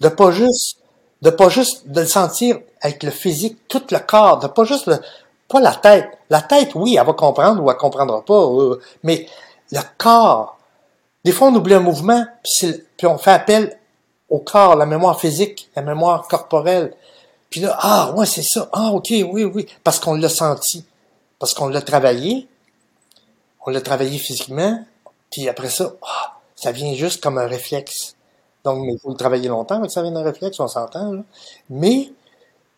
De 0.00 0.08
pas 0.08 0.30
juste, 0.30 0.78
de 1.20 1.28
pas 1.28 1.50
juste 1.50 1.86
de 1.88 2.00
le 2.00 2.06
sentir 2.06 2.60
avec 2.80 3.02
le 3.02 3.10
physique, 3.10 3.68
tout 3.68 3.82
le 3.90 3.98
corps, 3.98 4.38
de 4.38 4.48
pas 4.48 4.64
juste 4.64 4.86
le, 4.86 4.98
pas 5.48 5.60
la 5.60 5.74
tête. 5.74 6.08
La 6.30 6.40
tête, 6.40 6.74
oui, 6.74 6.96
elle 6.98 7.06
va 7.06 7.12
comprendre 7.12 7.62
ou 7.62 7.70
elle 7.70 7.76
comprendra 7.76 8.24
pas, 8.24 8.42
euh, 8.42 8.80
mais 9.02 9.26
le 9.70 9.80
corps. 9.98 10.58
Des 11.24 11.30
fois, 11.30 11.48
on 11.48 11.54
oublie 11.54 11.74
un 11.74 11.80
mouvement, 11.80 12.24
puis, 12.42 12.82
puis 12.96 13.06
on 13.06 13.18
fait 13.18 13.32
appel 13.32 13.78
au 14.30 14.38
corps, 14.38 14.76
la 14.76 14.86
mémoire 14.86 15.20
physique, 15.20 15.68
la 15.76 15.82
mémoire 15.82 16.26
corporelle. 16.26 16.94
Puis 17.52 17.60
là, 17.60 17.76
ah, 17.80 18.12
ouais, 18.16 18.24
c'est 18.24 18.42
ça. 18.42 18.70
Ah, 18.72 18.92
ok, 18.92 19.08
oui, 19.10 19.44
oui, 19.44 19.68
parce 19.84 20.00
qu'on 20.00 20.14
l'a 20.14 20.30
senti, 20.30 20.86
parce 21.38 21.52
qu'on 21.52 21.68
l'a 21.68 21.82
travaillé, 21.82 22.48
on 23.66 23.70
l'a 23.70 23.82
travaillé 23.82 24.18
physiquement, 24.18 24.82
puis 25.30 25.50
après 25.50 25.68
ça, 25.68 25.92
ah, 26.02 26.38
ça 26.56 26.72
vient 26.72 26.94
juste 26.94 27.22
comme 27.22 27.36
un 27.36 27.46
réflexe. 27.46 28.16
Donc, 28.64 28.86
il 28.88 28.98
faut 28.98 29.10
le 29.10 29.16
travailler 29.16 29.48
longtemps, 29.48 29.80
mais 29.80 29.88
que 29.88 29.92
ça 29.92 30.00
vienne 30.00 30.16
un 30.16 30.22
réflexe, 30.22 30.58
on 30.60 30.66
s'entend. 30.66 31.12
là. 31.12 31.22
Mais 31.68 32.10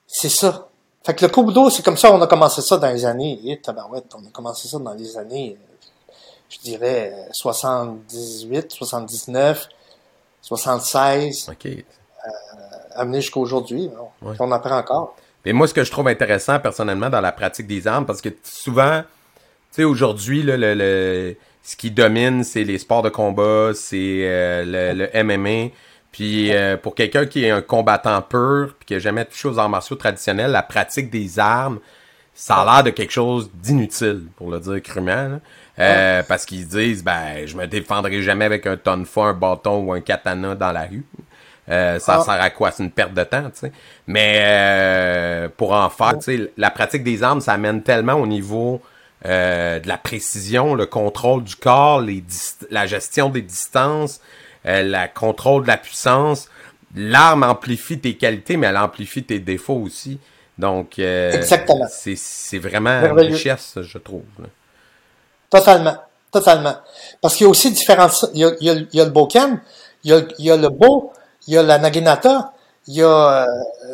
c'est 0.09 0.29
ça. 0.29 0.67
Fait 1.05 1.15
que 1.15 1.25
le 1.25 1.31
kobudo, 1.31 1.71
c'est 1.71 1.85
comme 1.85 1.97
ça, 1.97 2.13
on 2.13 2.21
a 2.21 2.27
commencé 2.27 2.61
ça 2.61 2.77
dans 2.77 2.91
les 2.91 3.05
années, 3.05 3.39
et 3.45 3.61
tabarouette, 3.61 4.13
on 4.17 4.27
a 4.27 4.31
commencé 4.31 4.67
ça 4.67 4.81
dans 4.81 4.95
les 4.95 5.17
années, 5.17 5.57
euh, 5.57 6.15
je 6.49 6.59
dirais, 6.59 7.13
euh, 7.15 7.33
78, 7.33 8.73
79, 8.73 9.69
76, 10.43 11.49
OK. 11.49 11.85
Amené 12.97 13.21
jusqu'à 13.21 13.41
aujourd'hui. 13.41 13.89
là. 13.89 14.01
Ouais. 14.29 14.37
On 14.39 14.51
apprend 14.53 14.79
encore. 14.79 15.17
Mais 15.45 15.53
moi, 15.53 15.67
ce 15.69 15.75
que 15.75 15.85
je 15.85 15.91
trouve 15.91 16.09
intéressant 16.09 16.59
personnellement 16.59 17.11
dans 17.11 17.21
la 17.21 17.33
pratique 17.33 17.67
des 17.67 17.87
armes, 17.87 18.07
parce 18.07 18.21
que 18.23 18.31
souvent, 18.43 19.03
tu 19.03 19.07
sais, 19.73 19.85
aujourd'hui, 19.85 20.43
le, 20.43 20.57
le- 20.57 21.37
ce 21.63 21.77
qui 21.77 21.91
domine, 21.91 22.45
c'est 22.45 22.65
les 22.65 22.79
sports 22.79 23.03
de 23.03 23.09
combat, 23.11 23.71
c'est 23.75 24.21
euh, 24.23 24.93
le, 24.95 25.09
le 25.15 25.25
MMA. 25.25 25.71
Puis 26.13 26.55
euh, 26.55 26.77
pour 26.77 26.95
quelqu'un 26.95 27.27
qui 27.27 27.45
est 27.45 27.51
un 27.51 27.61
combattant 27.63 28.21
pur, 28.23 28.75
puis 28.79 28.87
qui 28.87 28.95
a 28.95 28.99
jamais 28.99 29.25
touché 29.25 29.49
aux 29.49 29.59
arts 29.59 29.69
martiaux 29.69 29.97
traditionnels, 29.97 30.51
la 30.53 30.63
pratique 30.63 31.11
des 31.11 31.39
armes, 31.39 31.81
ça 32.35 32.57
a 32.57 32.65
l'air 32.65 32.85
de 32.85 32.91
quelque 32.91 33.13
chose 33.13 33.51
d'inutile, 33.55 34.23
pour 34.37 34.51
le 34.51 34.61
dire 34.61 34.81
crûment. 34.83 35.41
Euh, 35.79 36.23
Parce 36.29 36.45
qu'ils 36.47 36.67
disent, 36.69 37.03
ben, 37.03 37.47
je 37.47 37.57
me 37.57 37.67
défendrai 37.67 38.23
jamais 38.23 38.45
avec 38.45 38.67
un 38.67 38.77
tonfa, 38.77 39.23
un 39.23 39.33
bâton 39.35 39.79
ou 39.85 39.93
un 39.93 40.01
katana 40.01 40.55
dans 40.55 40.71
la 40.73 40.83
rue. 40.83 41.05
Euh, 41.71 41.99
ça 41.99 42.19
Ah. 42.21 42.25
sert 42.25 42.35
à 42.43 42.51
quoi? 42.51 42.71
C'est 42.71 42.83
une 42.83 42.91
perte 42.91 43.15
de 43.15 43.25
temps, 43.25 43.45
tu 43.45 43.61
sais. 43.61 43.73
Mais 44.07 44.39
euh, 44.43 45.49
pour 45.57 45.73
en 45.73 45.89
faire, 45.91 46.19
tu 46.19 46.37
sais, 46.37 46.53
la 46.59 46.71
pratique 46.71 47.03
des 47.05 47.23
armes, 47.23 47.41
ça 47.41 47.53
amène 47.55 47.83
tellement 47.83 48.15
au 48.15 48.27
niveau 48.27 48.83
euh, 49.27 49.81
de 49.81 49.89
la 49.89 49.97
précision, 49.97 50.75
le 50.75 50.85
contrôle 50.85 51.43
du 51.45 51.57
corps, 51.57 52.01
les 52.03 52.23
la 52.71 52.87
gestion 52.87 53.31
des 53.31 53.41
distances, 53.41 54.21
euh, 54.67 54.83
la 54.83 55.09
contrôle 55.09 55.63
de 55.63 55.69
la 55.69 55.79
puissance. 55.79 56.49
L'arme 56.95 57.43
amplifie 57.45 57.99
tes 57.99 58.17
qualités, 58.17 58.57
mais 58.59 58.67
elle 58.67 58.77
amplifie 58.77 59.25
tes 59.25 59.39
défauts 59.39 59.81
aussi. 59.83 60.21
Donc, 60.59 60.99
euh, 60.99 61.33
Exactement. 61.33 61.87
c'est 61.89 62.59
vraiment 62.59 63.01
une 63.01 63.19
richesse, 63.19 63.79
je 63.81 63.99
trouve. 63.99 64.23
là. 64.39 64.47
Totalement. 65.51 65.97
Totalement. 66.31 66.77
Parce 67.21 67.37
qu'il 67.37 67.45
y 67.45 67.47
a 67.47 67.51
aussi 67.51 67.71
différentes... 67.73 68.27
Il 68.35 68.41
y 68.41 68.45
a, 68.45 68.53
il 68.61 68.67
y 68.67 68.71
a, 68.71 68.75
il 68.75 68.89
y 68.93 69.01
a 69.01 69.05
le 69.05 69.11
boken, 69.11 69.61
il 70.05 70.11
y 70.11 70.15
a, 70.15 70.21
il 70.39 70.45
y 70.45 70.51
a 70.51 70.57
le 70.57 70.69
bo, 70.69 71.13
il 71.47 71.55
y 71.55 71.59
a 71.59 71.63
la 71.63 71.79
naginata, 71.79 72.53
il 72.87 72.95
y 72.95 73.03
a... 73.03 73.07
euh, 73.07 73.47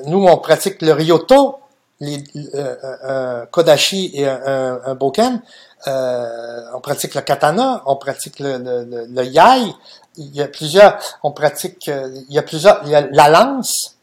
nous, 0.07 0.25
on 0.27 0.37
pratique 0.39 0.83
le 0.83 0.93
ryoto, 0.93 1.59
les, 2.01 2.23
euh, 2.55 3.43
un 3.43 3.47
kodashi 3.47 4.11
et 4.15 4.27
un, 4.27 4.81
un, 4.85 4.95
boken. 4.95 5.43
Euh, 5.87 6.63
on 6.75 6.81
pratique 6.81 7.15
le 7.15 7.21
katana, 7.23 7.83
on 7.87 7.97
pratique 7.97 8.39
le, 8.39 8.59
le, 8.59 8.85
le, 8.85 9.07
le 9.07 9.25
yai. 9.25 9.75
Il 10.17 10.35
y 10.35 10.43
a 10.43 10.49
plusieurs... 10.49 10.99
On 11.23 11.33
pratique... 11.33 11.89
euh, 11.89 12.09
Il 12.29 12.35
y 12.35 12.39
a 12.39 12.43
plusieurs... 12.43 12.81
Il 12.85 12.91
y 12.91 12.95
a 12.95 13.03
la 13.11 13.29
lance. 13.29 13.97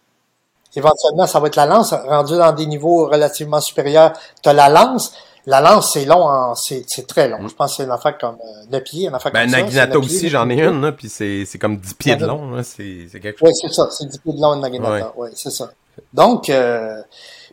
Éventuellement, 0.75 1.25
ça 1.27 1.39
va 1.39 1.47
être 1.47 1.55
la 1.55 1.65
lance. 1.65 1.93
Rendu 1.93 2.37
dans 2.37 2.51
des 2.51 2.67
niveaux 2.67 3.07
relativement 3.07 3.61
supérieurs, 3.61 4.13
tu 4.43 4.49
as 4.49 4.53
la 4.53 4.69
lance. 4.69 5.11
La 5.49 5.61
lance, 5.61 5.93
c'est 5.93 6.05
long, 6.05 6.23
en- 6.27 6.53
c'est 6.55 6.83
c'est 6.87 7.07
très 7.07 7.27
long. 7.29 7.47
Je 7.47 7.55
pense 7.55 7.71
que 7.71 7.77
c'est 7.77 7.83
une 7.85 7.91
affaire 7.91 8.17
comme 8.17 8.35
euh, 8.35 8.65
9 8.69 8.83
pieds, 8.83 9.07
une 9.07 9.15
affaire 9.15 9.31
Ben, 9.31 9.43
comme 9.49 9.71
ça. 9.71 9.85
Neuf 9.87 9.89
pieds, 10.01 10.15
aussi, 10.17 10.29
j'en 10.29 10.47
ai 10.49 10.61
une, 10.61 10.81
là, 10.81 10.91
puis 10.91 11.07
c'est 11.09 11.45
c'est 11.45 11.57
comme 11.57 11.77
10 11.77 11.93
pieds 11.95 12.15
de 12.17 12.21
Ouais. 12.23 12.27
long. 12.27 12.51
là. 12.51 12.63
C'est 12.63 13.07
c'est 13.11 13.19
quelque 13.21 13.39
chose. 13.39 13.49
Oui, 13.49 13.53
c'est 13.61 13.73
ça. 13.73 13.87
C'est 13.91 14.05
10 14.07 14.17
pieds 14.19 14.33
de 14.33 14.41
long, 14.41 14.53
une 14.55 14.61
Naginata. 14.61 15.13
Oui, 15.15 15.29
c'est 15.35 15.49
ça. 15.51 15.69
Donc, 16.13 16.49
euh, 16.49 17.01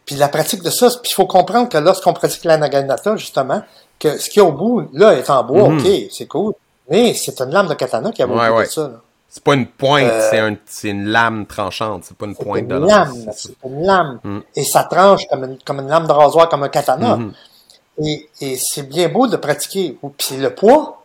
puis 0.04 0.16
la 0.16 0.28
pratique 0.28 0.62
de 0.62 0.70
ça, 0.70 0.88
puis 1.02 1.11
il 1.12 1.14
faut 1.14 1.26
comprendre 1.26 1.68
que 1.68 1.78
lorsqu'on 1.78 2.12
pratique 2.12 2.44
la 2.44 2.57
Naginata, 2.59 3.16
justement, 3.16 3.62
que 3.98 4.18
ce 4.18 4.28
qu'il 4.28 4.42
y 4.42 4.44
a 4.44 4.48
au 4.48 4.52
bout, 4.52 4.88
là, 4.92 5.14
est 5.14 5.30
en 5.30 5.44
bois, 5.44 5.68
Mhm. 5.68 5.78
OK, 5.78 5.87
c'est 6.11 6.26
cool. 6.26 6.52
Mais 6.90 7.14
c'est 7.14 7.40
une 7.40 7.50
lame 7.50 7.68
de 7.68 7.74
katana 7.74 8.11
qui 8.11 8.22
a 8.22 8.26
au 8.26 8.37
Ouais, 8.37 8.48
ouais. 8.50 8.64
de 8.66 8.70
ça. 8.70 8.83
là. 8.88 9.00
C'est 9.29 9.42
pas 9.42 9.54
une 9.54 9.66
pointe, 9.66 10.04
Euh, 10.10 10.29
c'est 10.31 10.38
un, 10.40 10.56
c'est 10.66 10.88
une 10.90 11.06
lame 11.06 11.46
tranchante, 11.46 12.04
c'est 12.04 12.16
pas 12.16 12.27
une 12.27 12.37
pointe 12.37 12.60
une 12.62 12.68
de 12.68 12.75
lame, 12.87 13.12
c'est 13.14 13.25
ça. 13.25 13.33
c'est 13.62 13.68
une 13.68 13.83
lame. 13.87 14.21
Mm. 14.23 14.38
Et 14.56 14.64
ça 14.64 14.85
tranche 14.85 15.23
comme 15.31 15.44
une, 15.44 15.58
comme 15.64 15.79
une 15.81 15.88
lame 15.88 16.06
de 16.06 16.12
rasoir, 16.12 16.48
comme 16.48 16.62
un 16.64 16.68
katana. 16.68 17.16
Mhm. 17.16 17.33
Et, 18.02 18.28
et 18.40 18.56
c'est 18.56 18.82
bien 18.88 19.08
beau 19.08 19.26
de 19.26 19.36
pratiquer. 19.36 19.96
Puis 20.18 20.36
le 20.36 20.54
poids, 20.54 21.02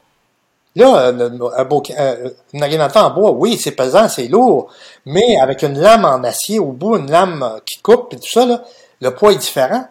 là, 0.75 1.07
euh, 1.07 1.49
un 1.55 1.63
beau, 1.65 1.83
euh, 1.97 2.29
une 2.53 2.59
naginata 2.61 3.05
en 3.05 3.11
bois, 3.11 3.31
oui, 3.31 3.57
c'est 3.57 3.71
pesant, 3.71 4.09
c'est 4.09 4.27
lourd, 4.27 4.71
mais 5.05 5.37
avec 5.39 5.61
une 5.63 5.77
lame 5.79 6.05
en 6.05 6.23
acier 6.23 6.59
au 6.59 6.71
bout, 6.71 6.97
une 6.97 7.11
lame 7.11 7.43
euh, 7.43 7.59
qui 7.65 7.79
coupe 7.81 8.13
et 8.13 8.17
tout 8.17 8.27
ça, 8.29 8.45
là, 8.45 8.63
le 9.01 9.13
poids 9.13 9.31
est 9.33 9.37
différent. 9.37 9.85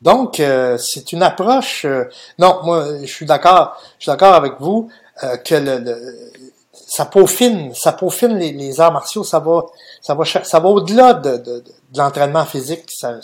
Donc, 0.00 0.40
euh, 0.40 0.78
c'est 0.78 1.12
une 1.12 1.22
approche. 1.22 1.84
euh, 1.84 2.04
non, 2.38 2.60
moi, 2.64 2.86
je 3.02 3.06
suis 3.12 3.26
d'accord. 3.26 3.76
Je 3.98 4.04
suis 4.04 4.10
d'accord 4.10 4.34
avec 4.34 4.54
vous 4.58 4.88
euh, 5.22 5.36
que 5.36 5.54
le, 5.54 5.78
le- 5.78 6.32
ça 6.72 7.04
peaufine, 7.06 7.72
ça 7.74 7.92
peaufine 7.92 8.36
les, 8.36 8.52
les 8.52 8.80
arts 8.80 8.92
martiaux, 8.92 9.24
ça 9.24 9.38
va, 9.38 9.64
ça 10.00 10.14
va, 10.14 10.24
ça 10.24 10.60
va 10.60 10.68
au-delà 10.68 11.14
de, 11.14 11.36
de, 11.36 11.60
de 11.60 11.98
l'entraînement 11.98 12.44
physique. 12.44 12.84
Ça, 12.90 13.18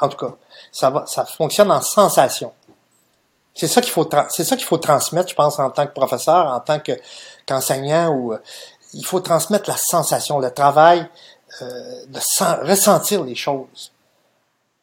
en 0.00 0.08
tout 0.08 0.16
cas, 0.16 0.34
ça 0.72 0.90
va, 0.90 1.04
ça 1.06 1.24
fonctionne 1.24 1.70
en 1.70 1.80
sensation. 1.80 2.52
C'est 3.54 3.68
ça 3.68 3.80
qu'il 3.80 3.90
faut, 3.90 4.08
c'est 4.30 4.44
ça 4.44 4.56
qu'il 4.56 4.64
faut 4.64 4.78
transmettre, 4.78 5.28
je 5.28 5.34
pense, 5.34 5.58
en 5.58 5.70
tant 5.70 5.86
que 5.86 5.92
professeur, 5.92 6.46
en 6.46 6.60
tant 6.60 6.78
que 6.78 6.92
qu'enseignant, 7.46 8.10
ou 8.10 8.32
euh, 8.32 8.38
il 8.94 9.04
faut 9.04 9.20
transmettre 9.20 9.68
la 9.68 9.76
sensation, 9.76 10.38
le 10.38 10.50
travail, 10.50 11.06
euh, 11.62 12.06
de 12.08 12.68
ressentir 12.68 13.24
les 13.24 13.34
choses. 13.34 13.92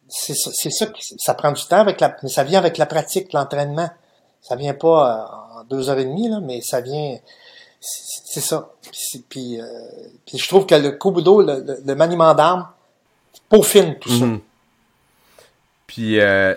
C'est 0.10 0.36
ça, 0.36 0.52
c'est 0.54 0.70
ça, 0.70 0.86
ça 1.18 1.34
prend 1.34 1.52
du 1.52 1.66
temps 1.66 1.80
avec 1.80 2.00
la, 2.00 2.16
mais 2.24 2.30
ça 2.30 2.44
vient 2.44 2.60
avec 2.60 2.78
la 2.78 2.86
pratique, 2.86 3.34
l'entraînement. 3.34 3.90
Ça 4.42 4.56
vient 4.56 4.74
pas 4.74 5.58
euh, 5.58 5.60
en 5.60 5.64
deux 5.64 5.90
heures 5.90 5.98
et 5.98 6.06
demie, 6.06 6.30
là, 6.30 6.40
mais 6.42 6.62
ça 6.62 6.82
vient, 6.82 7.18
c'est 7.80 8.42
ça. 8.42 8.70
Puis, 9.30 9.60
euh, 9.60 9.66
puis, 10.26 10.38
je 10.38 10.48
trouve 10.48 10.66
que 10.66 10.76
le 10.76 10.92
Kobudo, 10.92 11.42
le, 11.42 11.82
le, 11.86 11.96
maniement 11.96 12.34
d'armes, 12.34 12.68
peaufine 13.50 13.96
tout 14.00 14.10
ça. 14.10 14.26
Mhm. 14.26 14.42
Puis 15.88 16.20
euh, 16.20 16.54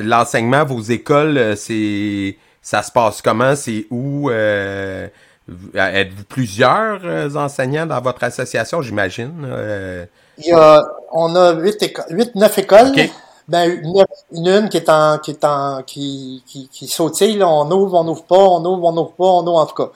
l'enseignement, 0.00 0.64
vos 0.64 0.80
écoles, 0.80 1.38
euh, 1.38 1.56
c'est 1.56 2.36
ça 2.60 2.82
se 2.82 2.90
passe 2.90 3.22
comment? 3.22 3.54
C'est 3.54 3.86
où? 3.90 4.28
Euh, 4.28 5.06
êtes-vous 5.74 6.24
plusieurs 6.24 7.36
enseignants 7.36 7.86
dans 7.86 8.00
votre 8.00 8.24
association, 8.24 8.82
j'imagine? 8.82 9.46
Il 10.38 10.48
y 10.48 10.52
a, 10.52 10.84
on 11.12 11.34
a 11.36 11.52
huit, 11.54 11.82
huit 12.10 12.34
neuf 12.34 12.58
écoles. 12.58 12.92
Ben, 13.48 13.70
une, 13.70 14.04
une, 14.32 14.68
qui 14.68 14.76
est 14.76 14.88
en, 14.88 15.18
qui 15.18 15.30
est 15.30 15.44
en, 15.44 15.84
qui, 15.84 16.42
qui, 16.48 16.68
qui 16.68 16.88
sautille, 16.88 17.36
là, 17.36 17.48
on 17.48 17.70
ouvre, 17.70 18.00
on 18.00 18.02
n'ouvre 18.02 18.24
pas, 18.24 18.34
on 18.36 18.64
ouvre, 18.64 18.88
on 18.88 18.92
n'ouvre 18.92 19.12
pas, 19.12 19.24
on 19.24 19.46
ouvre, 19.46 19.58
en 19.58 19.66
tout 19.66 19.76
cas. 19.76 19.90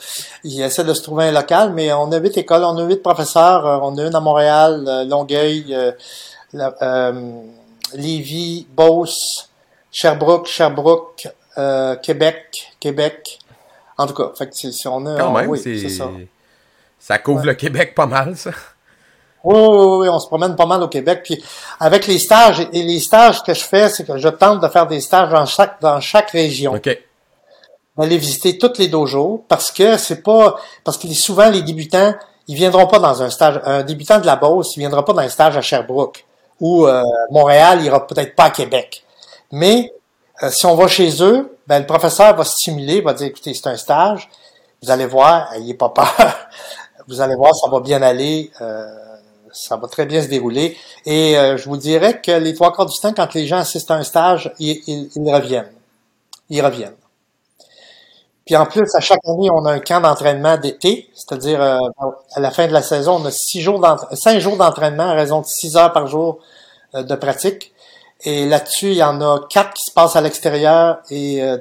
Il 0.44 0.62
essaie 0.62 0.84
de 0.84 0.94
se 0.94 1.02
trouver 1.02 1.24
un 1.24 1.32
local, 1.32 1.72
mais 1.74 1.92
on 1.92 2.12
a 2.12 2.18
huit 2.18 2.38
écoles, 2.38 2.62
on 2.62 2.76
a 2.76 2.84
huit 2.84 3.02
professeurs, 3.02 3.80
on 3.82 3.98
a 3.98 4.06
une 4.06 4.14
à 4.14 4.20
Montréal, 4.20 5.04
Longueuil, 5.08 5.74
euh, 5.74 5.90
Lévis, 7.94 8.66
Beauce, 8.74 9.50
Sherbrooke, 9.90 10.46
Sherbrooke, 10.46 11.28
euh, 11.58 11.96
Québec, 11.96 12.72
Québec. 12.78 13.38
En 13.98 14.06
tout 14.06 14.14
cas, 14.14 14.30
fait 14.36 14.48
que 14.48 14.54
si 14.54 14.88
on 14.88 15.04
a. 15.06 15.18
Quand 15.18 15.32
même, 15.32 15.48
oui, 15.48 15.58
c'est 15.62 15.88
ça. 15.88 16.08
Ça 16.98 17.18
couvre 17.18 17.44
le 17.44 17.54
Québec 17.54 17.94
pas 17.94 18.06
mal, 18.06 18.36
ça. 18.36 18.50
Oui, 19.42 19.56
oui, 19.56 19.96
oui, 20.00 20.08
on 20.10 20.18
se 20.18 20.26
promène 20.26 20.54
pas 20.54 20.66
mal 20.66 20.82
au 20.82 20.88
Québec. 20.88 21.22
Puis 21.24 21.42
avec 21.78 22.06
les 22.06 22.18
stages, 22.18 22.60
et 22.72 22.82
les 22.82 23.00
stages 23.00 23.42
que 23.42 23.54
je 23.54 23.64
fais, 23.64 23.88
c'est 23.88 24.04
que 24.04 24.18
je 24.18 24.28
tente 24.28 24.60
de 24.60 24.68
faire 24.68 24.86
des 24.86 25.00
stages 25.00 25.30
dans 25.30 25.46
chaque, 25.46 25.80
dans 25.80 25.98
chaque 26.00 26.30
région. 26.30 26.74
OK. 26.74 26.98
D'aller 27.96 28.18
visiter 28.18 28.58
toutes 28.58 28.78
les 28.78 28.88
dojos 28.88 29.44
parce 29.48 29.70
que 29.70 29.96
c'est 29.96 30.22
pas, 30.22 30.56
parce 30.84 30.98
que 30.98 31.08
souvent 31.08 31.48
les 31.48 31.62
débutants, 31.62 32.14
ils 32.48 32.54
viendront 32.54 32.86
pas 32.86 32.98
dans 32.98 33.22
un 33.22 33.30
stage, 33.30 33.60
un 33.64 33.82
débutant 33.82 34.18
de 34.18 34.26
la 34.26 34.36
Beauce, 34.36 34.76
il 34.76 34.80
viendra 34.80 35.04
pas 35.04 35.12
dans 35.12 35.22
un 35.22 35.28
stage 35.28 35.56
à 35.56 35.62
Sherbrooke 35.62 36.24
ou 36.60 36.86
euh, 36.86 37.02
Montréal 37.30 37.82
ira 37.82 38.06
peut-être 38.06 38.34
pas 38.34 38.44
à 38.44 38.50
Québec. 38.50 39.04
Mais 39.50 39.92
euh, 40.42 40.50
si 40.50 40.66
on 40.66 40.74
va 40.74 40.88
chez 40.88 41.22
eux, 41.22 41.56
ben, 41.66 41.80
le 41.80 41.86
professeur 41.86 42.36
va 42.36 42.44
stimuler, 42.44 43.00
va 43.00 43.14
dire, 43.14 43.28
écoutez, 43.28 43.54
c'est 43.54 43.66
un 43.66 43.76
stage, 43.76 44.28
vous 44.82 44.90
allez 44.90 45.06
voir, 45.06 45.50
il 45.58 45.76
pas 45.76 45.88
peur, 45.88 46.48
vous 47.08 47.20
allez 47.20 47.34
voir, 47.34 47.54
ça 47.54 47.68
va 47.68 47.80
bien 47.80 48.02
aller, 48.02 48.50
euh, 48.60 48.86
ça 49.52 49.76
va 49.76 49.88
très 49.88 50.06
bien 50.06 50.22
se 50.22 50.28
dérouler. 50.28 50.76
Et 51.06 51.34
je 51.34 51.68
vous 51.68 51.76
dirais 51.76 52.20
que 52.20 52.30
les 52.30 52.54
trois 52.54 52.72
quarts 52.72 52.86
du 52.86 52.96
temps, 53.00 53.12
quand 53.12 53.34
les 53.34 53.46
gens 53.48 53.58
assistent 53.58 53.90
à 53.90 53.94
un 53.94 54.04
stage, 54.04 54.52
ils, 54.60 54.80
ils, 54.86 55.34
reviennent. 55.34 55.72
Ils 56.50 56.64
reviennent. 56.64 56.94
Puis 58.50 58.56
en 58.56 58.66
plus, 58.66 58.92
à 58.96 59.00
chaque 59.00 59.20
année, 59.28 59.48
on 59.52 59.64
a 59.64 59.70
un 59.70 59.78
camp 59.78 60.00
d'entraînement 60.00 60.56
d'été, 60.56 61.08
c'est-à-dire 61.14 61.62
à 61.62 61.78
la 62.40 62.50
fin 62.50 62.66
de 62.66 62.72
la 62.72 62.82
saison, 62.82 63.20
on 63.22 63.24
a 63.24 63.30
six 63.30 63.62
jours 63.62 63.80
cinq 64.14 64.40
jours 64.40 64.56
d'entraînement 64.56 65.10
à 65.10 65.12
raison 65.12 65.40
de 65.40 65.46
six 65.46 65.76
heures 65.76 65.92
par 65.92 66.08
jour 66.08 66.40
euh, 66.96 67.04
de 67.04 67.14
pratique. 67.14 67.72
Et 68.24 68.48
là-dessus, 68.48 68.88
il 68.88 68.96
y 68.96 69.04
en 69.04 69.20
a 69.20 69.46
quatre 69.48 69.74
qui 69.74 69.84
se 69.88 69.94
passent 69.94 70.16
à 70.16 70.20
l'extérieur 70.20 70.98
et 71.10 71.44
euh, 71.44 71.58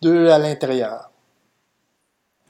deux 0.00 0.30
à 0.30 0.38
l'intérieur. 0.38 1.10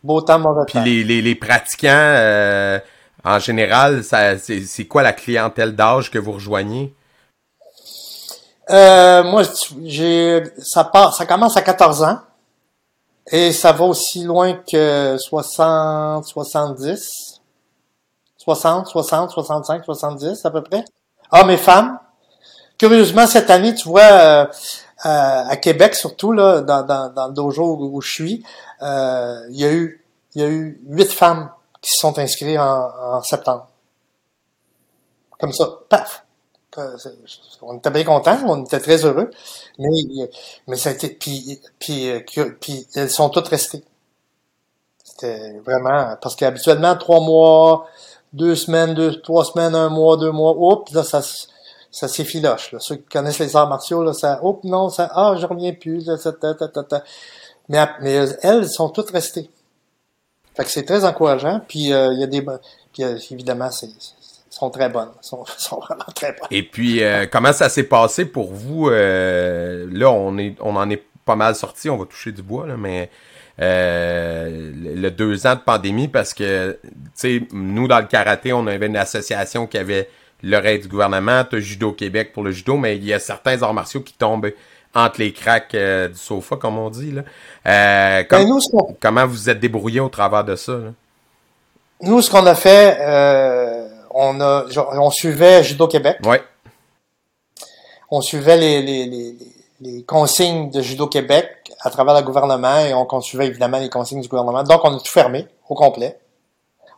Beau 0.05 0.21
temps, 0.21 0.39
mauvais 0.39 0.67
temps. 0.67 0.81
Puis 0.83 0.85
les, 0.85 1.03
les, 1.03 1.21
les 1.21 1.35
pratiquants, 1.35 1.89
euh, 1.91 2.79
en 3.25 3.41
général, 3.41 4.05
c'est 4.05 4.85
quoi 4.87 5.03
la 5.03 5.13
clientèle 5.13 5.75
d'âge 5.75 6.13
que 6.13 6.19
vous 6.21 6.31
rejoignez? 6.31 6.95
Euh, 8.71 9.25
moi, 9.25 9.43
j'ai 9.83 10.45
ça 10.59 10.85
part, 10.85 11.13
ça 11.13 11.27
commence 11.27 11.57
à 11.57 11.63
14 11.63 12.05
ans 12.05 12.21
et 13.27 13.53
ça 13.53 13.73
va 13.73 13.85
aussi 13.85 14.25
loin 14.25 14.55
que 14.55 15.17
60, 15.19 16.25
70, 16.25 17.41
60, 18.37 18.87
60, 18.87 19.31
65, 19.31 19.85
70 19.85 20.45
à 20.45 20.51
peu 20.51 20.63
près? 20.63 20.85
Hommes 21.33 21.51
et 21.51 21.57
femmes? 21.57 21.99
Curieusement, 22.79 23.27
cette 23.27 23.51
année, 23.51 23.75
tu 23.75 23.89
vois, 23.89 24.03
euh, 24.03 24.47
euh, 25.05 25.45
à 25.49 25.57
Québec 25.57 25.95
surtout, 25.95 26.33
là, 26.33 26.63
dans, 26.63 26.83
dans, 26.83 27.13
dans 27.13 27.29
le 27.29 27.35
dojo 27.35 27.77
où, 27.79 28.01
je 28.01 28.11
suis, 28.11 28.45
euh, 28.83 29.39
il 29.51 29.61
y 29.61 29.65
a 29.65 29.73
eu 29.73 30.01
il 30.35 30.43
y 30.43 30.45
a 30.45 30.49
eu 30.49 30.81
huit 30.87 31.13
femmes 31.13 31.51
qui 31.81 31.91
se 31.91 31.99
sont 31.99 32.19
inscrites 32.19 32.59
en, 32.59 33.23
septembre. 33.23 33.69
Comme 35.39 35.53
ça, 35.53 35.69
paf! 35.89 36.25
On 37.63 37.79
était 37.79 37.91
bien 37.91 38.05
contents, 38.05 38.39
on 38.47 38.65
était 38.65 38.81
très 38.81 39.05
heureux, 39.05 39.31
mais 39.79 39.91
mais 40.67 40.77
ça 40.77 40.91
a 40.91 40.93
été 40.93 41.09
puis 41.11 41.61
puis 41.79 42.11
puis 42.61 42.87
elles 42.95 43.11
sont 43.11 43.29
toutes 43.29 43.49
restées. 43.49 43.83
C'était 45.03 45.59
vraiment 45.65 46.17
parce 46.23 46.37
qu'habituellement 46.37 46.97
trois 46.97 47.21
mois, 47.21 47.87
deux 48.33 48.55
semaines, 48.55 48.95
deux 48.95 49.21
trois 49.21 49.45
semaines, 49.45 49.75
un 49.75 49.89
mois, 49.89 50.17
deux 50.17 50.33
mois, 50.33 50.55
oups, 50.57 50.93
là 50.93 51.03
ça 51.03 51.23
ça 51.91 52.09
s'effiloche. 52.09 52.73
Là. 52.73 52.79
Ceux 52.81 52.97
qui 52.97 53.09
connaissent 53.09 53.39
les 53.39 53.57
arts 53.57 53.69
martiaux, 53.69 54.03
là, 54.03 54.13
ça, 54.13 54.41
oh 54.43 54.61
non, 54.65 54.89
ça, 54.91 55.11
ah, 55.15 55.35
je 55.39 55.47
reviens 55.47 55.73
plus. 55.73 56.07
Là, 56.07 56.17
ça, 56.17 56.33
ta, 56.33 56.55
ta, 56.55 56.69
ta, 56.69 57.05
mais, 57.69 57.85
mais 58.01 58.13
elles 58.43 58.69
sont 58.69 58.91
toutes 58.91 59.11
restées. 59.11 59.51
Fait 60.55 60.65
que 60.65 60.71
c'est 60.71 60.85
très 60.85 61.05
encourageant. 61.05 61.61
Puis 61.67 61.93
euh, 61.93 62.13
il 62.13 62.21
y 62.21 62.25
a 62.25 62.27
des, 62.27 62.45
puis 62.93 63.03
euh, 63.03 63.19
évidemment, 63.31 63.71
c'est 63.71 63.89
sont 64.61 64.71
très 64.71 64.89
bonnes, 64.89 65.11
sont, 65.21 65.45
sont 65.59 65.81
vraiment 65.81 66.05
très 66.15 66.33
bonnes. 66.33 66.49
Et 66.51 66.63
puis, 66.63 67.03
euh, 67.03 67.27
comment 67.31 67.53
ça 67.53 67.69
s'est 67.69 67.85
passé 67.85 68.25
pour 68.25 68.53
vous 68.53 68.89
Là, 68.91 70.11
on 70.11 70.39
est, 70.39 70.57
on 70.61 70.77
en 70.77 70.89
est 70.91 71.03
pas 71.25 71.37
mal 71.37 71.55
sorti. 71.55 71.91
On 71.91 71.97
va 71.97 72.07
toucher 72.07 72.33
du 72.33 72.43
bois, 72.43 72.67
là, 72.67 72.77
mais 72.77 73.11
le 73.59 75.09
deux 75.11 75.47
ans 75.47 75.55
de 75.55 75.61
pandémie, 75.61 76.09
parce 76.09 76.33
que, 76.35 76.79
tu 76.83 76.91
sais, 77.15 77.43
nous 77.53 77.89
dans 77.89 77.99
le 77.99 78.07
karaté, 78.07 78.53
on 78.53 78.67
avait 78.67 78.87
une 78.87 78.97
association 78.97 79.67
qui 79.67 79.79
avait 79.79 80.09
l'oreille 80.43 80.79
du 80.79 80.89
gouvernement, 80.89 81.45
tu 81.45 81.61
Judo 81.61 81.93
Québec 81.93 82.33
pour 82.33 82.43
le 82.43 82.51
judo, 82.51 82.77
mais 82.77 82.97
il 82.97 83.05
y 83.05 83.13
a 83.13 83.19
certains 83.19 83.63
arts 83.63 83.75
martiaux 83.75 84.01
qui 84.01 84.15
tombent 84.15 84.51
entre 84.95 85.21
les 85.21 85.33
cracks 85.33 85.75
euh, 85.75 86.09
du 86.09 86.19
sofa, 86.19 86.57
comme 86.57 86.79
on 86.79 86.91
dit. 86.91 87.13
Là. 87.13 87.23
Euh, 87.67 88.25
ben, 88.29 88.59
comment 89.01 89.27
vous 89.27 89.49
êtes 89.49 89.61
débrouillé 89.61 90.01
au 90.01 90.09
travers 90.09 90.45
de 90.45 90.57
ça? 90.57 90.79
Nous, 92.03 92.23
ce 92.23 92.31
qu'on 92.31 92.47
a 92.47 92.55
fait, 92.55 92.97
euh, 93.01 93.89
on, 94.11 94.41
a, 94.41 94.67
on 94.77 95.11
suivait 95.11 95.63
Judo 95.63 95.87
Québec. 95.89 96.19
Ouais. 96.25 96.43
On 98.11 98.21
suivait 98.21 98.57
les, 98.57 98.83
les, 98.83 99.07
les, 99.07 99.37
les, 99.81 100.03
consignes 100.03 100.71
de 100.71 100.81
Judo 100.83 101.07
Québec 101.07 101.73
à 101.81 101.91
travers 101.91 102.15
le 102.15 102.23
gouvernement 102.23 102.79
et 102.79 102.93
on 102.93 103.21
suivait 103.21 103.47
évidemment 103.47 103.79
les 103.79 103.89
consignes 103.89 104.21
du 104.21 104.29
gouvernement. 104.29 104.63
Donc, 104.65 104.81
on 104.85 104.95
a 104.95 104.99
tout 104.99 105.13
fermé 105.13 105.47
au 105.69 105.75
complet. 105.75 106.19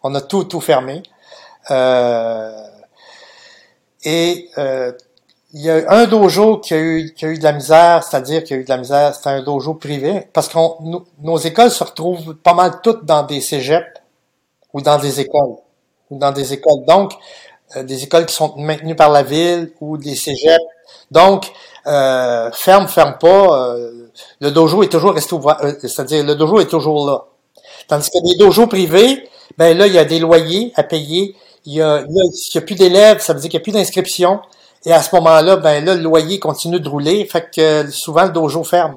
On 0.02 0.14
a 0.14 0.20
tout, 0.20 0.44
tout 0.44 0.60
fermé. 0.60 1.02
Euh, 1.70 2.66
et 4.04 4.48
euh, 4.58 4.92
il 5.52 5.60
y 5.60 5.70
a 5.70 5.90
un 5.90 6.06
dojo 6.06 6.58
qui 6.58 6.74
a 6.74 6.78
eu, 6.78 7.12
qui 7.14 7.24
a 7.26 7.28
eu 7.28 7.38
de 7.38 7.44
la 7.44 7.52
misère, 7.52 8.02
c'est-à-dire 8.02 8.42
qui 8.42 8.54
a 8.54 8.56
eu 8.56 8.64
de 8.64 8.68
la 8.68 8.78
misère, 8.78 9.14
c'est 9.14 9.28
un 9.28 9.42
dojo 9.42 9.74
privé, 9.74 10.26
parce 10.32 10.48
que 10.48 10.58
nos 11.20 11.38
écoles 11.38 11.70
se 11.70 11.84
retrouvent 11.84 12.34
pas 12.34 12.54
mal 12.54 12.80
toutes 12.82 13.04
dans 13.04 13.22
des 13.22 13.40
cégeps 13.40 14.00
ou 14.72 14.80
dans 14.80 14.98
des 14.98 15.20
écoles. 15.20 15.56
Ou 16.12 16.18
dans 16.18 16.32
des 16.32 16.52
écoles. 16.52 16.84
Donc, 16.86 17.12
euh, 17.76 17.82
des 17.82 18.04
écoles 18.04 18.26
qui 18.26 18.34
sont 18.34 18.54
maintenues 18.58 18.96
par 18.96 19.10
la 19.10 19.22
ville 19.22 19.72
ou 19.80 19.96
des 19.96 20.14
cégeps. 20.14 20.62
Donc, 21.10 21.52
euh, 21.86 22.50
ferme, 22.52 22.86
ferme 22.86 23.16
pas, 23.18 23.74
euh, 23.76 24.08
le 24.40 24.50
dojo 24.50 24.84
est 24.84 24.88
toujours 24.88 25.14
resté 25.14 25.34
ouvert, 25.34 25.58
euh, 25.62 25.72
c'est-à-dire 25.80 26.24
le 26.24 26.36
dojo 26.36 26.60
est 26.60 26.66
toujours 26.66 27.06
là. 27.06 27.24
Tandis 27.88 28.08
que 28.08 28.22
des 28.22 28.36
dojos 28.36 28.68
privés, 28.68 29.28
ben 29.58 29.76
là, 29.76 29.88
il 29.88 29.92
y 29.92 29.98
a 29.98 30.04
des 30.04 30.20
loyers 30.20 30.72
à 30.76 30.84
payer, 30.84 31.34
il 31.64 31.74
y 31.74 31.82
a, 31.82 32.04
il 32.08 32.14
y 32.54 32.58
a, 32.58 32.60
plus 32.60 32.76
d'élèves, 32.76 33.20
ça 33.20 33.32
veut 33.32 33.40
dire 33.40 33.50
qu'il 33.50 33.58
n'y 33.58 33.62
a 33.62 33.64
plus 33.64 33.72
d'inscription. 33.72 34.40
Et 34.84 34.92
à 34.92 35.02
ce 35.02 35.14
moment-là, 35.16 35.56
ben 35.56 35.84
là, 35.84 35.94
le 35.94 36.02
loyer 36.02 36.38
continue 36.38 36.78
de 36.78 36.88
rouler, 36.88 37.24
fait 37.26 37.50
que 37.54 37.90
souvent 37.90 38.24
le 38.24 38.30
dojo 38.30 38.62
ferme. 38.62 38.96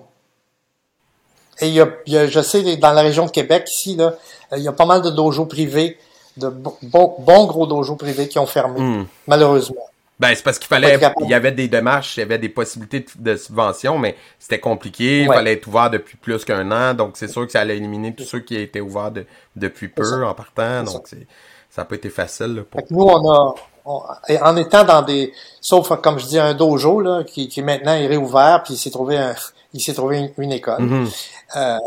Et 1.61 1.67
il 1.67 1.73
y 1.73 1.79
a, 2.17 2.27
je 2.27 2.41
sais, 2.41 2.77
dans 2.77 2.91
la 2.91 3.01
région 3.01 3.25
de 3.25 3.31
Québec, 3.31 3.67
ici, 3.67 3.95
là, 3.95 4.15
il 4.55 4.61
y 4.61 4.67
a 4.67 4.73
pas 4.73 4.85
mal 4.85 5.01
de 5.01 5.09
dojos 5.09 5.45
privés, 5.45 5.97
de 6.37 6.49
bons 6.49 7.45
gros 7.45 7.65
dojos 7.65 7.95
privés 7.95 8.27
qui 8.27 8.39
ont 8.39 8.45
fermé, 8.45 8.79
hmm. 8.79 9.05
malheureusement. 9.27 9.85
Ben, 10.17 10.33
c'est 10.33 10.43
parce 10.43 10.59
qu'il 10.59 10.67
fallait, 10.67 10.97
il 11.21 11.29
y 11.29 11.33
avait 11.33 11.51
des 11.51 11.67
démarches, 11.67 12.15
il 12.15 12.21
y 12.21 12.23
avait 12.23 12.37
des 12.37 12.47
possibilités 12.47 13.05
de, 13.19 13.35
subvention, 13.35 13.97
mais 13.97 14.15
c'était 14.39 14.59
compliqué, 14.59 15.23
il 15.23 15.27
fallait 15.27 15.53
être 15.53 15.67
ouvert 15.67 15.89
depuis 15.89 16.15
plus 16.15 16.45
qu'un 16.45 16.71
an, 16.71 16.93
donc 16.93 17.17
c'est 17.17 17.27
sûr 17.27 17.45
que 17.45 17.51
ça 17.51 17.59
allait 17.59 17.75
éliminer 17.75 18.15
tous 18.15 18.23
ceux 18.23 18.39
qui 18.39 18.55
étaient 18.55 18.79
ouverts 18.79 19.11
depuis 19.57 19.89
peu 19.89 20.25
en 20.25 20.33
partant, 20.33 20.83
donc 20.83 21.07
ça 21.07 21.81
n'a 21.81 21.85
pas 21.85 21.95
été 21.95 22.09
facile. 22.09 22.63
pour... 22.69 22.81
Nous, 22.89 23.03
on 23.03 23.29
a, 23.29 23.55
en 23.85 24.55
étant 24.55 24.85
dans 24.85 25.01
des, 25.01 25.33
sauf 25.59 25.89
comme 26.01 26.17
je 26.17 26.27
dis, 26.27 26.39
un 26.39 26.53
dojo 26.53 27.01
là, 27.01 27.25
qui, 27.25 27.49
qui 27.49 27.61
maintenant 27.61 27.93
est 27.93 28.07
réouvert, 28.07 28.63
puis 28.63 28.75
il 28.75 28.77
s'est 28.77 28.91
trouvé 28.91 29.17
un, 29.17 29.35
il 29.73 29.81
s'est 29.81 29.93
trouvé 29.93 30.31
une, 30.37 30.51
école. 30.53 30.81
Mm-hmm. 30.81 31.35
euh, 31.57 31.77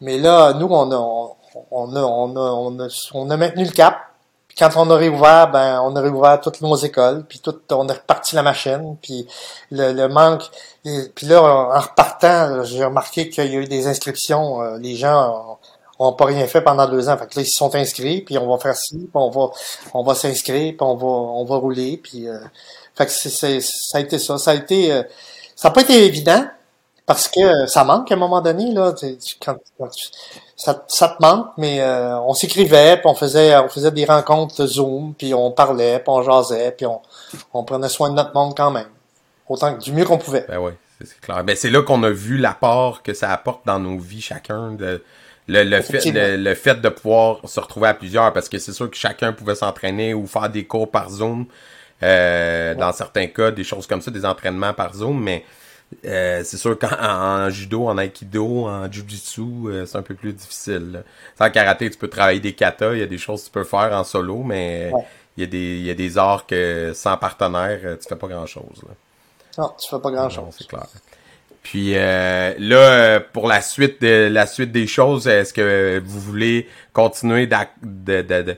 mais 0.00 0.18
là, 0.18 0.52
nous, 0.52 0.68
on 0.70 0.92
a, 0.92 0.96
on 0.96 1.34
on 1.70 1.94
a, 1.96 2.00
on 2.00 2.36
a, 2.36 2.88
on 3.14 3.30
a 3.30 3.36
maintenu 3.36 3.64
le 3.64 3.72
cap 3.72 4.08
quand 4.58 4.70
on 4.76 4.90
a 4.90 4.96
réouvert, 4.96 5.50
ben, 5.50 5.80
on 5.82 5.94
a 5.94 6.00
réouvert 6.00 6.40
toutes 6.40 6.60
nos 6.60 6.74
écoles, 6.74 7.24
puis 7.28 7.38
tout, 7.38 7.54
on 7.70 7.88
a 7.88 7.92
reparti 7.92 8.34
la 8.34 8.42
machine, 8.42 8.96
puis 9.00 9.26
le, 9.70 10.08
manque. 10.08 10.42
puis 11.14 11.26
là, 11.26 11.42
en 11.42 11.80
repartant, 11.80 12.64
j'ai 12.64 12.84
remarqué 12.84 13.28
qu'il 13.28 13.52
y 13.52 13.56
a 13.56 13.60
eu 13.60 13.66
des 13.66 13.86
inscriptions. 13.86 14.60
Euh, 14.62 14.78
les 14.78 14.96
gens 14.96 15.58
ont, 16.00 16.12
pas 16.12 16.24
rien 16.26 16.46
fait 16.46 16.60
pendant 16.60 16.88
deux 16.88 17.08
ans. 17.08 17.16
Fait 17.16 17.26
que 17.26 17.36
là, 17.36 17.42
ils 17.42 17.46
se 17.46 17.56
sont 17.56 17.74
inscrits, 17.74 18.22
puis 18.22 18.36
on 18.36 18.48
va 18.50 18.58
faire 18.58 18.76
ci, 18.76 18.96
puis 18.96 19.10
on 19.14 19.30
va, 19.30 19.50
on 19.94 20.02
va 20.02 20.14
s'inscrire, 20.14 20.72
puis 20.72 20.78
on 20.80 20.96
va, 20.96 21.06
on 21.06 21.44
va 21.44 21.56
rouler, 21.56 21.96
puis. 22.02 22.28
Euh, 22.28 22.38
fait 22.96 23.06
que 23.06 23.12
c'est, 23.12 23.60
ça 23.60 23.98
a 23.98 24.00
été 24.00 24.18
ça. 24.18 24.38
Ça 24.38 24.50
a 24.50 24.54
été, 24.54 24.92
euh, 24.92 25.04
ça 25.54 25.68
n'a 25.68 25.72
pas 25.72 25.82
été 25.82 26.04
évident 26.04 26.44
parce 27.08 27.26
que 27.26 27.66
ça 27.66 27.84
manque 27.84 28.12
à 28.12 28.14
un 28.14 28.18
moment 28.18 28.42
donné 28.42 28.70
là. 28.70 28.92
Quand, 29.42 29.56
quand 29.78 29.88
ça, 30.56 30.84
ça 30.88 31.08
te 31.08 31.22
manque, 31.22 31.48
mais 31.56 31.80
euh, 31.80 32.18
on 32.20 32.34
s'écrivait, 32.34 32.98
puis 32.98 33.06
on 33.06 33.14
faisait, 33.14 33.56
on 33.56 33.68
faisait 33.70 33.90
des 33.90 34.04
rencontres 34.04 34.66
Zoom, 34.66 35.14
puis 35.14 35.32
on 35.32 35.50
parlait, 35.50 36.00
puis 36.00 36.08
on 36.08 36.22
jasait, 36.22 36.70
puis 36.72 36.84
on, 36.84 37.00
on 37.54 37.64
prenait 37.64 37.88
soin 37.88 38.10
de 38.10 38.14
notre 38.14 38.34
monde 38.34 38.54
quand 38.54 38.70
même, 38.70 38.88
autant 39.48 39.74
que 39.74 39.80
du 39.80 39.90
mieux 39.92 40.04
qu'on 40.04 40.18
pouvait. 40.18 40.44
Ben 40.48 40.58
oui, 40.58 40.72
c'est 41.02 41.18
clair. 41.18 41.42
Ben 41.44 41.56
c'est 41.56 41.70
là 41.70 41.80
qu'on 41.82 42.02
a 42.02 42.10
vu 42.10 42.36
l'apport 42.36 43.02
que 43.02 43.14
ça 43.14 43.32
apporte 43.32 43.64
dans 43.64 43.78
nos 43.78 43.98
vies 43.98 44.20
chacun. 44.20 44.72
De, 44.72 45.02
le, 45.46 45.64
le, 45.64 45.80
fait, 45.80 46.04
le, 46.12 46.54
fait 46.54 46.78
de 46.78 46.88
pouvoir 46.90 47.40
se 47.48 47.58
retrouver 47.58 47.88
à 47.88 47.94
plusieurs, 47.94 48.34
parce 48.34 48.50
que 48.50 48.58
c'est 48.58 48.72
sûr 48.72 48.90
que 48.90 48.98
chacun 48.98 49.32
pouvait 49.32 49.54
s'entraîner 49.54 50.12
ou 50.12 50.26
faire 50.26 50.50
des 50.50 50.66
cours 50.66 50.90
par 50.90 51.08
Zoom. 51.08 51.46
Euh, 52.02 52.74
Dans 52.74 52.92
certains 52.92 53.28
cas, 53.28 53.50
des 53.50 53.64
choses 53.64 53.86
comme 53.86 54.02
ça, 54.02 54.10
des 54.10 54.26
entraînements 54.26 54.74
par 54.74 54.94
Zoom, 54.94 55.18
mais 55.22 55.46
euh, 56.04 56.42
c'est 56.44 56.58
sûr 56.58 56.78
qu'en 56.78 57.50
judo, 57.50 57.86
en 57.86 57.98
aikido, 57.98 58.66
en 58.66 58.90
jujitsu, 58.90 59.40
euh, 59.40 59.86
c'est 59.86 59.96
un 59.96 60.02
peu 60.02 60.14
plus 60.14 60.32
difficile. 60.32 61.02
En 61.40 61.50
karaté, 61.50 61.90
tu 61.90 61.98
peux 61.98 62.08
travailler 62.08 62.40
des 62.40 62.52
katas, 62.52 62.92
il 62.92 63.00
y 63.00 63.02
a 63.02 63.06
des 63.06 63.18
choses 63.18 63.40
que 63.42 63.46
tu 63.46 63.52
peux 63.52 63.64
faire 63.64 63.92
en 63.92 64.04
solo, 64.04 64.42
mais 64.42 64.92
il, 65.36 65.40
y 65.40 65.44
a 65.44 65.46
des, 65.46 65.78
il 65.78 65.86
y 65.86 65.90
a 65.90 65.94
des 65.94 66.18
arts 66.18 66.46
que 66.46 66.92
sans 66.94 67.16
partenaire, 67.16 67.80
euh, 67.84 67.96
tu 67.96 68.06
fais 68.06 68.16
pas 68.16 68.28
grand-chose. 68.28 68.82
Non, 69.56 69.72
tu 69.80 69.88
fais 69.88 70.00
pas 70.00 70.10
grand-chose. 70.10 70.54
c'est 70.56 70.68
clair. 70.68 70.86
Puis 71.62 71.94
là, 71.94 73.20
pour 73.20 73.46
la 73.46 73.60
suite, 73.60 74.00
de, 74.00 74.28
la 74.30 74.46
suite 74.46 74.72
des 74.72 74.86
choses, 74.86 75.26
est-ce 75.26 75.52
que 75.52 76.00
vous 76.04 76.20
voulez 76.20 76.68
continuer 76.92 77.46
de, 77.46 78.22
de 78.22 78.56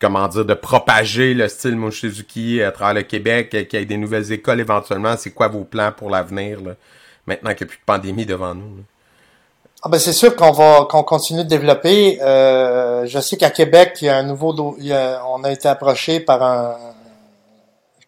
comment 0.00 0.28
dire, 0.28 0.44
de 0.44 0.54
propager 0.54 1.34
le 1.34 1.48
style 1.48 1.76
Mushizuki 1.76 2.62
à 2.62 2.72
travers 2.72 2.94
le 2.94 3.02
Québec, 3.02 3.50
qu'il 3.50 3.78
y 3.78 3.82
ait 3.82 3.86
des 3.86 3.96
nouvelles 3.96 4.32
écoles 4.32 4.60
éventuellement. 4.60 5.14
C'est 5.16 5.30
quoi 5.30 5.48
vos 5.48 5.64
plans 5.64 5.92
pour 5.96 6.10
l'avenir, 6.10 6.58
maintenant 7.26 7.54
qu'il 7.54 7.66
n'y 7.66 7.70
a 7.70 7.74
plus 7.74 7.78
de 7.78 7.84
pandémie 7.86 8.26
devant 8.26 8.54
nous? 8.54 8.84
Ah 9.82 9.88
ben 9.88 9.98
c'est 9.98 10.12
sûr 10.12 10.34
qu'on 10.34 10.50
va 10.50 10.86
qu'on 10.90 11.04
continue 11.04 11.44
de 11.44 11.48
développer. 11.48 12.18
Euh, 12.20 13.06
je 13.06 13.20
sais 13.20 13.36
qu'à 13.36 13.50
Québec, 13.50 13.98
il 14.02 14.06
y 14.06 14.08
a 14.08 14.16
un 14.16 14.24
nouveau 14.24 14.52
on 14.52 15.44
a 15.44 15.52
été 15.52 15.68
approché 15.68 16.18
par 16.18 16.42
un 16.42 16.76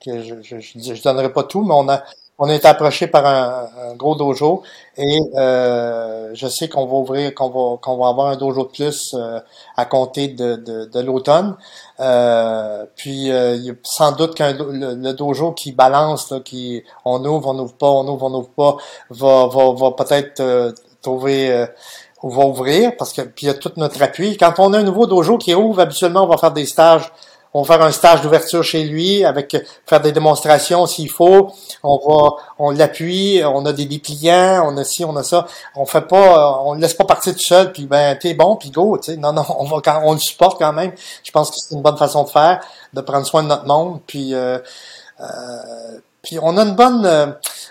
que 0.04 0.22
je, 0.22 0.34
je, 0.42 0.56
je, 0.60 1.02
donnerai 1.02 1.32
pas 1.32 1.44
tout, 1.44 1.62
mais 1.62 1.74
on 1.74 1.88
a 1.88 2.02
on 2.40 2.48
été 2.48 2.66
approché 2.66 3.06
par 3.06 3.26
un, 3.26 3.94
gros 3.96 4.14
dojo 4.14 4.62
et 4.96 5.18
euh, 5.36 6.30
je 6.32 6.46
sais 6.46 6.68
qu'on 6.68 6.86
va 6.86 6.94
ouvrir, 6.94 7.34
qu'on 7.34 7.50
va 7.50 7.76
qu'on 7.76 7.98
va 7.98 8.08
avoir 8.08 8.28
un 8.28 8.36
dojo 8.36 8.64
de 8.64 8.70
plus 8.70 9.14
euh, 9.14 9.40
à 9.76 9.84
compter 9.84 10.28
de, 10.28 10.56
de, 10.56 10.86
de 10.86 11.00
l'automne. 11.00 11.56
Euh, 12.00 12.86
puis 12.96 13.26
il 13.26 13.64
y 13.64 13.70
a 13.70 13.74
sans 13.82 14.12
doute 14.12 14.34
qu'un 14.34 14.54
le, 14.54 15.12
dojo 15.12 15.52
qui 15.52 15.72
balance, 15.72 16.32
qui 16.44 16.82
on 17.04 17.22
ouvre, 17.24 17.50
on 17.50 17.58
ouvre 17.58 17.74
pas, 17.74 17.90
on 17.90 18.08
ouvre, 18.08 18.24
on 18.24 18.34
ouvre 18.34 18.50
pas, 18.50 18.76
va 19.10 19.46
va, 19.48 19.90
peut-être 19.92 20.72
trouver 21.02 21.66
ou 22.22 22.30
va 22.30 22.44
ouvrir 22.46 22.96
parce 22.96 23.12
que 23.12 23.20
puis 23.20 23.46
il 23.46 23.48
y 23.48 23.50
a 23.50 23.54
tout 23.54 23.72
notre 23.76 24.02
appui. 24.02 24.38
Quand 24.38 24.54
on 24.58 24.72
a 24.72 24.78
un 24.78 24.82
nouveau 24.82 25.06
dojo 25.06 25.36
qui 25.36 25.54
ouvre, 25.54 25.80
habituellement 25.80 26.24
on 26.24 26.28
va 26.28 26.38
faire 26.38 26.52
des 26.52 26.66
stages 26.66 27.12
on 27.52 27.62
va 27.62 27.74
faire 27.74 27.84
un 27.84 27.90
stage 27.92 28.22
d'ouverture 28.22 28.62
chez 28.62 28.84
lui 28.84 29.24
avec 29.24 29.56
faire 29.86 30.00
des 30.00 30.12
démonstrations 30.12 30.86
s'il 30.86 31.10
faut. 31.10 31.52
On 31.82 31.98
va, 31.98 32.30
on 32.58 32.70
l'appuie, 32.70 33.42
on 33.44 33.64
a 33.66 33.72
des 33.72 33.86
dépliants, 33.86 34.62
on 34.66 34.76
a 34.76 34.84
ci, 34.84 35.04
on 35.04 35.16
a 35.16 35.22
ça. 35.22 35.46
On 35.74 35.84
fait 35.84 36.02
pas, 36.02 36.62
on 36.64 36.74
le 36.74 36.80
laisse 36.80 36.94
pas 36.94 37.04
partir 37.04 37.32
tout 37.32 37.40
seul 37.40 37.72
puis 37.72 37.86
ben 37.86 38.16
t'es 38.16 38.34
bon 38.34 38.56
puis 38.56 38.70
go, 38.70 38.98
tu 38.98 39.12
sais. 39.12 39.16
Non 39.16 39.32
non, 39.32 39.44
on 39.58 39.64
va 39.64 39.80
quand 39.82 40.00
on 40.04 40.12
le 40.12 40.18
supporte 40.18 40.58
quand 40.58 40.72
même. 40.72 40.92
Je 41.24 41.30
pense 41.32 41.50
que 41.50 41.56
c'est 41.58 41.74
une 41.74 41.82
bonne 41.82 41.96
façon 41.96 42.24
de 42.24 42.28
faire, 42.28 42.60
de 42.92 43.00
prendre 43.00 43.26
soin 43.26 43.42
de 43.42 43.48
notre 43.48 43.66
monde 43.66 44.00
puis 44.06 44.34
euh, 44.34 44.58
euh, 45.20 45.24
puis 46.22 46.38
on 46.40 46.56
a 46.58 46.64
une 46.64 46.74
bonne, 46.74 47.06
euh, 47.06 47.26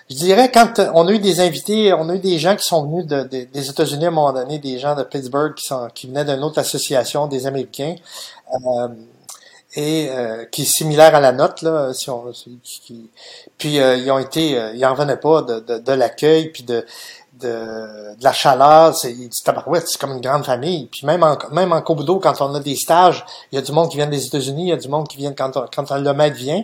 je 0.09 0.15
dirais 0.15 0.51
quand 0.51 0.81
on 0.95 1.07
a 1.07 1.11
eu 1.11 1.19
des 1.19 1.39
invités, 1.39 1.93
on 1.93 2.09
a 2.09 2.15
eu 2.15 2.19
des 2.19 2.39
gens 2.39 2.55
qui 2.55 2.63
sont 2.67 2.83
venus 2.83 3.05
de, 3.05 3.23
des 3.23 3.69
États-Unis 3.69 4.05
à 4.05 4.07
un 4.07 4.11
moment 4.11 4.33
donné, 4.33 4.57
des 4.57 4.79
gens 4.79 4.95
de 4.95 5.03
Pittsburgh 5.03 5.53
qui 5.53 5.67
sont 5.67 5.87
qui 5.93 6.07
venaient 6.07 6.25
d'une 6.25 6.43
autre 6.43 6.59
association, 6.59 7.27
des 7.27 7.45
Américains. 7.45 7.95
Euh, 8.53 8.87
et 9.75 10.09
euh, 10.09 10.45
qui 10.45 10.63
est 10.63 10.65
similaire 10.65 11.13
à 11.13 11.19
la 11.19 11.31
note 11.31 11.61
là 11.61 11.93
si 11.93 12.09
on 12.09 12.31
qui, 12.63 13.09
puis 13.57 13.79
euh, 13.79 13.97
ils 13.97 14.09
ont 14.11 14.17
été 14.17 14.57
euh, 14.57 14.73
ils 14.73 14.83
en 14.83 14.93
revenaient 14.93 15.17
pas 15.17 15.43
de, 15.43 15.59
de, 15.59 15.77
de 15.77 15.91
l'accueil 15.91 16.49
puis 16.49 16.63
de, 16.63 16.85
de, 17.39 18.15
de 18.17 18.23
la 18.23 18.33
chaleur 18.33 18.95
c'est 18.95 19.15
c'est 19.31 19.97
comme 19.99 20.13
une 20.13 20.21
grande 20.21 20.43
famille. 20.43 20.87
Puis 20.87 21.05
même 21.05 21.23
en 21.23 21.37
même 21.51 21.71
en 21.71 21.81
quand 21.81 22.41
on 22.41 22.55
a 22.55 22.59
des 22.59 22.75
stages 22.75 23.23
il 23.51 23.55
y 23.55 23.59
a 23.59 23.61
du 23.61 23.71
monde 23.71 23.89
qui 23.89 23.97
vient 23.97 24.07
des 24.07 24.25
États-Unis 24.25 24.63
il 24.63 24.69
y 24.69 24.73
a 24.73 24.77
du 24.77 24.89
monde 24.89 25.07
qui 25.07 25.17
vient 25.17 25.33
quand 25.33 25.51
quand 25.51 25.91
le 25.91 26.13
maître 26.13 26.35
vient 26.35 26.63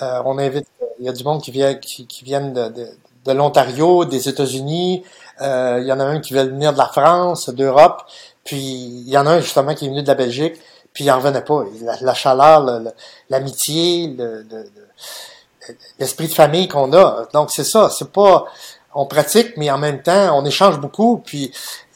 on 0.00 0.36
invite 0.38 0.66
il 0.98 1.06
y 1.06 1.08
a 1.08 1.12
du 1.12 1.22
monde 1.22 1.42
qui 1.42 1.52
vient 1.52 1.74
qui, 1.74 2.24
viennent 2.24 2.52
de, 2.52 2.68
de, 2.68 2.88
de 3.24 3.32
l'Ontario 3.32 4.04
des 4.04 4.28
États-Unis 4.28 5.04
il 5.40 5.84
y 5.86 5.92
en 5.92 6.00
a 6.00 6.04
un 6.04 6.18
qui 6.18 6.34
veut 6.34 6.42
venir 6.42 6.72
de 6.72 6.78
la 6.78 6.86
France 6.86 7.50
d'Europe 7.50 8.02
puis 8.42 8.58
il 8.58 9.08
y 9.08 9.16
en 9.16 9.26
a 9.26 9.30
un 9.30 9.40
justement 9.40 9.74
qui 9.74 9.86
est 9.86 9.88
venu 9.88 10.02
de 10.02 10.08
la 10.08 10.16
Belgique 10.16 10.56
puis 10.92 11.04
il 11.04 11.10
en 11.10 11.16
revenait 11.16 11.42
pas. 11.42 11.64
La, 12.00 12.14
chaleur, 12.14 12.82
l'amitié, 13.30 14.16
l'esprit 15.98 16.28
de 16.28 16.34
famille 16.34 16.68
qu'on 16.68 16.92
a. 16.92 17.26
Donc 17.32 17.50
c'est 17.50 17.64
ça, 17.64 17.90
c'est 17.90 18.10
pas 18.10 18.46
on 18.94 19.06
pratique, 19.06 19.56
mais 19.56 19.70
en 19.70 19.78
même 19.78 20.02
temps, 20.02 20.38
on 20.38 20.44
échange 20.44 20.78
beaucoup. 20.78 21.18
Puis 21.24 21.52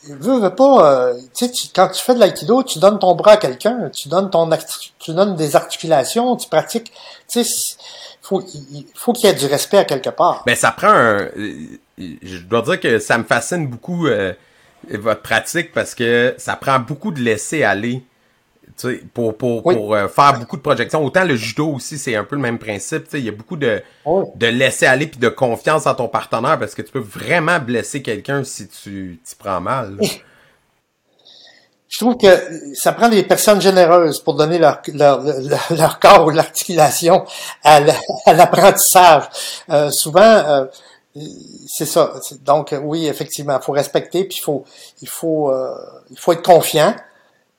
veux, 0.09 0.38
veux 0.38 0.55
pas, 0.55 0.92
euh, 0.92 1.14
tu 1.34 1.47
sais, 1.47 1.53
quand 1.74 1.88
tu 1.88 2.03
fais 2.03 2.14
de 2.14 2.20
l'aïkido, 2.20 2.62
tu 2.62 2.78
donnes 2.78 2.99
ton 2.99 3.14
bras 3.14 3.32
à 3.32 3.36
quelqu'un, 3.36 3.90
tu 3.94 4.09
donnes 4.09 4.30
ton 4.30 4.49
tu 4.99 5.12
donnes 5.12 5.36
des 5.36 5.57
articulations, 5.57 6.36
tu 6.36 6.49
pratiques. 6.49 6.92
Tu 7.28 7.44
sais, 7.44 7.76
faut, 8.22 8.42
il 8.42 8.86
faut 8.94 9.12
qu'il 9.12 9.28
y 9.28 9.32
ait 9.32 9.34
du 9.34 9.47
respect 9.47 9.78
à 9.78 9.84
quelque 9.84 10.11
part. 10.11 10.42
Ben 10.47 10.57
ça 10.57 10.72
prend 10.72 10.88
un, 10.90 11.28
je 11.99 12.38
dois 12.38 12.62
dire 12.62 12.80
que 12.80 12.99
ça 12.99 13.18
me 13.18 13.24
fascine 13.24 13.66
beaucoup 13.68 14.07
euh, 14.07 14.32
votre 14.90 15.22
pratique 15.22 15.72
parce 15.72 15.94
que 15.94 16.34
ça 16.38 16.57
prend 16.57 16.78
beaucoup 16.78 17.11
de 17.11 17.20
laisser 17.20 17.62
aller 17.62 18.03
pour, 19.14 19.37
pour, 19.37 19.62
pour 19.62 19.95
euh, 19.95 20.09
faire 20.09 20.39
beaucoup 20.39 20.57
de 20.57 20.62
projections. 20.62 21.05
Autant 21.05 21.24
le 21.24 21.37
judo 21.37 21.68
aussi, 21.68 21.99
c'est 21.99 22.16
un 22.16 22.24
peu 22.24 22.37
le 22.37 22.43
même 22.43 22.59
principe. 22.59 23.07
Il 23.14 23.20
y 23.20 23.29
a 23.29 23.33
beaucoup 23.33 23.57
de, 23.57 23.83
de 24.07 24.47
laisser 24.47 24.87
aller 24.87 25.07
puis 25.07 25.18
de 25.18 25.29
confiance 25.29 25.87
en 25.87 25.95
ton 25.95 26.09
partenaire 26.09 26.59
parce 26.59 26.74
que 26.74 26.83
tu 26.83 26.93
peux 26.93 26.99
vraiment 26.99 27.59
blesser 27.59 28.03
quelqu'un 28.03 28.45
si 28.45 28.68
tu 28.68 29.20
t'y 29.24 29.35
prends 29.37 29.61
mal. 29.61 29.99
Je 31.89 32.05
trouve 32.05 32.16
que 32.16 32.27
ça 32.74 32.93
prend 32.93 33.09
des 33.09 33.22
personnes 33.22 33.61
généreuses 33.61 34.18
pour 34.18 34.35
donner 34.35 34.59
leur, 34.59 34.83
leur, 34.93 35.22
leur, 35.70 36.01
corps 36.01 36.27
ou 36.27 36.31
l'articulation 36.31 37.24
à 37.62 37.81
l'apprentissage. 38.27 39.22
Euh, 39.70 39.91
souvent, 39.93 40.20
euh, 40.20 40.64
c'est 41.68 41.87
ça. 41.87 42.14
Donc 42.45 42.74
oui, 42.83 43.07
effectivement, 43.07 43.57
il 43.57 43.64
faut 43.64 43.72
respecter, 43.72 44.24
puis 44.24 44.37
il 44.39 44.43
faut, 44.43 44.64
il 45.01 45.09
faut, 45.09 45.55
il 46.11 46.18
faut 46.18 46.33
être 46.33 46.43
confiant. 46.43 46.95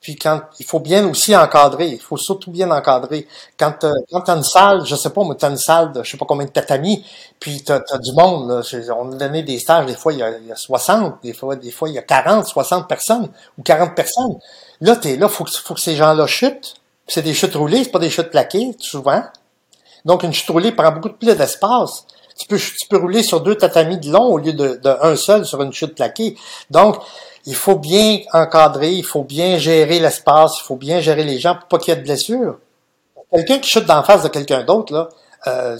Puis 0.00 0.14
quand 0.14 0.42
il 0.60 0.64
faut 0.64 0.78
bien 0.78 1.08
aussi 1.08 1.34
encadrer, 1.34 1.88
il 1.88 1.98
faut 1.98 2.16
surtout 2.16 2.52
bien 2.52 2.70
encadrer. 2.70 3.26
Quand 3.58 3.82
euh, 3.82 3.92
quand 4.10 4.20
t'as 4.20 4.36
une 4.36 4.44
salle, 4.44 4.86
je 4.86 4.94
sais 4.94 5.10
pas, 5.10 5.24
mais 5.24 5.34
t'as 5.34 5.50
une 5.50 5.56
salle 5.56 5.92
de 5.92 6.04
je 6.04 6.10
sais 6.10 6.16
pas 6.16 6.24
combien 6.24 6.46
de 6.46 6.52
tatamis, 6.52 7.04
puis 7.40 7.64
t'as 7.64 7.80
as 7.90 7.98
du 7.98 8.12
monde. 8.12 8.48
Là, 8.48 8.62
on 8.96 9.12
a 9.12 9.16
donné 9.16 9.42
des 9.42 9.58
stages, 9.58 9.86
des 9.86 9.96
fois 9.96 10.12
il 10.12 10.20
y 10.20 10.22
a, 10.22 10.38
il 10.38 10.46
y 10.46 10.52
a 10.52 10.56
60, 10.56 11.16
des 11.22 11.32
fois 11.32 11.56
des 11.56 11.72
fois 11.72 11.88
il 11.88 11.96
y 11.96 11.98
a 11.98 12.02
40, 12.02 12.46
60 12.46 12.88
personnes 12.88 13.28
ou 13.58 13.62
40 13.62 13.96
personnes. 13.96 14.38
Là 14.80 14.94
t'es 14.94 15.16
là, 15.16 15.28
faut 15.28 15.42
que 15.42 15.50
faut 15.50 15.74
que 15.74 15.80
ces 15.80 15.96
gens-là 15.96 16.26
chutent. 16.28 16.76
C'est 17.08 17.22
des 17.22 17.34
chutes 17.34 17.54
roulées, 17.54 17.82
c'est 17.82 17.90
pas 17.90 17.98
des 17.98 18.10
chutes 18.10 18.30
plaquées 18.30 18.76
souvent. 18.78 19.24
Donc 20.04 20.22
une 20.22 20.32
chute 20.32 20.48
roulée 20.48 20.70
prend 20.70 20.92
beaucoup 20.92 21.10
plus 21.10 21.34
d'espace. 21.34 22.06
Tu 22.38 22.46
peux 22.46 22.56
tu 22.56 22.86
peux 22.88 22.98
rouler 22.98 23.24
sur 23.24 23.40
deux 23.40 23.56
tatamis 23.56 23.98
de 23.98 24.12
long 24.12 24.26
au 24.26 24.38
lieu 24.38 24.52
de, 24.52 24.80
de 24.80 25.16
seul 25.16 25.44
sur 25.44 25.60
une 25.60 25.72
chute 25.72 25.96
plaquée. 25.96 26.36
Donc 26.70 26.98
il 27.48 27.54
faut 27.54 27.76
bien 27.76 28.20
encadrer, 28.34 28.92
il 28.92 29.04
faut 29.04 29.24
bien 29.24 29.56
gérer 29.56 30.00
l'espace, 30.00 30.58
il 30.60 30.64
faut 30.64 30.76
bien 30.76 31.00
gérer 31.00 31.24
les 31.24 31.38
gens 31.38 31.54
pour 31.54 31.66
pas 31.66 31.78
qu'il 31.78 31.94
y 31.94 31.96
ait 31.96 32.00
de 32.00 32.04
blessures. 32.04 32.58
Quelqu'un 33.32 33.58
qui 33.58 33.70
chute 33.70 33.86
d'en 33.86 34.02
face 34.02 34.22
de 34.22 34.28
quelqu'un 34.28 34.64
d'autre, 34.64 34.92
là, 34.92 35.08
euh, 35.46 35.78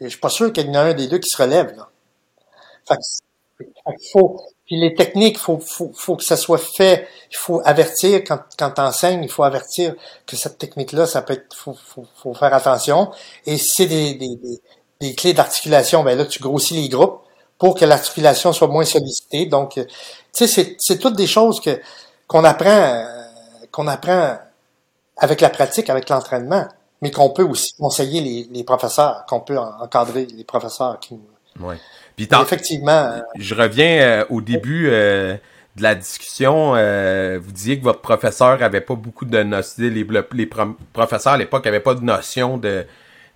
je 0.00 0.08
suis 0.08 0.18
pas 0.18 0.28
sûr 0.28 0.52
qu'il 0.52 0.66
y 0.66 0.70
en 0.70 0.74
a 0.74 0.80
un 0.80 0.94
des 0.94 1.06
deux 1.06 1.18
qui 1.18 1.28
se 1.28 1.40
relève. 1.40 1.76
Là. 1.76 1.88
Faut, 4.12 4.40
puis 4.66 4.80
les 4.80 4.96
techniques, 4.96 5.38
faut, 5.38 5.60
faut, 5.60 6.16
que 6.16 6.24
ça 6.24 6.36
soit 6.36 6.58
fait. 6.58 7.06
Il 7.30 7.36
faut 7.36 7.62
avertir 7.64 8.24
quand, 8.24 8.40
quand 8.58 8.72
t'enseignes, 8.72 9.22
il 9.22 9.30
faut 9.30 9.44
avertir 9.44 9.94
que 10.26 10.34
cette 10.34 10.58
technique-là, 10.58 11.06
ça 11.06 11.22
peut 11.22 11.34
être, 11.34 11.54
faut, 11.54 11.76
faut, 12.16 12.34
faire 12.34 12.52
attention. 12.52 13.12
Et 13.46 13.56
si 13.56 13.68
c'est 13.68 13.86
des, 13.86 15.14
clés 15.16 15.32
d'articulation, 15.32 16.02
ben 16.02 16.18
là, 16.18 16.24
tu 16.24 16.40
grossis 16.40 16.74
les 16.74 16.88
groupes 16.88 17.20
pour 17.56 17.76
que 17.76 17.84
l'articulation 17.84 18.52
soit 18.52 18.68
moins 18.68 18.84
sollicitée. 18.84 19.46
Donc, 19.46 19.78
tu 20.32 20.46
sais, 20.46 20.76
c'est, 20.78 20.98
toutes 20.98 21.16
des 21.16 21.26
choses 21.26 21.60
que 21.60 21.80
qu'on 22.26 22.44
apprend, 22.44 22.68
euh, 22.70 23.04
qu'on 23.72 23.86
apprend 23.88 24.38
avec 25.16 25.40
la 25.40 25.50
pratique, 25.50 25.90
avec 25.90 26.08
l'entraînement, 26.08 26.66
mais 27.02 27.10
qu'on 27.10 27.30
peut 27.30 27.42
aussi 27.42 27.72
conseiller 27.78 28.20
les, 28.20 28.48
les 28.52 28.64
professeurs, 28.64 29.24
qu'on 29.28 29.40
peut 29.40 29.58
en- 29.58 29.80
encadrer 29.82 30.26
les 30.26 30.44
professeurs 30.44 30.98
qui 31.00 31.14
nous. 31.14 31.66
Ouais. 31.66 31.76
Puis 32.16 32.28
tant- 32.28 32.42
Effectivement, 32.42 32.90
euh, 32.92 33.20
je 33.38 33.54
reviens 33.54 34.00
euh, 34.00 34.24
au 34.30 34.40
début 34.40 34.88
euh, 34.90 35.34
de 35.76 35.82
la 35.82 35.94
discussion. 35.94 36.74
euh, 36.76 37.38
vous 37.42 37.52
disiez 37.52 37.78
que 37.78 37.84
votre 37.84 38.00
professeur 38.00 38.62
avait 38.62 38.80
pas 38.80 38.94
beaucoup 38.94 39.24
de 39.24 39.42
notions. 39.42 39.84
Les, 39.84 40.04
le- 40.04 40.28
les 40.32 40.46
pro- 40.46 40.76
professeurs 40.92 41.32
à 41.34 41.38
l'époque 41.38 41.66
avaient 41.66 41.80
pas 41.80 41.94
de 41.94 42.02
notion 42.04 42.56
de, 42.58 42.86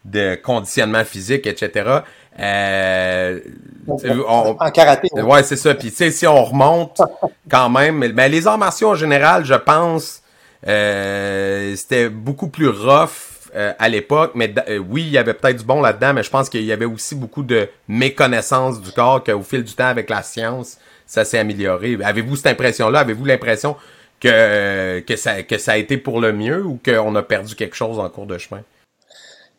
de 0.05 0.34
conditionnement 0.36 1.05
physique, 1.05 1.47
etc. 1.47 2.01
Euh, 2.41 3.41
on- 3.87 4.57
en 4.59 4.70
karaté. 4.70 5.09
oui. 5.12 5.22
Ouais, 5.22 5.43
c'est 5.43 5.57
ça. 5.57 5.74
Puis 5.74 5.91
tu 5.91 5.97
sais, 5.97 6.11
si 6.11 6.26
on 6.26 6.43
remonte 6.45 7.01
quand 7.51 7.68
même, 7.70 7.99
mais 7.99 8.09
mais 8.09 8.28
les 8.28 8.47
arts 8.47 8.59
martiaux 8.59 8.91
en 8.91 8.95
général, 8.95 9.45
je 9.45 9.55
pense, 9.55 10.22
euh, 10.66 11.74
c'était 11.76 12.09
beaucoup 12.09 12.49
plus 12.49 12.68
rough 12.68 13.11
euh, 13.55 13.72
à 13.78 13.89
l'époque. 13.89 14.32
Mais 14.35 14.53
euh, 14.68 14.78
oui, 14.78 15.03
il 15.03 15.11
y 15.11 15.18
avait 15.18 15.35
peut-être 15.35 15.59
du 15.59 15.64
bon 15.64 15.80
là-dedans, 15.80 16.12
mais 16.14 16.22
je 16.22 16.30
pense 16.30 16.49
qu'il 16.49 16.64
y 16.64 16.72
avait 16.72 16.85
aussi 16.87 17.14
beaucoup 17.14 17.43
de 17.43 17.68
méconnaissance 17.89 18.80
du 18.80 18.91
corps 18.91 19.22
qu'au 19.22 19.43
fil 19.43 19.62
du 19.62 19.74
temps, 19.74 19.87
avec 19.87 20.11
la 20.11 20.22
science, 20.22 20.78
ça 21.07 21.24
s'est 21.24 21.39
amélioré. 21.39 21.99
Avez-vous 22.03 22.37
cette 22.37 22.47
impression-là? 22.49 23.01
Avez-vous 23.01 23.24
l'impression 23.26 23.76
que 24.20 25.01
que 25.01 25.16
ça 25.16 25.43
que 25.43 25.59
ça 25.59 25.72
a 25.72 25.76
été 25.76 25.99
pour 25.99 26.20
le 26.20 26.32
mieux 26.32 26.64
ou 26.64 26.80
qu'on 26.85 27.14
a 27.14 27.22
perdu 27.22 27.55
quelque 27.55 27.76
chose 27.76 27.99
en 27.99 28.09
cours 28.09 28.26
de 28.26 28.39
chemin? 28.39 28.62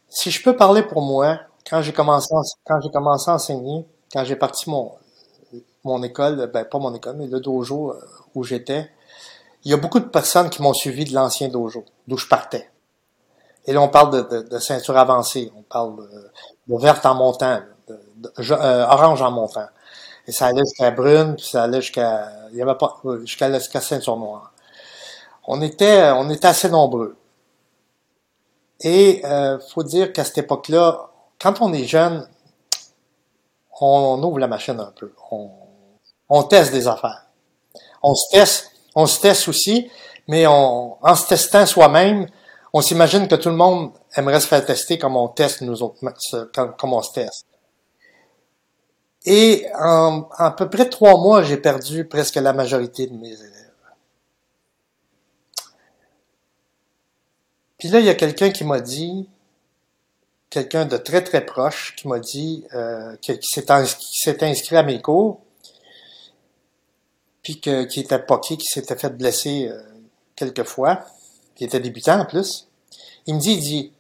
Si 0.10 0.32
je 0.32 0.42
peux 0.42 0.56
parler 0.56 0.82
pour 0.82 1.02
moi, 1.02 1.40
quand 1.70 1.82
j'ai 1.82 1.94
commencé, 1.94 2.34
quand 2.66 2.80
j'ai 2.82 2.92
commencé 2.92 3.30
à 3.30 3.36
enseigner, 3.36 3.86
quand 4.12 4.24
j'ai 4.24 4.36
parti 4.36 4.70
mon 4.70 4.92
mon 5.84 6.02
école, 6.02 6.50
ben 6.52 6.66
pas 6.66 6.80
mon 6.80 6.94
école, 6.96 7.16
mais 7.18 7.28
le 7.28 7.40
dojo 7.40 7.92
euh, 7.92 8.02
où 8.34 8.44
j'étais, 8.44 8.90
il 9.64 9.72
y 9.72 9.74
a 9.74 9.78
beaucoup 9.78 10.00
de 10.00 10.06
personnes 10.06 10.50
qui 10.50 10.62
m'ont 10.62 10.74
suivi 10.74 11.06
de 11.06 11.14
l'ancien 11.14 11.48
dojo, 11.48 11.86
d'où 12.08 12.18
je 12.18 12.28
partais. 12.28 12.70
Et 13.66 13.74
là, 13.74 13.82
on 13.82 13.88
parle 13.88 14.12
de, 14.12 14.38
de, 14.38 14.48
de 14.48 14.60
ceinture 14.60 14.98
avancée, 14.98 15.52
on 15.56 15.62
parle 15.62 15.96
de, 15.98 16.32
de 16.68 16.82
verte 16.82 17.06
en 17.06 17.16
montant, 17.16 17.60
euh, 17.90 18.86
orange 18.86 19.22
en 19.22 19.32
montant. 19.32 19.68
Et 20.28 20.32
ça 20.32 20.48
allait 20.48 20.62
jusqu'à 20.62 20.90
brune, 20.92 21.36
puis 21.36 21.46
ça 21.46 21.64
allait 21.64 21.82
jusqu'à, 21.82 22.32
il 22.52 22.58
y 22.58 22.62
avait 22.62 22.76
pas, 22.76 22.98
euh, 23.06 23.20
jusqu'à 23.22 23.52
jusqu'à 23.54 23.82
ceinture 23.82 24.18
noire. 24.18 24.54
On 25.48 25.62
était, 25.62 26.10
on 26.12 26.30
était 26.32 26.48
assez 26.48 26.70
nombreux. 26.70 27.16
Et 28.82 29.22
euh, 29.26 29.60
faut 29.74 29.84
dire 29.84 30.12
qu'à 30.14 30.24
cette 30.24 30.40
époque-là, 30.40 31.10
quand 31.40 31.62
on 31.62 31.74
est 31.74 31.86
jeune, 31.86 32.28
on, 33.80 34.22
ouvre 34.24 34.40
la 34.40 34.48
machine 34.48 34.80
un 34.80 34.94
peu. 34.98 35.14
On, 35.32 35.50
on 36.30 36.44
teste 36.44 36.72
des 36.72 36.88
affaires. 36.88 37.28
On 38.02 38.16
se 38.16 38.32
teste, 38.32 38.72
on 38.96 39.06
se 39.06 39.20
teste 39.20 39.48
aussi, 39.48 39.90
mais 40.28 40.48
on, 40.48 41.04
en 41.04 41.16
se 41.16 41.28
testant 41.28 41.66
soi-même, 41.66 42.28
on 42.74 42.82
s'imagine 42.82 43.28
que 43.28 43.36
tout 43.36 43.50
le 43.50 43.56
monde 43.56 43.92
aimerait 44.16 44.40
se 44.40 44.48
faire 44.48 44.66
tester 44.66 44.98
comme 44.98 45.16
on 45.16 45.28
teste 45.28 45.62
nous 45.62 45.82
autres, 45.82 46.00
comme 46.78 46.94
on 46.94 47.02
se 47.02 47.14
teste. 47.14 47.46
Et 49.26 49.66
en, 49.80 50.28
en 50.30 50.30
à 50.38 50.52
peu 50.52 50.70
près 50.70 50.88
trois 50.88 51.18
mois, 51.18 51.42
j'ai 51.42 51.58
perdu 51.58 52.06
presque 52.06 52.36
la 52.36 52.54
majorité 52.54 53.08
de 53.08 53.16
mes 53.16 53.34
élèves. 53.34 53.66
Puis 57.78 57.90
là, 57.90 58.00
il 58.00 58.06
y 58.06 58.10
a 58.10 58.16
quelqu'un 58.16 58.52
qui 58.52 58.64
m'a 58.64 58.80
dit, 58.80 59.30
quelqu'un 60.50 60.86
de 60.86 60.98
très 60.98 61.24
très 61.24 61.46
proche, 61.46 61.96
qui 61.96 62.08
m'a 62.08 62.20
dit, 62.20 62.66
euh, 62.74 63.16
qui 63.18 63.38
s'est 63.42 64.44
inscrit 64.44 64.78
à 64.78 64.84
mes 64.84 65.02
cours, 65.02 65.42
puis 67.46 67.62
que, 67.62 67.84
qui 67.84 68.00
était 68.00 68.20
poqué, 68.20 68.58
qui 68.58 68.66
s'était 68.66 68.96
fait 68.96 69.12
blesser 69.12 69.70
euh, 69.70 69.80
quelques 70.36 70.64
fois, 70.64 71.06
qui 71.54 71.64
était 71.64 71.80
débutant 71.80 72.20
en 72.20 72.26
plus. 72.26 72.68
Il 73.28 73.36
me 73.36 73.40
dit, 73.40 73.54
il 73.54 73.62
dit, 73.62 73.94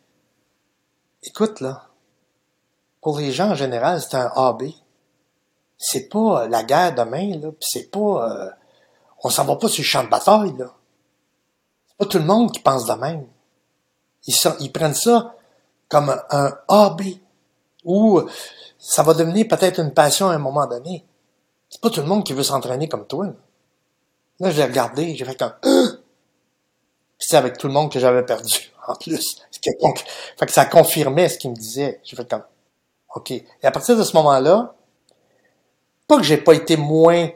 écoute 1.21 1.61
là, 1.61 1.89
pour 3.01 3.19
les 3.19 3.31
gens 3.31 3.51
en 3.51 3.55
général, 3.55 4.01
c'est 4.01 4.17
un 4.17 4.31
AB. 4.35 4.63
C'est 5.77 6.09
pas 6.09 6.41
euh, 6.43 6.47
la 6.47 6.63
guerre 6.63 6.95
demain, 6.95 7.37
là, 7.37 7.51
puis 7.51 7.67
c'est 7.69 7.91
pas, 7.91 7.99
euh, 7.99 8.49
on 9.23 9.29
s'en 9.29 9.45
va 9.45 9.57
pas 9.57 9.69
sur 9.69 9.83
le 9.83 9.87
champ 9.87 10.03
de 10.03 10.09
bataille, 10.09 10.57
là. 10.57 10.73
C'est 11.87 11.97
pas 11.97 12.05
tout 12.07 12.17
le 12.17 12.25
monde 12.25 12.51
qui 12.51 12.61
pense 12.61 12.87
de 12.87 12.93
même. 12.93 13.27
Ils, 14.25 14.35
ils 14.59 14.71
prennent 14.71 14.95
ça 14.95 15.35
comme 15.95 16.21
un, 16.29 16.51
AB, 16.67 17.03
ou 17.85 18.21
ça 18.77 19.01
va 19.01 19.13
devenir 19.13 19.47
peut-être 19.47 19.79
une 19.79 19.93
passion 19.93 20.27
à 20.27 20.33
un 20.33 20.39
moment 20.39 20.67
donné. 20.67 21.05
C'est 21.69 21.79
pas 21.79 21.89
tout 21.89 22.01
le 22.01 22.05
monde 22.05 22.25
qui 22.25 22.33
veut 22.33 22.43
s'entraîner 22.43 22.89
comme 22.89 23.07
toi. 23.07 23.27
Là, 23.27 23.33
Là, 24.41 24.51
je 24.51 24.57
l'ai 24.57 24.65
regardé, 24.65 25.15
j'ai 25.15 25.23
fait 25.23 25.37
comme 25.37 25.53
c'est 27.17 27.37
avec 27.37 27.57
tout 27.57 27.67
le 27.67 27.73
monde 27.73 27.89
que 27.89 27.97
j'avais 27.97 28.25
perdu, 28.25 28.73
en 28.87 28.95
plus. 28.95 29.37
Fait 30.37 30.45
que 30.45 30.51
ça 30.51 30.65
confirmait 30.65 31.29
ce 31.29 31.37
qu'il 31.37 31.51
me 31.51 31.55
disait. 31.55 32.01
J'ai 32.03 32.17
fait 32.17 32.29
comme 32.29 32.43
OK. 33.15 33.31
Et 33.31 33.45
à 33.63 33.71
partir 33.71 33.95
de 33.95 34.03
ce 34.03 34.13
moment-là, 34.17 34.75
pas 36.09 36.17
que 36.17 36.23
j'ai 36.23 36.37
pas 36.37 36.55
été 36.55 36.75
moins 36.75 37.29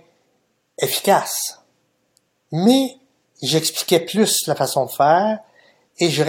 efficace, 0.77 1.61
mais 2.51 2.97
j'expliquais 3.41 4.01
plus 4.01 4.45
la 4.47 4.55
façon 4.55 4.85
de 4.85 4.91
faire 4.91 5.39
et 5.97 6.09
je, 6.09 6.23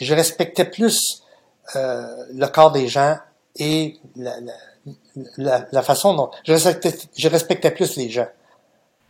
je 0.00 0.14
respectais 0.14 0.64
plus 0.64 1.22
euh, 1.76 2.24
le 2.34 2.46
corps 2.46 2.72
des 2.72 2.88
gens 2.88 3.16
et 3.56 3.98
la, 4.16 4.32
la, 5.36 5.66
la, 5.70 5.82
façon 5.82 6.14
dont 6.14 6.30
je 6.44 6.52
respectais, 6.52 6.94
je 7.16 7.28
respectais 7.28 7.70
plus 7.70 7.96
les 7.96 8.08
gens. 8.08 8.28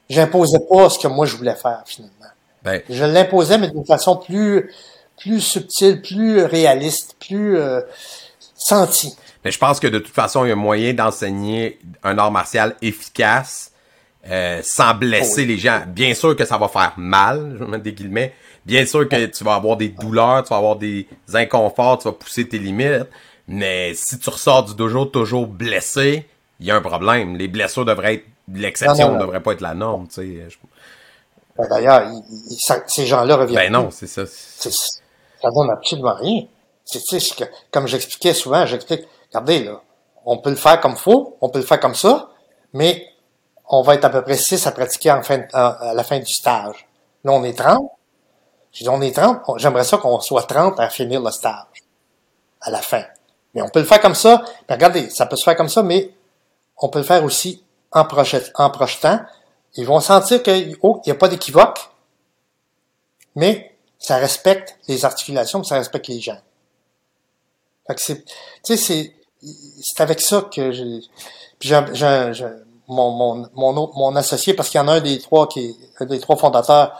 J'imposais 0.08 0.60
pas 0.60 0.88
ce 0.88 0.98
que 0.98 1.08
moi 1.08 1.26
je 1.26 1.36
voulais 1.36 1.54
faire 1.54 1.82
finalement. 1.86 2.14
Ben, 2.62 2.82
Je 2.88 3.04
l'imposais 3.04 3.58
mais 3.58 3.70
d'une 3.70 3.86
façon 3.86 4.16
plus 4.16 4.72
plus 5.18 5.40
subtile, 5.40 6.00
plus 6.00 6.44
réaliste, 6.44 7.16
plus 7.18 7.58
euh, 7.58 7.80
sentie. 8.54 9.16
Mais 9.44 9.50
je 9.50 9.58
pense 9.58 9.80
que 9.80 9.86
de 9.86 9.98
toute 9.98 10.14
façon, 10.14 10.44
il 10.44 10.48
y 10.48 10.52
a 10.52 10.56
moyen 10.56 10.94
d'enseigner 10.94 11.78
un 12.02 12.18
art 12.18 12.30
martial 12.30 12.76
efficace 12.82 13.72
euh, 14.30 14.60
sans 14.62 14.94
blesser 14.94 15.42
Oui. 15.42 15.46
les 15.46 15.58
gens. 15.58 15.82
Bien 15.86 16.14
sûr 16.14 16.36
que 16.36 16.44
ça 16.44 16.58
va 16.58 16.68
faire 16.68 16.92
mal, 16.96 17.54
je 17.58 17.64
vais 17.64 17.70
mettre 17.70 17.84
des 17.84 17.92
guillemets. 17.92 18.34
Bien 18.66 18.84
sûr 18.84 19.08
que 19.08 19.26
tu 19.26 19.44
vas 19.44 19.54
avoir 19.54 19.76
des 19.76 19.88
douleurs, 19.88 20.42
tu 20.42 20.50
vas 20.50 20.56
avoir 20.56 20.76
des 20.76 21.06
inconforts, 21.32 21.98
tu 21.98 22.04
vas 22.04 22.12
pousser 22.12 22.46
tes 22.48 22.58
limites. 22.58 23.06
Mais 23.46 23.94
si 23.94 24.18
tu 24.18 24.28
ressors 24.28 24.64
du 24.64 24.74
dojo 24.74 25.06
toujours 25.06 25.46
blessé, 25.46 26.26
il 26.60 26.66
y 26.66 26.70
a 26.70 26.76
un 26.76 26.82
problème. 26.82 27.36
Les 27.36 27.48
blessures 27.48 27.84
devraient 27.86 28.14
être 28.14 28.24
l'exception, 28.52 29.14
ne 29.14 29.20
devraient 29.20 29.42
pas 29.42 29.52
être 29.52 29.60
la 29.62 29.74
norme. 29.74 30.06
Tu 30.08 30.14
sais. 30.14 30.48
Ben, 31.56 31.66
D'ailleurs, 31.68 32.10
ces 32.86 33.06
gens-là 33.06 33.36
reviennent. 33.36 33.56
Ben 33.58 33.72
non, 33.72 33.90
c'est 33.90 34.06
ça. 34.06 34.24
Ça 34.26 35.50
donne 35.54 35.70
absolument 35.70 36.14
rien. 36.14 36.42
C'est 36.84 37.00
que, 37.36 37.44
comme 37.70 37.86
j'expliquais 37.86 38.32
souvent, 38.34 38.64
j'explique, 38.66 39.02
regardez, 39.30 39.64
là, 39.64 39.82
on 40.24 40.38
peut 40.38 40.50
le 40.50 40.56
faire 40.56 40.80
comme 40.80 40.96
faut, 40.96 41.36
on 41.40 41.48
peut 41.48 41.58
le 41.58 41.64
faire 41.64 41.80
comme 41.80 41.94
ça, 41.94 42.30
mais 42.72 43.06
on 43.68 43.82
va 43.82 43.94
être 43.94 44.04
à 44.04 44.10
peu 44.10 44.22
près 44.22 44.36
6 44.36 44.66
à 44.66 44.72
pratiquer 44.72 45.10
en 45.12 45.22
fin, 45.22 45.42
à, 45.52 45.92
la 45.94 46.04
fin 46.04 46.18
du 46.18 46.32
stage. 46.32 46.86
Là, 47.24 47.32
on 47.32 47.44
est 47.44 47.56
30. 47.58 47.90
Je 48.72 48.84
dis, 48.84 48.88
on 48.88 49.00
est 49.00 49.14
30. 49.14 49.42
on- 49.48 49.58
J'aimerais 49.58 49.84
ça 49.84 49.98
qu'on 49.98 50.20
soit 50.20 50.42
30 50.44 50.78
à 50.80 50.88
finir 50.88 51.20
le 51.22 51.30
stage. 51.30 51.66
À 52.60 52.70
la 52.70 52.80
fin. 52.80 53.04
Mais 53.54 53.62
on 53.62 53.68
peut 53.68 53.80
le 53.80 53.86
faire 53.86 54.00
comme 54.00 54.14
ça. 54.14 54.42
Mais 54.68 54.74
regardez, 54.74 55.10
ça 55.10 55.26
peut 55.26 55.36
se 55.36 55.44
faire 55.44 55.56
comme 55.56 55.68
ça, 55.68 55.82
mais 55.82 56.10
on 56.76 56.88
peut 56.88 56.98
le 57.00 57.04
faire 57.04 57.24
aussi 57.24 57.64
en, 57.92 58.00
en 58.00 58.70
projetant. 58.70 59.20
Ils 59.74 59.86
vont 59.86 60.00
sentir 60.00 60.42
qu'il 60.42 60.76
oh, 60.82 61.00
n'y 61.06 61.12
a 61.12 61.14
pas 61.14 61.28
d'équivoque, 61.28 61.78
mais 63.34 63.74
ça 63.98 64.16
respecte 64.16 64.78
les 64.88 65.04
articulations, 65.04 65.62
ça 65.62 65.76
respecte 65.76 66.08
les 66.08 66.20
gens. 66.20 66.38
Fait 67.86 67.94
que 67.94 68.00
c'est, 68.00 68.24
tu 68.24 68.32
sais, 68.64 68.76
c'est, 68.76 69.14
c'est 69.82 70.00
avec 70.02 70.20
ça 70.20 70.42
que 70.54 70.72
j'ai, 70.72 71.00
j'ai- 71.60 71.84
j'ai- 71.94 72.46
mon, 72.88 73.44
mon, 73.54 73.90
mon, 73.94 74.16
associé, 74.16 74.54
parce 74.54 74.70
qu'il 74.70 74.78
y 74.78 74.82
en 74.82 74.88
a 74.88 74.94
un 74.94 75.00
des 75.00 75.18
trois 75.18 75.46
qui 75.46 75.76
un 76.00 76.06
des 76.06 76.20
trois 76.20 76.36
fondateurs, 76.36 76.98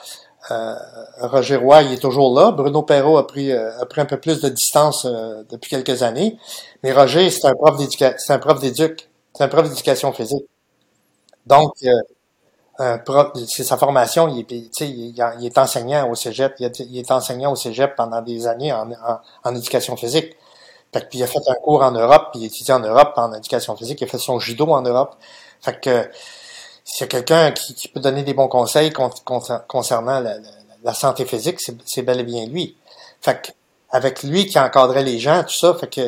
euh, 0.51 0.75
Roger 1.21 1.57
Roy, 1.57 1.83
il 1.83 1.93
est 1.95 1.99
toujours 1.99 2.39
là. 2.39 2.53
Bruno 2.53 2.83
Perrault 2.83 3.19
a 3.19 3.27
pris, 3.27 3.51
euh, 3.53 3.81
a 3.81 3.87
pris 3.87 4.01
un 4.01 4.07
peu 4.07 4.19
plus 4.19 4.41
de 4.41 4.49
distance 4.49 5.05
euh, 5.05 5.43
depuis 5.51 5.71
quelques 5.71 6.03
années. 6.03 6.39
Mais 6.83 6.93
Roger, 6.93 7.31
c'est 7.31 7.47
un 7.47 7.55
prof 7.55 7.77
d'éducation, 7.77 8.17
c'est 8.19 8.33
un 8.33 8.39
prof 8.39 8.61
d'éduc, 8.61 9.09
c'est 9.35 9.45
un 9.45 9.49
prof 9.49 9.69
d'éducation 9.69 10.13
physique. 10.13 10.47
Donc, 11.47 11.73
c'est 13.47 13.65
sa 13.65 13.79
formation, 13.79 14.29
il 14.29 14.41
est, 14.41 14.81
il, 14.81 15.47
est 15.47 15.59
enseignant 15.59 16.11
au 16.11 16.15
cégep, 16.15 16.55
il 16.59 16.67
est, 16.67 16.81
il 16.81 16.99
est 16.99 17.11
enseignant 17.11 17.53
au 17.53 17.57
cégep 17.57 17.97
pendant 17.97 18.21
des 18.21 18.47
années 18.47 18.73
en, 18.73 18.91
en, 18.93 19.21
en 19.45 19.55
éducation 19.55 19.97
physique. 19.97 20.37
Fait 20.93 21.01
que, 21.03 21.09
puis 21.09 21.19
il 21.19 21.23
a 21.23 21.27
fait 21.27 21.39
un 21.47 21.55
cours 21.55 21.83
en 21.83 21.91
Europe, 21.91 22.29
puis 22.33 22.43
il 22.43 22.47
étudie 22.47 22.73
en 22.73 22.81
Europe 22.81 23.13
en 23.17 23.33
éducation 23.35 23.77
physique, 23.77 24.01
il 24.01 24.05
a 24.05 24.07
fait 24.07 24.19
son 24.19 24.39
judo 24.39 24.67
en 24.67 24.83
Europe. 24.83 25.17
Fait 25.61 25.81
que 25.81 26.09
s'il 26.85 27.03
y 27.03 27.05
a 27.05 27.07
quelqu'un 27.09 27.53
qui, 27.53 27.75
qui, 27.75 27.89
peut 27.89 28.01
donner 28.01 28.23
des 28.23 28.35
bons 28.35 28.49
conseils 28.49 28.93
con, 28.93 29.11
con, 29.25 29.41
concernant 29.67 30.21
la, 30.21 30.39
la, 30.39 30.51
la, 30.83 30.95
santé 30.95 31.25
physique, 31.25 31.61
c'est 31.61 32.03
bel 32.03 32.21
et 32.21 32.25
bien 32.25 32.47
lui. 32.47 32.77
Fait 33.21 33.43
que 33.43 33.51
avec 33.91 34.23
lui 34.23 34.47
qui 34.47 34.59
encadrait 34.59 35.03
les 35.03 35.19
gens, 35.19 35.43
tout 35.45 35.55
ça, 35.55 35.75
fait 35.75 35.89
que 35.89 36.01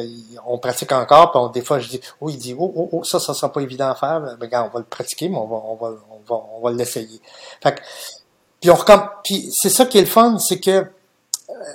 on 0.47 0.59
pratique 0.59 0.93
encore, 0.93 1.31
puis 1.31 1.41
on, 1.41 1.49
des 1.49 1.63
fois 1.63 1.79
je 1.79 1.89
dis, 1.89 2.01
oh, 2.21 2.29
il 2.29 2.37
dit, 2.37 2.55
oh, 2.59 2.73
oh, 2.77 2.89
oh, 2.93 3.05
ça, 3.05 3.19
ça 3.19 3.33
sera 3.33 3.51
pas 3.51 3.63
évident 3.63 3.89
à 3.89 3.95
faire, 3.95 4.21
mais 4.21 4.33
regarde, 4.39 4.69
on 4.71 4.75
va 4.75 4.81
le 4.81 4.87
pratiquer, 4.87 5.29
mais 5.29 5.39
on 5.39 5.47
va, 5.47 5.57
on 5.57 5.77
va, 5.77 5.93
on 6.11 6.35
va, 6.35 6.43
on 6.57 6.61
va 6.61 6.73
l'essayer. 6.73 7.21
Fait 7.63 7.75
que, 7.75 7.81
puis 8.61 8.71
on 8.71 8.77
puis 9.25 9.49
c'est 9.53 9.71
ça 9.71 9.87
qui 9.87 9.97
est 9.97 10.03
le 10.03 10.07
fun, 10.07 10.39
c'est 10.39 10.61
que 10.61 10.87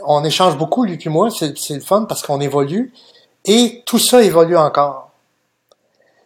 on 0.05 0.23
échange 0.23 0.57
beaucoup, 0.57 0.83
lui 0.83 0.97
puis 0.97 1.09
moi, 1.09 1.29
c'est 1.31 1.69
le 1.69 1.79
fun 1.79 2.05
parce 2.07 2.21
qu'on 2.21 2.39
évolue, 2.39 2.93
et 3.45 3.83
tout 3.85 3.99
ça 3.99 4.21
évolue 4.21 4.57
encore. 4.57 5.04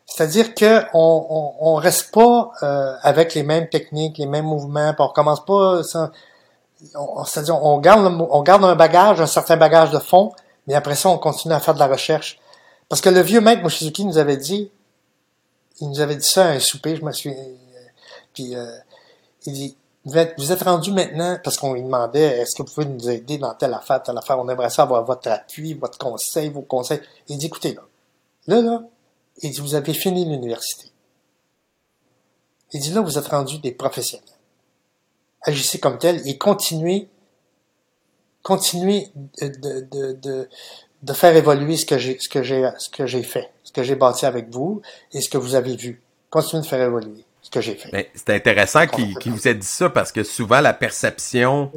C'est-à-dire 0.10 0.56
que 0.56 0.84
on, 0.94 1.54
on, 1.60 1.76
reste 1.76 2.12
pas 2.12 2.52
euh, 2.64 2.96
avec 3.04 3.36
les 3.36 3.44
mêmes 3.44 3.70
techniques, 3.70 4.18
les 4.18 4.26
mêmes 4.26 4.46
mouvements, 4.46 4.94
puis 4.94 5.02
on 5.02 5.08
recommence 5.08 5.46
pas 5.46 5.84
sans, 5.84 6.10
c'est-à-dire 7.26 7.64
on 7.64 7.78
garde, 7.78 8.06
on 8.30 8.42
garde 8.42 8.66
un 8.66 8.76
bagage, 8.76 9.22
un 9.22 9.28
certain 9.28 9.56
bagage 9.56 9.92
de 9.92 10.00
fond, 10.00 10.34
mais 10.68 10.74
après 10.74 10.96
ça, 10.96 11.10
on 11.10 11.18
continue 11.18 11.54
à 11.54 11.60
faire 11.60 11.74
de 11.74 11.80
la 11.80 11.88
recherche. 11.88 12.40
Parce 12.90 13.02
que 13.02 13.10
le 13.10 13.22
vieux 13.22 13.40
maître 13.40 13.62
Moshizuki 13.62 14.04
nous 14.04 14.18
avait 14.18 14.38
dit, 14.38 14.72
il 15.80 15.90
nous 15.90 16.00
avait 16.00 16.16
dit 16.16 16.28
ça 16.28 16.46
à 16.46 16.50
un 16.50 16.60
souper, 16.60 16.96
je 16.96 17.06
me 17.06 17.12
suis, 17.12 17.34
puis 18.34 18.56
euh, 18.56 18.66
il 19.46 19.54
dit, 19.54 19.78
vous 20.06 20.18
êtes, 20.18 20.34
vous 20.38 20.52
êtes 20.52 20.64
rendu 20.64 20.92
maintenant, 20.92 21.38
parce 21.44 21.58
qu'on 21.58 21.74
lui 21.74 21.84
demandait, 21.84 22.40
est-ce 22.40 22.56
que 22.56 22.64
vous 22.64 22.74
pouvez 22.74 22.88
nous 22.88 23.10
aider 23.10 23.38
dans 23.38 23.54
telle 23.54 23.74
affaire, 23.74 24.02
telle 24.02 24.18
affaire, 24.18 24.40
on 24.40 24.50
aimerait 24.50 24.70
ça 24.70 24.84
avoir 24.84 25.04
votre 25.06 25.30
appui, 25.30 25.76
votre 25.76 25.98
conseil, 25.98 26.50
vos 26.50 26.62
conseils. 26.62 27.02
Il 27.28 27.38
dit, 27.38 27.46
écoutez, 27.46 27.74
là, 27.74 27.82
là, 28.48 28.62
là, 28.62 28.84
il 29.42 29.52
dit, 29.52 29.62
vous 29.62 29.76
avez 29.76 29.94
fini 29.94 30.26
l'université. 30.26 30.90
Il 32.74 32.82
dit, 32.82 32.92
là, 32.92 33.02
vous 33.02 33.18
êtes 33.18 33.28
rendu 33.28 33.60
des 33.60 33.72
professionnels 33.72 34.24
agissez 35.42 35.80
comme 35.80 35.98
tel 35.98 36.22
et 36.26 36.38
continuez, 36.38 37.08
continuez 38.44 39.08
de, 39.42 39.48
de, 39.48 40.14
de, 40.14 40.50
de 41.04 41.14
faire 41.14 41.36
évoluer 41.36 41.78
ce 41.78 41.86
que 41.86 41.98
j'ai, 41.98 42.18
ce 42.20 42.30
que 42.30 42.44
j'ai, 42.44 42.70
ce 42.78 42.90
que 42.90 43.06
j'ai 43.06 43.24
fait, 43.24 43.50
ce 43.64 43.72
que 43.72 43.84
j'ai 43.84 43.96
bâti 43.96 44.26
avec 44.26 44.50
vous 44.50 44.82
et 45.14 45.22
ce 45.22 45.30
que 45.30 45.38
vous 45.38 45.56
avez 45.56 45.76
vu. 45.76 46.02
Continuez 46.30 46.64
de 46.64 46.68
faire 46.68 46.82
évoluer 46.82 47.24
ce 47.42 47.50
que 47.50 47.62
j'ai 47.62 47.76
fait. 47.76 48.12
c'est 48.14 48.30
intéressant 48.32 48.86
qu'il, 48.88 49.16
vous 49.32 49.48
ait 49.48 49.56
dit 49.56 49.66
ça 49.66 49.90
parce 49.90 50.12
que 50.12 50.24
souvent 50.24 50.62
la 50.62 50.74
perception 50.74 51.72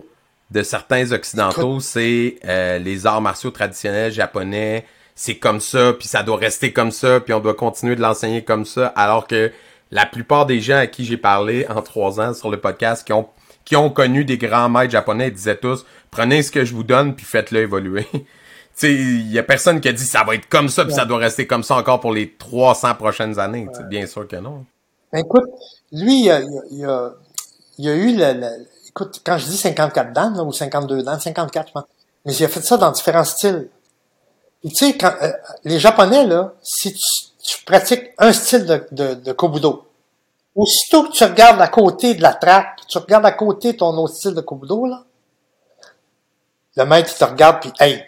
de 0.50 0.62
certains 0.62 1.12
occidentaux, 1.12 1.80
c'est 1.80 2.36
euh, 2.44 2.78
les 2.78 3.06
arts 3.06 3.22
martiaux 3.22 3.50
traditionnels 3.50 4.12
japonais, 4.12 4.84
c'est 5.14 5.36
comme 5.36 5.60
ça, 5.60 5.92
puis 5.92 6.08
ça 6.08 6.22
doit 6.22 6.36
rester 6.36 6.72
comme 6.72 6.90
ça, 6.90 7.20
puis 7.20 7.34
on 7.34 7.40
doit 7.40 7.54
continuer 7.54 7.96
de 7.96 8.00
l'enseigner 8.00 8.42
comme 8.44 8.64
ça, 8.64 8.86
alors 8.88 9.26
que 9.26 9.52
la 9.90 10.06
plupart 10.06 10.46
des 10.46 10.60
gens 10.60 10.78
à 10.78 10.86
qui 10.86 11.04
j'ai 11.04 11.16
parlé 11.16 11.66
en 11.68 11.82
trois 11.82 12.20
ans 12.20 12.34
sur 12.34 12.50
le 12.50 12.58
podcast 12.58 13.06
qui 13.06 13.12
ont 13.12 13.28
qui 13.64 13.76
ont 13.76 13.90
connu 13.90 14.24
des 14.24 14.38
grands 14.38 14.68
maîtres 14.68 14.90
japonais 14.90 15.30
disaient 15.30 15.56
tous 15.56 15.84
prenez 16.12 16.42
ce 16.42 16.52
que 16.52 16.64
je 16.64 16.74
vous 16.74 16.84
donne 16.84 17.16
puis 17.16 17.26
faites-le 17.26 17.60
évoluer. 17.60 18.06
il 18.82 19.32
y 19.32 19.38
a 19.38 19.42
personne 19.42 19.80
qui 19.80 19.88
a 19.88 19.92
dit 19.92 20.04
ça 20.04 20.22
va 20.22 20.36
être 20.36 20.48
comme 20.48 20.68
ça 20.68 20.84
puis 20.84 20.94
ça 20.94 21.04
doit 21.04 21.18
rester 21.18 21.46
comme 21.46 21.64
ça 21.64 21.76
encore 21.76 21.98
pour 21.98 22.12
les 22.12 22.32
300 22.32 22.94
prochaines 22.94 23.40
années. 23.40 23.66
Bien 23.88 24.06
sûr 24.06 24.28
que 24.28 24.36
non. 24.36 24.64
Ben, 25.12 25.20
écoute, 25.20 25.44
lui, 25.90 26.20
il 26.20 26.24
y 26.24 26.30
a, 26.30 26.40
il 26.70 26.84
a, 26.86 27.12
il 27.78 27.88
a 27.88 27.94
eu 27.94 28.16
le, 28.16 28.66
écoute, 28.88 29.20
quand 29.24 29.36
je 29.36 29.46
dis 29.46 29.56
54 29.56 30.12
dents 30.12 30.46
ou 30.46 30.52
52 30.52 31.02
dents, 31.02 31.18
54 31.18 31.68
je 31.68 31.72
pense, 31.72 31.84
mais 32.24 32.34
il 32.34 32.44
a 32.44 32.48
fait 32.48 32.62
ça 32.62 32.76
dans 32.76 32.92
différents 32.92 33.24
styles. 33.24 33.68
Tu 34.70 34.76
sais, 34.76 34.96
quand 34.96 35.12
euh, 35.22 35.32
les 35.64 35.80
Japonais 35.80 36.26
là, 36.26 36.52
si 36.62 36.94
tu, 36.94 37.64
pratiques 37.64 38.10
un 38.18 38.32
style 38.32 38.66
de, 38.66 38.86
de, 38.92 39.14
de 39.14 39.32
kobudo, 39.32 39.86
Aussitôt 40.54 41.04
que 41.04 41.12
tu 41.12 41.24
regardes 41.24 41.60
à 41.60 41.68
côté 41.68 42.14
de 42.14 42.22
la 42.22 42.34
trappe, 42.34 42.80
tu 42.86 42.98
regardes 42.98 43.24
à 43.24 43.32
côté 43.32 43.74
ton 43.74 43.96
autre 43.96 44.14
style 44.14 44.34
de 44.34 44.42
Kobudo, 44.42 44.86
là, 44.86 45.04
le 46.76 46.84
maître, 46.84 47.10
il 47.14 47.18
te 47.18 47.24
regarde, 47.24 47.60
puis 47.60 47.72
hey, 47.80 48.02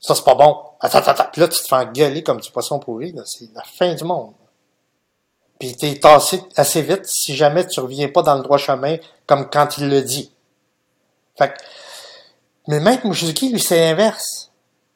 ça 0.00 0.14
c'est 0.14 0.24
pas 0.24 0.34
bon. 0.34 0.56
Attends, 0.80 0.98
attends, 0.98 1.10
attends. 1.12 1.28
Puis 1.32 1.40
là, 1.40 1.48
tu 1.48 1.60
te 1.60 1.66
fais 1.66 1.76
engueuler 1.76 2.22
comme 2.22 2.40
du 2.40 2.50
poisson 2.50 2.78
pourri, 2.78 3.12
là. 3.12 3.22
C'est 3.24 3.48
la 3.54 3.62
fin 3.62 3.94
du 3.94 4.04
monde. 4.04 4.34
Puis 5.58 5.76
t'es 5.76 5.98
tassé 5.98 6.42
assez 6.56 6.82
vite 6.82 7.06
si 7.06 7.34
jamais 7.34 7.66
tu 7.66 7.80
reviens 7.80 8.08
pas 8.08 8.22
dans 8.22 8.34
le 8.34 8.42
droit 8.42 8.58
chemin 8.58 8.96
comme 9.26 9.48
quand 9.48 9.78
il 9.78 9.88
le 9.88 10.02
dit. 10.02 10.32
Fait 11.38 11.48
que, 11.48 11.58
mais 12.68 12.80
maître 12.80 13.06
Mushizuki, 13.06 13.50
lui, 13.50 13.60
c'est 13.60 13.78
l'inverse. 13.78 14.50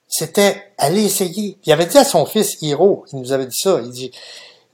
C'était 0.08 0.72
aller 0.78 1.04
essayer. 1.04 1.58
Il 1.64 1.72
avait 1.72 1.86
dit 1.86 1.98
à 1.98 2.04
son 2.04 2.24
fils 2.24 2.56
Hiro, 2.62 3.04
il 3.12 3.20
nous 3.20 3.32
avait 3.32 3.46
dit 3.46 3.56
ça, 3.56 3.78
il 3.82 3.90
dit, 3.90 4.10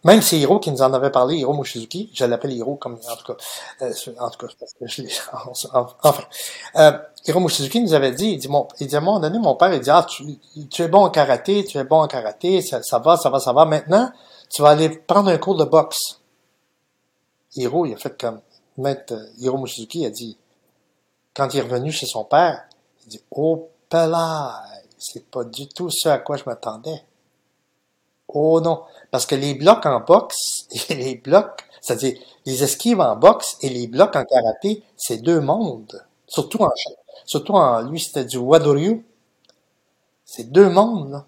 même 0.04 0.22
c'est 0.22 0.38
Hiro 0.38 0.60
qui 0.60 0.70
nous 0.70 0.82
en 0.82 0.92
avait 0.92 1.10
parlé, 1.10 1.36
Hiro 1.38 1.52
Mochizuki, 1.54 2.10
je 2.14 2.24
l'appelle 2.24 2.52
Hiro 2.52 2.76
comme, 2.76 2.94
en 2.94 3.16
tout 3.16 3.32
cas, 3.32 3.36
euh, 3.82 3.92
en 4.20 4.30
tout 4.30 4.46
cas, 4.46 4.52
parce 4.60 4.74
que 4.74 4.86
je 4.86 5.02
enfin, 6.02 6.24
euh, 6.76 6.92
Hiro 7.26 7.40
Mochizuki 7.40 7.80
nous 7.80 7.94
avait 7.94 8.12
dit, 8.12 8.32
il 8.32 8.38
dit, 8.38 8.48
mon, 8.48 8.68
il 8.78 8.86
dit, 8.86 8.94
à 8.94 8.98
un 8.98 9.00
moment 9.00 9.18
donné, 9.18 9.38
mon 9.38 9.56
père, 9.56 9.74
il 9.74 9.80
dit, 9.80 9.90
ah, 9.90 10.06
tu, 10.08 10.38
tu 10.70 10.82
es 10.82 10.88
bon 10.88 11.04
en 11.04 11.10
karaté, 11.10 11.64
tu 11.64 11.78
es 11.78 11.84
bon 11.84 12.02
en 12.02 12.06
karaté, 12.06 12.62
ça, 12.62 12.82
ça 12.82 12.98
va, 13.00 13.16
ça 13.16 13.30
va, 13.30 13.40
ça 13.40 13.52
va. 13.52 13.64
Maintenant, 13.64 14.12
tu 14.50 14.62
vas 14.62 14.70
aller 14.70 14.90
prendre 14.90 15.30
un 15.30 15.38
cours 15.38 15.56
de 15.56 15.64
boxe. 15.64 16.20
Hiro, 17.56 17.86
il 17.86 17.94
a 17.94 17.96
fait 17.96 18.16
comme, 18.20 18.40
maître 18.76 19.14
euh, 19.14 19.26
Hiro 19.38 19.56
Mochizuki 19.56 20.06
a 20.06 20.10
dit, 20.10 20.36
quand 21.34 21.52
il 21.54 21.58
est 21.58 21.62
revenu 21.62 21.90
chez 21.90 22.06
son 22.06 22.24
père, 22.24 22.64
il 23.04 23.08
dit, 23.08 23.22
oh, 23.32 23.68
là, 23.92 24.62
c'est 25.04 25.26
pas 25.26 25.44
du 25.44 25.68
tout 25.68 25.90
ce 25.90 26.08
à 26.08 26.18
quoi 26.18 26.36
je 26.36 26.44
m'attendais. 26.46 27.02
Oh 28.28 28.60
non, 28.60 28.82
parce 29.10 29.26
que 29.26 29.34
les 29.34 29.54
blocs 29.54 29.84
en 29.84 30.00
boxe 30.00 30.66
et 30.88 30.94
les 30.94 31.16
blocs, 31.16 31.60
c'est-à-dire 31.80 32.18
les 32.46 32.62
esquives 32.62 33.00
en 33.00 33.16
boxe 33.16 33.56
et 33.60 33.68
les 33.68 33.86
blocs 33.86 34.16
en 34.16 34.24
karaté, 34.24 34.82
c'est 34.96 35.18
deux 35.18 35.40
mondes. 35.40 36.04
Surtout 36.26 36.62
en, 36.62 36.70
surtout 37.26 37.52
en 37.52 37.82
lui, 37.82 38.00
c'était 38.00 38.24
du 38.24 38.38
Wadoryu. 38.38 39.04
C'est 40.24 40.50
deux 40.50 40.70
mondes, 40.70 41.10
là. 41.10 41.26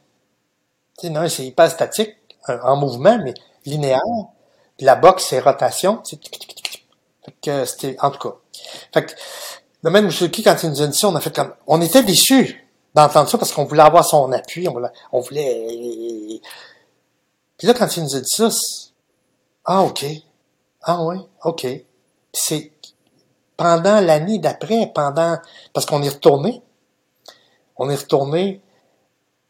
Tu 0.99 1.09
sais, 1.09 1.13
non, 1.13 1.29
c'est 1.29 1.45
hyper 1.45 1.71
statique, 1.71 2.17
en 2.49 2.77
mouvement, 2.77 3.19
mais 3.23 3.35
linéaire. 3.67 4.01
Puis 4.79 4.87
la 4.87 4.95
boxe, 4.97 5.27
c'est 5.29 5.41
rotation. 5.41 6.03
Fait 6.07 7.35
que 7.43 7.65
c'était, 7.67 7.97
en 8.01 8.11
tout 8.11 8.29
cas. 8.29 8.37
Fait 8.95 9.05
que, 9.05 9.13
le 9.83 9.91
même 9.91 10.07
Musuki, 10.07 10.43
quand 10.43 10.57
il 10.63 10.71
nous 10.71 10.81
a 10.81 10.87
dit 10.87 10.99
ça, 10.99 11.09
on 11.09 11.15
a 11.15 11.21
fait 11.21 11.35
comme, 11.35 11.53
on 11.67 11.83
était 11.83 12.03
déçus 12.03 12.66
d'entendre 12.97 13.29
ça 13.29 13.39
parce 13.39 13.53
qu'on 13.53 13.65
voulait 13.65 13.83
avoir 13.83 14.05
son 14.05 14.33
appui, 14.33 14.67
on 14.69 14.73
voulait, 14.73 14.89
on 15.13 15.21
voulait 15.21 16.41
puis 17.57 17.67
là, 17.67 17.75
quand 17.75 17.97
il 17.97 18.03
nous 18.03 18.17
a 18.17 18.21
dit 18.21 18.29
ça, 18.29 18.49
ah, 19.65 19.83
OK. 19.83 20.05
Ah, 20.83 21.03
oui, 21.03 21.17
OK. 21.45 21.67
c'est 22.33 22.73
pendant 23.57 24.01
l'année 24.01 24.39
d'après, 24.39 24.93
pendant, 24.95 25.39
parce 25.73 25.87
qu'on 25.87 26.03
est 26.03 26.11
retourné. 26.11 26.63
On 27.77 27.89
est 27.89 27.97
retourné. 27.97 28.61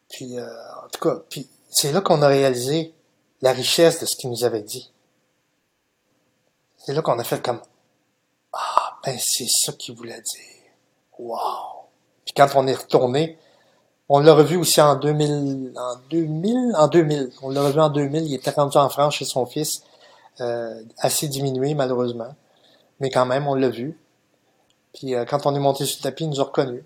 Puis, 0.09 0.39
euh, 0.39 0.47
en 0.85 0.89
tout 0.89 1.01
cas, 1.01 1.17
puis 1.29 1.49
c'est 1.69 1.91
là 1.91 2.01
qu'on 2.01 2.23
a 2.23 2.29
réalisé 2.29 2.95
la 3.43 3.53
richesse 3.53 4.01
de 4.01 4.07
ce 4.07 4.17
qu'il 4.17 4.31
nous 4.31 4.45
avait 4.45 4.63
dit. 4.63 4.93
C'est 6.79 6.95
là 6.95 7.03
qu'on 7.03 7.19
a 7.19 7.25
fait 7.25 7.43
comme, 7.43 7.61
ah, 8.53 8.99
ben, 9.05 9.19
c'est 9.21 9.49
ça 9.49 9.73
qu'il 9.73 9.97
voulait 9.97 10.23
dire. 10.23 10.73
Wow. 11.19 11.76
Puis 12.37 12.45
quand 12.45 12.61
on 12.61 12.67
est 12.67 12.75
retourné, 12.75 13.39
on 14.09 14.21
l'a 14.21 14.35
revu 14.35 14.57
aussi 14.57 14.81
en 14.81 14.97
2000, 14.97 15.73
en 15.77 15.97
2000, 16.11 16.75
en 16.77 16.89
2000. 16.89 17.31
On 17.43 17.51
l'a 17.51 17.63
revu 17.63 17.81
en 17.81 17.89
2000. 17.89 18.27
Il 18.27 18.35
était 18.35 18.51
rendu 18.51 18.77
en 18.77 18.89
France 18.89 19.15
chez 19.15 19.25
son 19.25 19.47
fils, 19.47 19.83
euh, 20.41 20.83
assez 20.99 21.29
diminué 21.29 21.75
malheureusement, 21.75 22.35
mais 23.01 23.11
quand 23.11 23.27
même 23.27 23.47
on 23.47 23.55
l'a 23.55 23.71
vu. 23.71 23.99
Puis 24.95 25.15
euh, 25.15 25.25
quand 25.25 25.47
on 25.47 25.55
est 25.55 25.61
monté 25.61 25.87
sur 25.87 25.99
le 26.01 26.03
tapis, 26.03 26.25
il 26.25 26.31
nous 26.31 26.41
a 26.41 26.45
reconnus. 26.45 26.85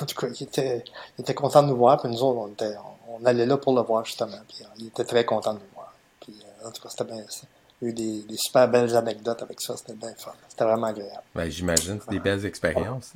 en 0.00 0.06
tout 0.06 0.14
cas, 0.14 0.28
il 0.28 0.42
était, 0.44 0.84
il 1.18 1.22
était 1.22 1.34
content 1.34 1.62
de 1.62 1.68
nous 1.68 1.76
voir. 1.76 2.00
Puis 2.00 2.08
nous 2.08 2.22
autres, 2.22 2.38
on, 2.38 2.48
était, 2.48 2.74
on, 3.08 3.24
allait 3.26 3.46
là 3.46 3.56
pour 3.56 3.74
le 3.74 3.82
voir 3.82 4.04
justement. 4.04 4.38
Puis 4.48 4.58
euh, 4.62 4.68
il 4.78 4.86
était 4.86 5.04
très 5.04 5.24
content 5.24 5.54
de 5.54 5.58
nous 5.58 5.74
voir. 5.74 5.92
Puis 6.20 6.34
en 6.64 6.70
tout 6.70 6.80
cas, 6.80 6.88
c'était 6.88 7.04
bien. 7.04 7.24
Il 7.82 7.84
y 7.84 7.88
a 7.88 7.90
eu 7.90 7.92
des, 7.92 8.22
des, 8.22 8.36
super 8.36 8.68
belles 8.68 8.96
anecdotes 8.96 9.42
avec 9.42 9.60
ça. 9.60 9.76
C'était 9.76 9.94
bien 9.94 10.14
fun. 10.16 10.32
C'était 10.48 10.64
vraiment 10.64 10.86
agréable. 10.86 11.24
Ben, 11.34 11.50
j'imagine, 11.50 11.98
c'est 12.02 12.10
des 12.10 12.20
belles 12.20 12.46
expériences. 12.46 13.12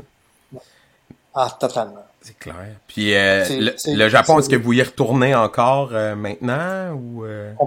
Ah, 1.34 1.48
totalement. 1.58 2.04
C'est 2.20 2.38
clair. 2.38 2.54
Puis 2.86 3.14
euh, 3.14 3.44
le, 3.86 4.08
Japon, 4.08 4.38
est-ce 4.38 4.48
que 4.48 4.56
vous 4.56 4.74
y 4.74 4.82
retournez 4.82 5.34
encore 5.34 5.90
euh, 5.92 6.14
maintenant 6.14 6.92
ou 6.92 7.24
euh? 7.24 7.52
On 7.58 7.66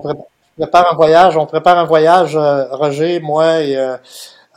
prépare, 0.57 0.91
un 0.91 0.95
voyage. 0.95 1.37
On 1.37 1.45
prépare 1.47 1.77
un 1.79 1.85
voyage, 1.85 2.37
Roger, 2.37 3.19
moi 3.19 3.61
et 3.61 3.75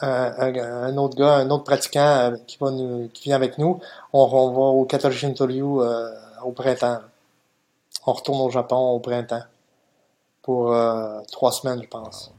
un, 0.02 0.96
autre 0.98 1.16
gars, 1.16 1.36
un 1.36 1.48
autre 1.50 1.64
pratiquant 1.64 2.32
qui 2.46 2.58
va 2.60 2.70
nous, 2.70 3.08
qui 3.14 3.24
vient 3.24 3.36
avec 3.36 3.56
nous. 3.56 3.80
On, 4.12 4.26
va 4.26 4.60
au 4.60 4.84
Katoshi 4.84 5.32
au 6.44 6.52
printemps. 6.52 6.98
On 8.06 8.12
retourne 8.12 8.40
au 8.40 8.50
Japon 8.50 8.76
au 8.76 9.00
printemps 9.00 9.44
pour 10.42 10.76
trois 11.32 11.52
semaines, 11.52 11.80
je 11.82 11.88
pense. 11.88 12.30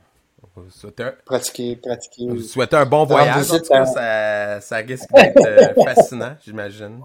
Pratiquer, 1.26 1.76
pratiquer. 1.76 2.28
Vous 2.28 2.41
souhaitez 2.41 2.76
un 2.76 2.86
bon 2.86 3.05
voyage. 3.05 3.45
ça, 3.45 4.60
ça 4.60 4.76
risque 4.78 5.12
d'être 5.14 5.45
euh, 5.45 5.84
fascinant, 5.84 6.36
j'imagine. 6.45 7.01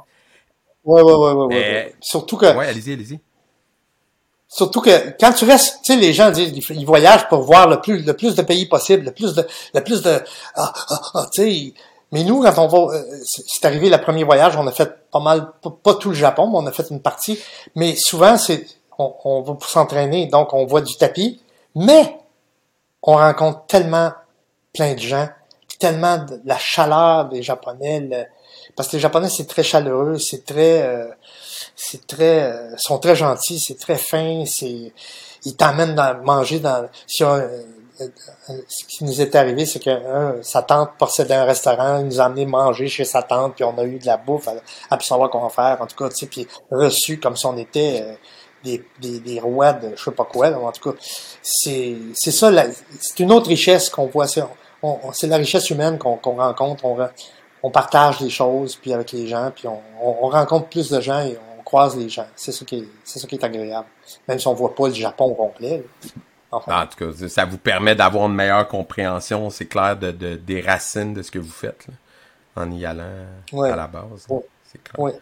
Ouais, 0.85 1.03
ouais, 1.03 1.13
ouais, 1.13 1.33
ouais, 1.33 1.47
ouais. 1.47 1.95
Surtout 2.01 2.37
que. 2.37 2.47
Ouais, 2.57 2.69
allez-y, 2.69 2.93
allez-y. 2.93 3.21
Surtout 4.49 4.83
que 4.83 5.17
quand 5.19 5.33
tu 5.33 5.45
restes, 5.47 5.81
tu 5.83 5.95
sais, 5.95 5.99
les 5.99 6.13
gens 6.13 6.31
disent 6.31 6.53
ils 6.71 6.85
voyagent 6.85 7.27
pour 7.29 7.41
voir 7.41 7.69
le 7.69 7.81
plus 7.81 8.05
le 8.05 8.15
plus 8.15 8.35
de 8.35 8.43
pays 8.43 8.67
possible, 8.67 9.07
le 9.07 9.13
plus 9.13 9.35
de 9.35 9.47
le 9.75 9.81
plus 9.83 10.03
de 10.03 10.21
ah, 10.57 10.73
ah, 10.91 11.01
ah 11.15 11.27
tu 11.33 11.43
sais. 11.43 11.75
Mais 12.11 12.25
nous, 12.25 12.43
quand 12.43 12.59
on 12.59 12.69
va, 12.69 12.95
euh, 12.95 13.03
c'est 13.25 13.65
arrivé 13.65 13.89
le 13.89 13.99
premier 13.99 14.25
voyage, 14.25 14.55
on 14.59 14.67
a 14.67 14.73
fait 14.73 15.09
pas 15.11 15.21
mal, 15.21 15.53
pas, 15.83 15.95
tout 15.95 16.11
le 16.11 16.15
Japon, 16.15 16.47
mais 16.49 16.59
on 16.59 16.67
a 16.67 16.73
fait 16.73 16.91
une 16.91 17.01
partie. 17.01 17.39
Mais 17.75 17.95
souvent, 17.97 18.37
c'est 18.37 18.67
on, 18.99 19.15
on 19.25 19.41
va 19.41 19.55
pour 19.55 19.65
s'entraîner, 19.65 20.27
donc 20.27 20.53
on 20.53 20.67
voit 20.67 20.83
du 20.83 20.95
tapis, 20.99 21.41
mais 21.75 22.19
on 23.03 23.17
rencontre 23.17 23.67
tellement 23.67 24.13
plein 24.73 24.95
de 24.95 25.01
gens, 25.01 25.29
tellement 25.79 26.19
de 26.19 26.41
la 26.45 26.59
chaleur 26.59 27.29
des 27.29 27.43
Japonais, 27.43 28.29
parce 28.77 28.89
que 28.89 28.97
les 28.97 29.01
Japonais 29.01 29.29
c'est 29.29 29.47
très 29.47 29.63
chaleureux, 29.63 30.19
c'est 30.19 30.45
très 30.45 30.83
euh, 30.83 31.09
c'est 31.77 32.07
très, 32.07 32.43
euh, 32.43 32.77
sont 32.77 32.99
très 32.99 33.17
gentils, 33.17 33.59
c'est 33.59 33.79
très 33.79 33.97
fin, 33.97 34.45
c'est, 34.47 34.93
ils 35.45 35.57
t'emmènent 35.57 35.95
dans, 35.95 36.23
manger 36.23 36.61
dans, 36.61 36.85
euh, 37.21 37.63
euh, 38.01 38.09
ce 38.69 38.85
qui 38.87 39.05
nous 39.05 39.21
est 39.21 39.35
arrivé, 39.35 39.67
c'est 39.67 39.83
que 39.83 40.41
sa 40.43 40.63
tante 40.63 40.91
possédait 40.99 41.35
un 41.35 41.45
restaurant, 41.45 41.99
il 41.99 42.07
nous 42.07 42.21
a 42.21 42.25
amené 42.25 42.47
manger 42.47 42.89
chez 42.89 43.05
sa 43.05 43.23
tante, 43.23 43.55
puis 43.55 43.65
on 43.65 43.77
a 43.79 43.85
eu 43.85 43.99
de 43.99 44.07
la 44.07 44.17
bouffe 44.17 44.49
à, 44.49 44.55
à 44.91 45.01
savoir 45.01 45.31
comment 45.31 45.49
faire, 45.49 45.79
en 45.81 45.87
tout 45.87 45.97
cas, 45.97 46.09
tu 46.09 46.17
sais, 46.17 46.27
puis 46.27 46.47
reçu 46.71 47.21
comme 47.21 47.37
si 47.37 47.47
on 47.47 47.57
était 47.57 48.19
des, 48.65 48.85
des, 49.01 49.21
des, 49.21 49.41
rois 49.41 49.73
de 49.73 49.95
je 49.97 50.03
sais 50.03 50.11
pas 50.11 50.25
quoi, 50.25 50.51
en 50.51 50.73
tout 50.73 50.93
cas, 50.93 50.99
c'est, 51.43 51.97
c'est 52.15 52.31
ça, 52.31 52.51
c'est 53.01 53.21
une 53.21 53.33
autre 53.33 53.49
richesse 53.49 53.91
qu'on 53.91 54.07
voit, 54.07 54.27
c'est, 54.27 54.43
c'est 55.13 55.27
la 55.27 55.37
richesse 55.37 55.71
humaine 55.71 55.99
qu'on, 55.99 56.17
qu'on 56.17 56.37
rencontre, 56.37 56.85
on, 56.85 56.97
on 57.63 57.71
partage 57.71 58.21
les 58.21 58.31
choses, 58.31 58.77
puis 58.77 58.93
avec 58.93 59.13
les 59.13 59.27
gens, 59.27 59.51
puis 59.55 59.69
on, 59.69 59.81
on 60.03 60.29
rencontre 60.29 60.69
plus 60.69 60.91
de 60.91 61.01
gens 61.01 61.21
et 61.21 61.39
on 61.59 61.63
croise 61.63 61.97
les 61.97 62.09
gens. 62.09 62.27
C'est 62.37 62.53
ça 62.53 62.65
qui 62.65 62.79
est, 62.79 62.89
c'est 63.05 63.19
ça 63.19 63.27
qui 63.27 63.37
est 63.37 63.45
agréable. 63.45 63.87
Même 64.29 64.39
si 64.39 64.47
on 64.49 64.55
voit 64.55 64.75
pas 64.75 64.89
le 64.89 64.95
Japon 64.95 65.27
au 65.27 65.35
complet. 65.35 65.85
En 66.51 66.61
tout 66.61 67.13
cas, 67.13 67.29
ça 67.29 67.47
vous 67.47 67.57
permet 67.57 67.95
d'avoir 67.95 68.27
une 68.27 68.35
meilleure 68.35 68.69
compréhension, 68.69 69.49
c'est 69.49 69.65
clair, 69.67 69.97
de, 69.97 70.11
de, 70.11 70.35
des 70.37 70.61
racines 70.61 71.15
de 71.15 71.23
ce 71.23 71.31
que 71.31 71.39
vous 71.39 71.51
faites, 71.51 71.87
en 72.57 72.71
y 72.71 72.85
allant 72.85 73.25
à 73.55 73.77
la 73.77 73.87
base. 73.87 74.27
C'est 74.71 74.83
clair. 74.83 75.15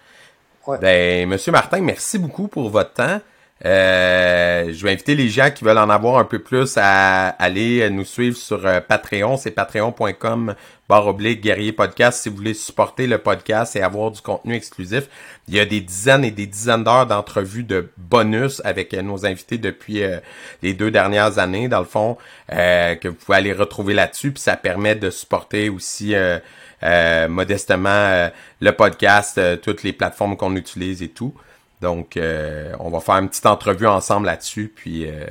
Ben, 0.80 1.28
Monsieur 1.28 1.52
Martin, 1.52 1.80
merci 1.80 2.18
beaucoup 2.18 2.48
pour 2.48 2.70
votre 2.70 2.92
temps. 2.92 3.20
Euh, 3.66 4.72
je 4.72 4.84
vais 4.84 4.92
inviter 4.92 5.14
les 5.14 5.28
gens 5.28 5.50
qui 5.50 5.64
veulent 5.64 5.78
en 5.78 5.90
avoir 5.90 6.16
un 6.16 6.24
peu 6.24 6.38
plus 6.38 6.78
à 6.78 7.28
aller 7.28 7.90
nous 7.90 8.06
suivre 8.06 8.36
sur 8.36 8.66
euh, 8.66 8.80
Patreon. 8.80 9.36
C'est 9.36 9.50
patreon.com 9.50 10.54
barre 10.88 11.06
oblique 11.06 11.42
guerrier 11.42 11.72
podcast 11.72 12.22
si 12.22 12.30
vous 12.30 12.36
voulez 12.36 12.54
supporter 12.54 13.06
le 13.06 13.18
podcast 13.18 13.76
et 13.76 13.82
avoir 13.82 14.11
du 14.12 14.22
contenu 14.22 14.54
exclusif. 14.54 15.08
Il 15.46 15.54
y 15.54 15.61
a 15.61 15.66
des 15.66 15.80
dizaines 15.80 16.24
et 16.24 16.30
des 16.30 16.46
dizaines 16.46 16.84
d'heures 16.84 17.06
d'entrevues 17.06 17.62
de 17.62 17.90
bonus 17.98 18.62
avec 18.64 18.94
euh, 18.94 19.02
nos 19.02 19.26
invités 19.26 19.58
depuis 19.58 20.02
les 20.62 20.72
deux 20.72 20.90
dernières 20.90 21.38
années, 21.38 21.68
dans 21.68 21.80
le 21.80 21.84
fond, 21.84 22.16
que 22.48 23.08
vous 23.08 23.14
pouvez 23.14 23.36
aller 23.36 23.52
retrouver 23.52 23.92
là-dessus. 23.92 24.32
Puis 24.32 24.42
ça 24.42 24.56
permet 24.56 24.94
de 24.94 25.11
supporter 25.11 25.68
aussi 25.68 26.14
modestement 26.83 28.31
le 28.61 28.70
podcast, 28.72 29.41
toutes 29.61 29.83
les 29.83 29.93
plateformes 29.93 30.37
qu'on 30.37 30.57
utilise 30.57 31.03
et 31.03 31.09
tout. 31.09 31.35
Donc, 31.81 32.16
euh, 32.16 32.72
on 32.78 32.91
va 32.91 33.01
faire 33.01 33.16
une 33.16 33.28
petite 33.28 33.47
entrevue 33.47 33.87
ensemble 33.87 34.26
là-dessus. 34.26 34.72
Puis, 34.74 35.07
euh, 35.07 35.24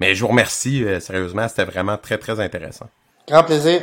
mais 0.00 0.14
je 0.14 0.20
vous 0.20 0.28
remercie 0.28 0.84
euh, 0.84 1.00
sérieusement, 1.00 1.48
c'était 1.48 1.64
vraiment 1.64 1.96
très 1.96 2.18
très 2.18 2.38
intéressant. 2.40 2.88
Grand 3.26 3.42
plaisir. 3.42 3.82